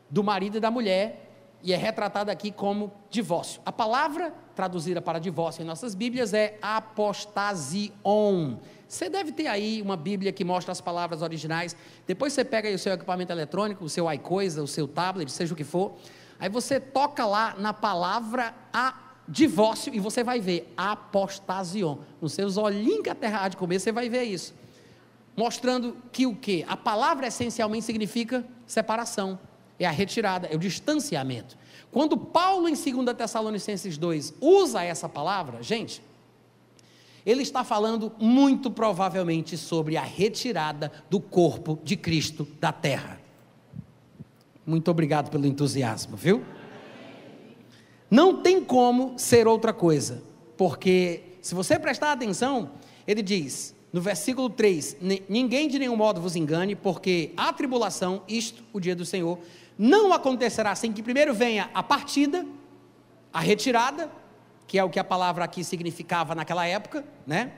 [0.09, 3.61] do marido e da mulher, e é retratada aqui como divórcio.
[3.65, 8.57] A palavra traduzida para divórcio em nossas Bíblias é apostasion.
[8.85, 11.77] Você deve ter aí uma Bíblia que mostra as palavras originais.
[12.05, 15.53] Depois você pega aí o seu equipamento eletrônico, o seu iCoisa, o seu tablet, seja
[15.53, 15.93] o que for.
[16.41, 21.97] Aí você toca lá na palavra a divórcio e você vai ver apostasion.
[22.21, 24.53] Nos seus olhinhos que a terra de comer, você vai ver isso.
[25.35, 26.63] Mostrando que o que?
[26.67, 29.39] A palavra essencialmente significa separação.
[29.79, 31.57] É a retirada, é o distanciamento.
[31.91, 36.01] Quando Paulo, em 2 Tessalonicenses 2, usa essa palavra, gente,
[37.25, 43.19] ele está falando muito provavelmente sobre a retirada do corpo de Cristo da terra.
[44.65, 46.43] Muito obrigado pelo entusiasmo, viu?
[48.13, 50.21] Não tem como ser outra coisa,
[50.55, 52.73] porque se você prestar atenção,
[53.07, 58.63] ele diz no versículo 3: Ninguém de nenhum modo vos engane, porque a tribulação, isto,
[58.71, 59.39] o dia do Senhor,
[59.79, 62.45] não acontecerá sem que primeiro venha a partida,
[63.33, 64.11] a retirada,
[64.67, 67.53] que é o que a palavra aqui significava naquela época, né?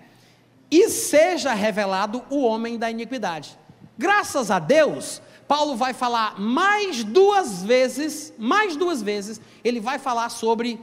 [0.71, 3.59] E seja revelado o homem da iniquidade.
[3.97, 10.29] Graças a Deus, Paulo vai falar mais duas vezes, mais duas vezes, ele vai falar
[10.29, 10.79] sobre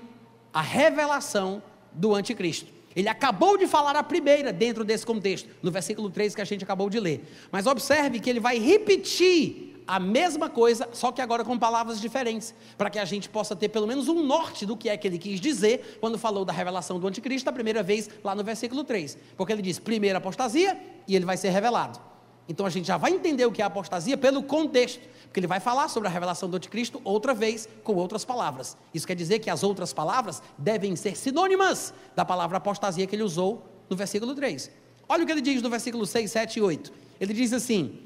[0.52, 1.62] a revelação
[1.93, 2.72] do anticristo.
[2.94, 6.62] Ele acabou de falar a primeira dentro desse contexto, no versículo 3 que a gente
[6.62, 7.24] acabou de ler.
[7.51, 12.55] Mas observe que ele vai repetir a mesma coisa, só que agora com palavras diferentes,
[12.78, 15.18] para que a gente possa ter pelo menos um norte do que é que ele
[15.18, 19.18] quis dizer quando falou da revelação do anticristo a primeira vez lá no versículo 3.
[19.36, 20.78] Porque ele diz primeira apostasia
[21.09, 22.11] e ele vai ser revelado.
[22.48, 25.60] Então a gente já vai entender o que é apostasia pelo contexto, porque ele vai
[25.60, 28.77] falar sobre a revelação do anticristo outra vez com outras palavras.
[28.93, 33.23] Isso quer dizer que as outras palavras devem ser sinônimas da palavra apostasia que ele
[33.23, 34.70] usou no versículo 3.
[35.09, 36.93] Olha o que ele diz no versículo 6, 7 e 8.
[37.20, 38.01] Ele diz assim: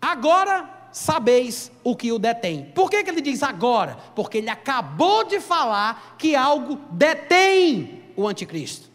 [0.00, 2.64] Agora sabeis o que o detém.
[2.74, 3.96] Por que, que ele diz agora?
[4.14, 8.89] Porque ele acabou de falar que algo detém o anticristo.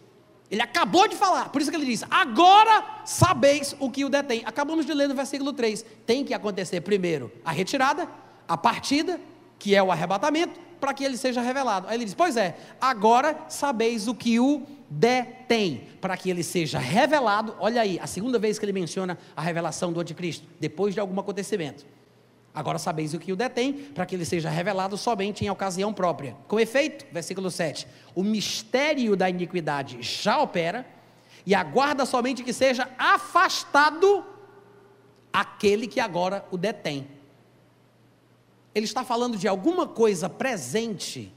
[0.49, 4.43] Ele acabou de falar, por isso que ele diz: agora sabeis o que o detém.
[4.45, 5.83] Acabamos de ler no versículo 3.
[6.05, 8.07] Tem que acontecer primeiro a retirada,
[8.47, 9.19] a partida,
[9.57, 11.87] que é o arrebatamento, para que ele seja revelado.
[11.87, 16.77] Aí ele diz: Pois é, agora sabeis o que o detém, para que ele seja
[16.77, 17.55] revelado.
[17.59, 21.19] Olha aí, a segunda vez que ele menciona a revelação do anticristo, depois de algum
[21.19, 21.85] acontecimento.
[22.55, 26.37] Agora sabeis o que o detém, para que ele seja revelado somente em ocasião própria.
[26.47, 30.85] Com efeito, versículo 7, o mistério da iniquidade já opera,
[31.45, 34.25] e aguarda somente que seja afastado
[35.31, 37.07] aquele que agora o detém.
[38.73, 41.31] Ele está falando de alguma coisa presente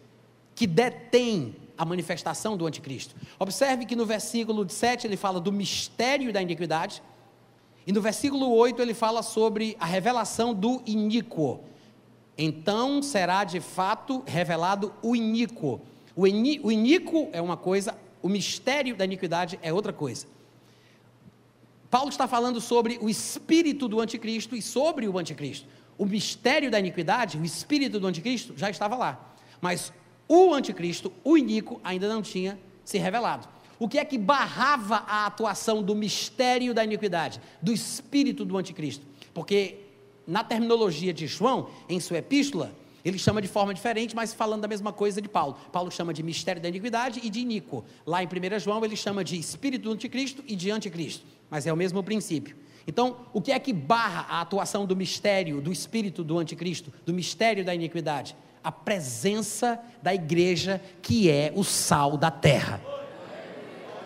[0.54, 3.14] que detém a manifestação do anticristo.
[3.38, 7.02] Observe que no versículo 7 ele fala do mistério da iniquidade,
[7.88, 11.60] e no versículo 8 ele fala sobre a revelação do iníquo.
[12.36, 15.80] Então será de fato revelado o iníquo.
[16.14, 20.26] O, ini, o iníquo é uma coisa, o mistério da iniquidade é outra coisa.
[21.90, 25.66] Paulo está falando sobre o espírito do anticristo e sobre o anticristo.
[25.96, 29.34] O mistério da iniquidade, o espírito do anticristo já estava lá.
[29.62, 29.94] Mas
[30.28, 33.48] o anticristo, o iníquo, ainda não tinha se revelado.
[33.78, 39.06] O que é que barrava a atuação do mistério da iniquidade, do espírito do anticristo?
[39.32, 39.76] Porque
[40.26, 42.74] na terminologia de João, em sua epístola,
[43.04, 45.56] ele chama de forma diferente, mas falando da mesma coisa de Paulo.
[45.72, 47.84] Paulo chama de mistério da iniquidade e de iníquo.
[48.04, 51.24] Lá em 1 João, ele chama de espírito do anticristo e de anticristo.
[51.48, 52.56] Mas é o mesmo princípio.
[52.86, 57.14] Então, o que é que barra a atuação do mistério, do espírito do anticristo, do
[57.14, 58.34] mistério da iniquidade?
[58.64, 62.97] A presença da igreja, que é o sal da terra.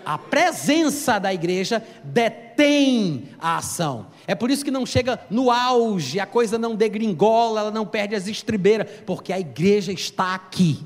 [0.05, 4.09] A presença da igreja detém a ação.
[4.27, 8.15] É por isso que não chega no auge, a coisa não degringola, ela não perde
[8.15, 10.85] as estribeiras, porque a igreja está aqui.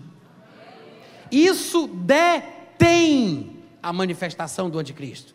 [1.31, 5.35] Isso detém a manifestação do anticristo.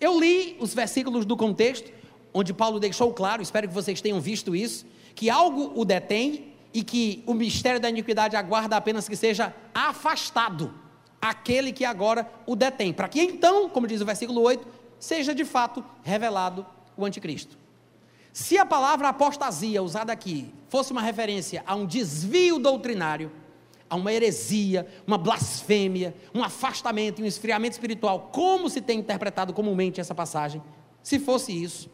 [0.00, 1.90] Eu li os versículos do contexto,
[2.32, 6.82] onde Paulo deixou claro, espero que vocês tenham visto isso, que algo o detém e
[6.82, 10.85] que o mistério da iniquidade aguarda apenas que seja afastado
[11.30, 14.66] aquele que agora o detém, para que então, como diz o versículo 8,
[14.98, 16.64] seja de fato revelado
[16.96, 17.56] o anticristo.
[18.32, 23.32] Se a palavra apostasia usada aqui fosse uma referência a um desvio doutrinário,
[23.88, 29.54] a uma heresia, uma blasfêmia, um afastamento e um esfriamento espiritual, como se tem interpretado
[29.54, 30.62] comumente essa passagem,
[31.02, 31.88] se fosse isso,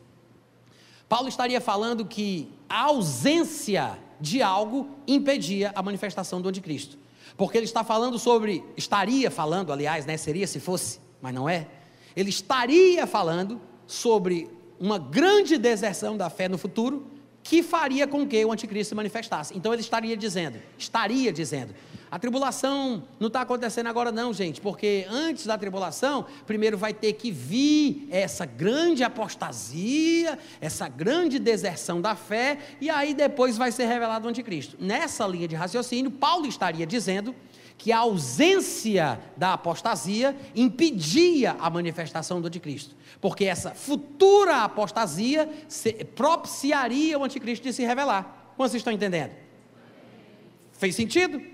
[1.08, 6.96] Paulo estaria falando que a ausência de algo impedia a manifestação do anticristo.
[7.42, 11.66] Porque ele está falando sobre, estaria falando, aliás, né, seria se fosse, mas não é.
[12.14, 14.48] Ele estaria falando sobre
[14.78, 17.04] uma grande deserção da fé no futuro
[17.42, 19.58] que faria com que o anticristo se manifestasse.
[19.58, 21.74] Então ele estaria dizendo, estaria dizendo,
[22.12, 27.14] a tribulação não está acontecendo agora não, gente, porque antes da tribulação, primeiro vai ter
[27.14, 33.86] que vir essa grande apostasia, essa grande deserção da fé, e aí depois vai ser
[33.86, 34.76] revelado o anticristo.
[34.78, 37.34] Nessa linha de raciocínio, Paulo estaria dizendo
[37.78, 45.48] que a ausência da apostasia impedia a manifestação do anticristo, porque essa futura apostasia
[46.14, 48.52] propiciaria o anticristo de se revelar.
[48.54, 49.32] Como vocês estão entendendo?
[50.72, 51.51] Fez sentido?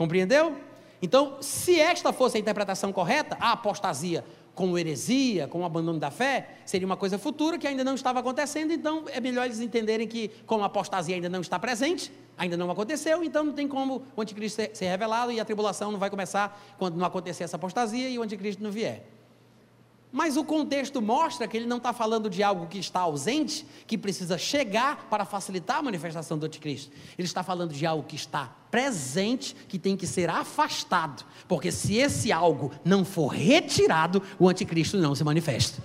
[0.00, 0.56] Compreendeu?
[1.02, 4.24] Então, se esta fosse a interpretação correta, a apostasia
[4.54, 8.18] com heresia, com o abandono da fé, seria uma coisa futura que ainda não estava
[8.20, 12.56] acontecendo, então é melhor eles entenderem que, como a apostasia ainda não está presente, ainda
[12.56, 15.98] não aconteceu, então não tem como o anticristo ser, ser revelado e a tribulação não
[15.98, 19.06] vai começar quando não acontecer essa apostasia e o anticristo não vier.
[20.12, 23.96] Mas o contexto mostra que ele não está falando de algo que está ausente, que
[23.96, 26.90] precisa chegar para facilitar a manifestação do anticristo.
[27.16, 31.24] Ele está falando de algo que está presente, que tem que ser afastado.
[31.46, 35.80] Porque se esse algo não for retirado, o anticristo não se manifesta.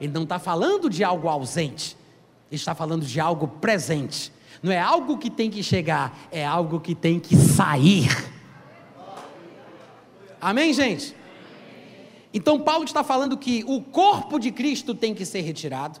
[0.00, 1.94] Ele não está falando de algo ausente,
[2.50, 4.32] ele está falando de algo presente.
[4.62, 8.08] Não é algo que tem que chegar, é algo que tem que sair.
[10.40, 11.19] Amém, gente?
[12.32, 16.00] Então, Paulo está falando que o corpo de Cristo tem que ser retirado,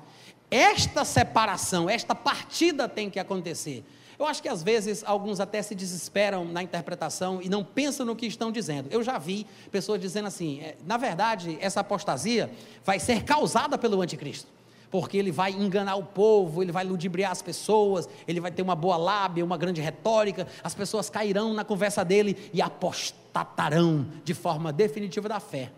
[0.50, 3.84] esta separação, esta partida tem que acontecer.
[4.18, 8.14] Eu acho que às vezes alguns até se desesperam na interpretação e não pensam no
[8.14, 8.88] que estão dizendo.
[8.90, 12.50] Eu já vi pessoas dizendo assim: é, na verdade, essa apostasia
[12.84, 14.48] vai ser causada pelo anticristo
[14.90, 18.74] porque ele vai enganar o povo, ele vai ludibriar as pessoas, ele vai ter uma
[18.74, 24.72] boa lábia, uma grande retórica, as pessoas cairão na conversa dele e apostatarão de forma
[24.72, 25.70] definitiva da fé.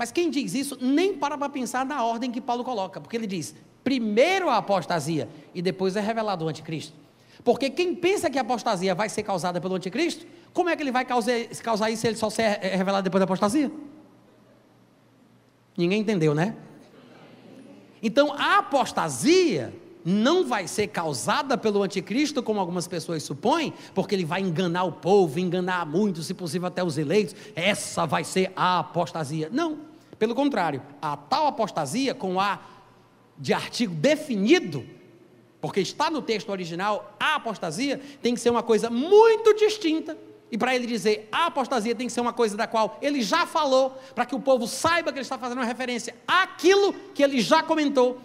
[0.00, 3.26] Mas quem diz isso nem para para pensar na ordem que Paulo coloca, porque ele
[3.26, 3.54] diz:
[3.84, 6.94] primeiro a apostasia e depois é revelado o anticristo.
[7.44, 10.90] Porque quem pensa que a apostasia vai ser causada pelo anticristo, como é que ele
[10.90, 13.70] vai causar, causar isso se ele só ser revelado depois da apostasia?
[15.76, 16.56] Ninguém entendeu, né?
[18.02, 19.70] Então a apostasia
[20.02, 24.92] não vai ser causada pelo anticristo, como algumas pessoas supõem, porque ele vai enganar o
[24.92, 27.36] povo, enganar muitos, se possível até os eleitos.
[27.54, 29.50] Essa vai ser a apostasia.
[29.52, 29.89] Não,
[30.20, 32.60] pelo contrário, a tal apostasia com a
[33.36, 34.86] de artigo definido,
[35.60, 40.16] porque está no texto original, a apostasia tem que ser uma coisa muito distinta.
[40.52, 43.46] E para ele dizer a apostasia tem que ser uma coisa da qual ele já
[43.46, 47.40] falou, para que o povo saiba que ele está fazendo uma referência àquilo que ele
[47.40, 48.20] já comentou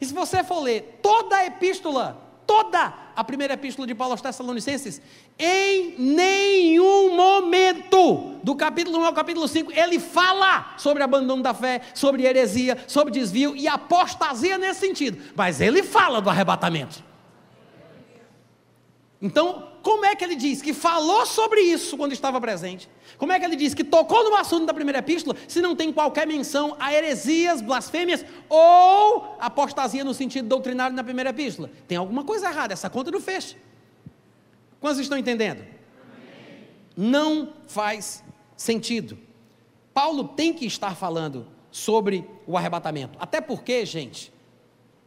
[0.00, 4.22] e se você for ler toda a epístola, toda a primeira epístola de Paulo aos
[4.22, 5.00] Tessalonicenses,
[5.38, 6.67] em nenhum
[8.42, 13.12] do capítulo 1 ao capítulo 5, ele fala sobre abandono da fé, sobre heresia, sobre
[13.12, 17.02] desvio e apostasia nesse sentido, mas ele fala do arrebatamento.
[19.20, 22.88] Então, como é que ele diz que falou sobre isso quando estava presente?
[23.16, 25.92] Como é que ele diz que tocou no assunto da primeira epístola, se não tem
[25.92, 31.70] qualquer menção a heresias, blasfêmias ou apostasia no sentido doutrinário na primeira epístola?
[31.88, 33.56] Tem alguma coisa errada, essa conta não fecha.
[34.80, 35.64] Quantos estão entendendo?
[36.96, 38.22] Não faz
[38.58, 39.16] sentido.
[39.94, 43.16] Paulo tem que estar falando sobre o arrebatamento.
[43.20, 44.32] Até porque, gente,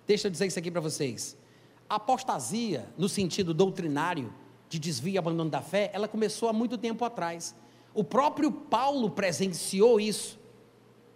[0.07, 1.37] deixa eu dizer isso aqui para vocês.
[1.87, 4.33] A apostasia, no sentido doutrinário,
[4.69, 7.53] de desvio e abandono da fé, ela começou há muito tempo atrás.
[7.93, 10.39] O próprio Paulo presenciou isso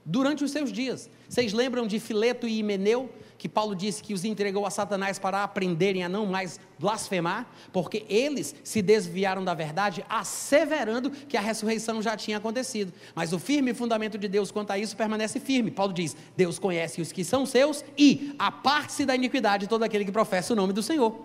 [0.03, 1.09] durante os seus dias.
[1.29, 5.43] Vocês lembram de Fileto e Himeneu, que Paulo disse que os entregou a Satanás para
[5.43, 12.01] aprenderem a não mais blasfemar, porque eles se desviaram da verdade, asseverando que a ressurreição
[12.01, 12.93] já tinha acontecido.
[13.13, 15.71] Mas o firme fundamento de Deus quanto a isso permanece firme.
[15.71, 20.11] Paulo diz: Deus conhece os que são seus e aparte-se da iniquidade todo aquele que
[20.11, 21.15] professa o nome do Senhor.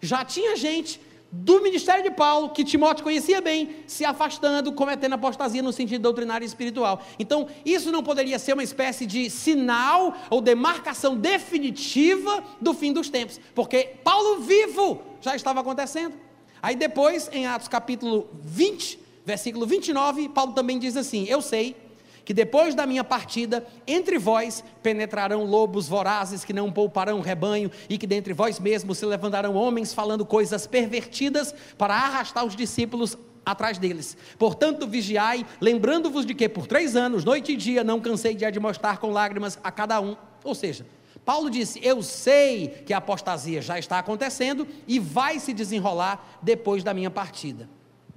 [0.00, 1.00] Já tinha gente
[1.36, 6.44] do ministério de Paulo, que Timóteo conhecia bem, se afastando, cometendo apostasia no sentido doutrinário
[6.44, 7.02] e espiritual.
[7.18, 13.08] Então, isso não poderia ser uma espécie de sinal ou demarcação definitiva do fim dos
[13.10, 16.14] tempos, porque Paulo vivo já estava acontecendo.
[16.62, 21.76] Aí depois, em Atos capítulo 20, versículo 29, Paulo também diz assim: Eu sei
[22.24, 27.98] que depois da minha partida, entre vós penetrarão lobos vorazes que não pouparão rebanho, e
[27.98, 33.78] que dentre vós mesmos se levantarão homens falando coisas pervertidas para arrastar os discípulos atrás
[33.78, 34.16] deles.
[34.38, 38.98] Portanto, vigiai, lembrando-vos de que por três anos, noite e dia, não cansei de admoestar
[38.98, 40.16] com lágrimas a cada um.
[40.42, 40.86] Ou seja,
[41.24, 46.82] Paulo disse: Eu sei que a apostasia já está acontecendo e vai se desenrolar depois
[46.82, 47.68] da minha partida.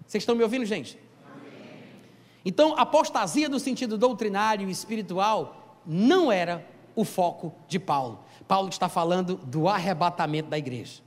[0.06, 0.98] Vocês estão me ouvindo, gente?
[2.48, 6.66] Então, apostasia no sentido doutrinário e espiritual não era
[6.96, 8.20] o foco de Paulo.
[8.48, 11.02] Paulo está falando do arrebatamento da igreja.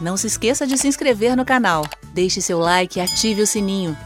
[0.00, 3.96] Não se esqueça de se inscrever no canal, deixe seu like e ative o sininho.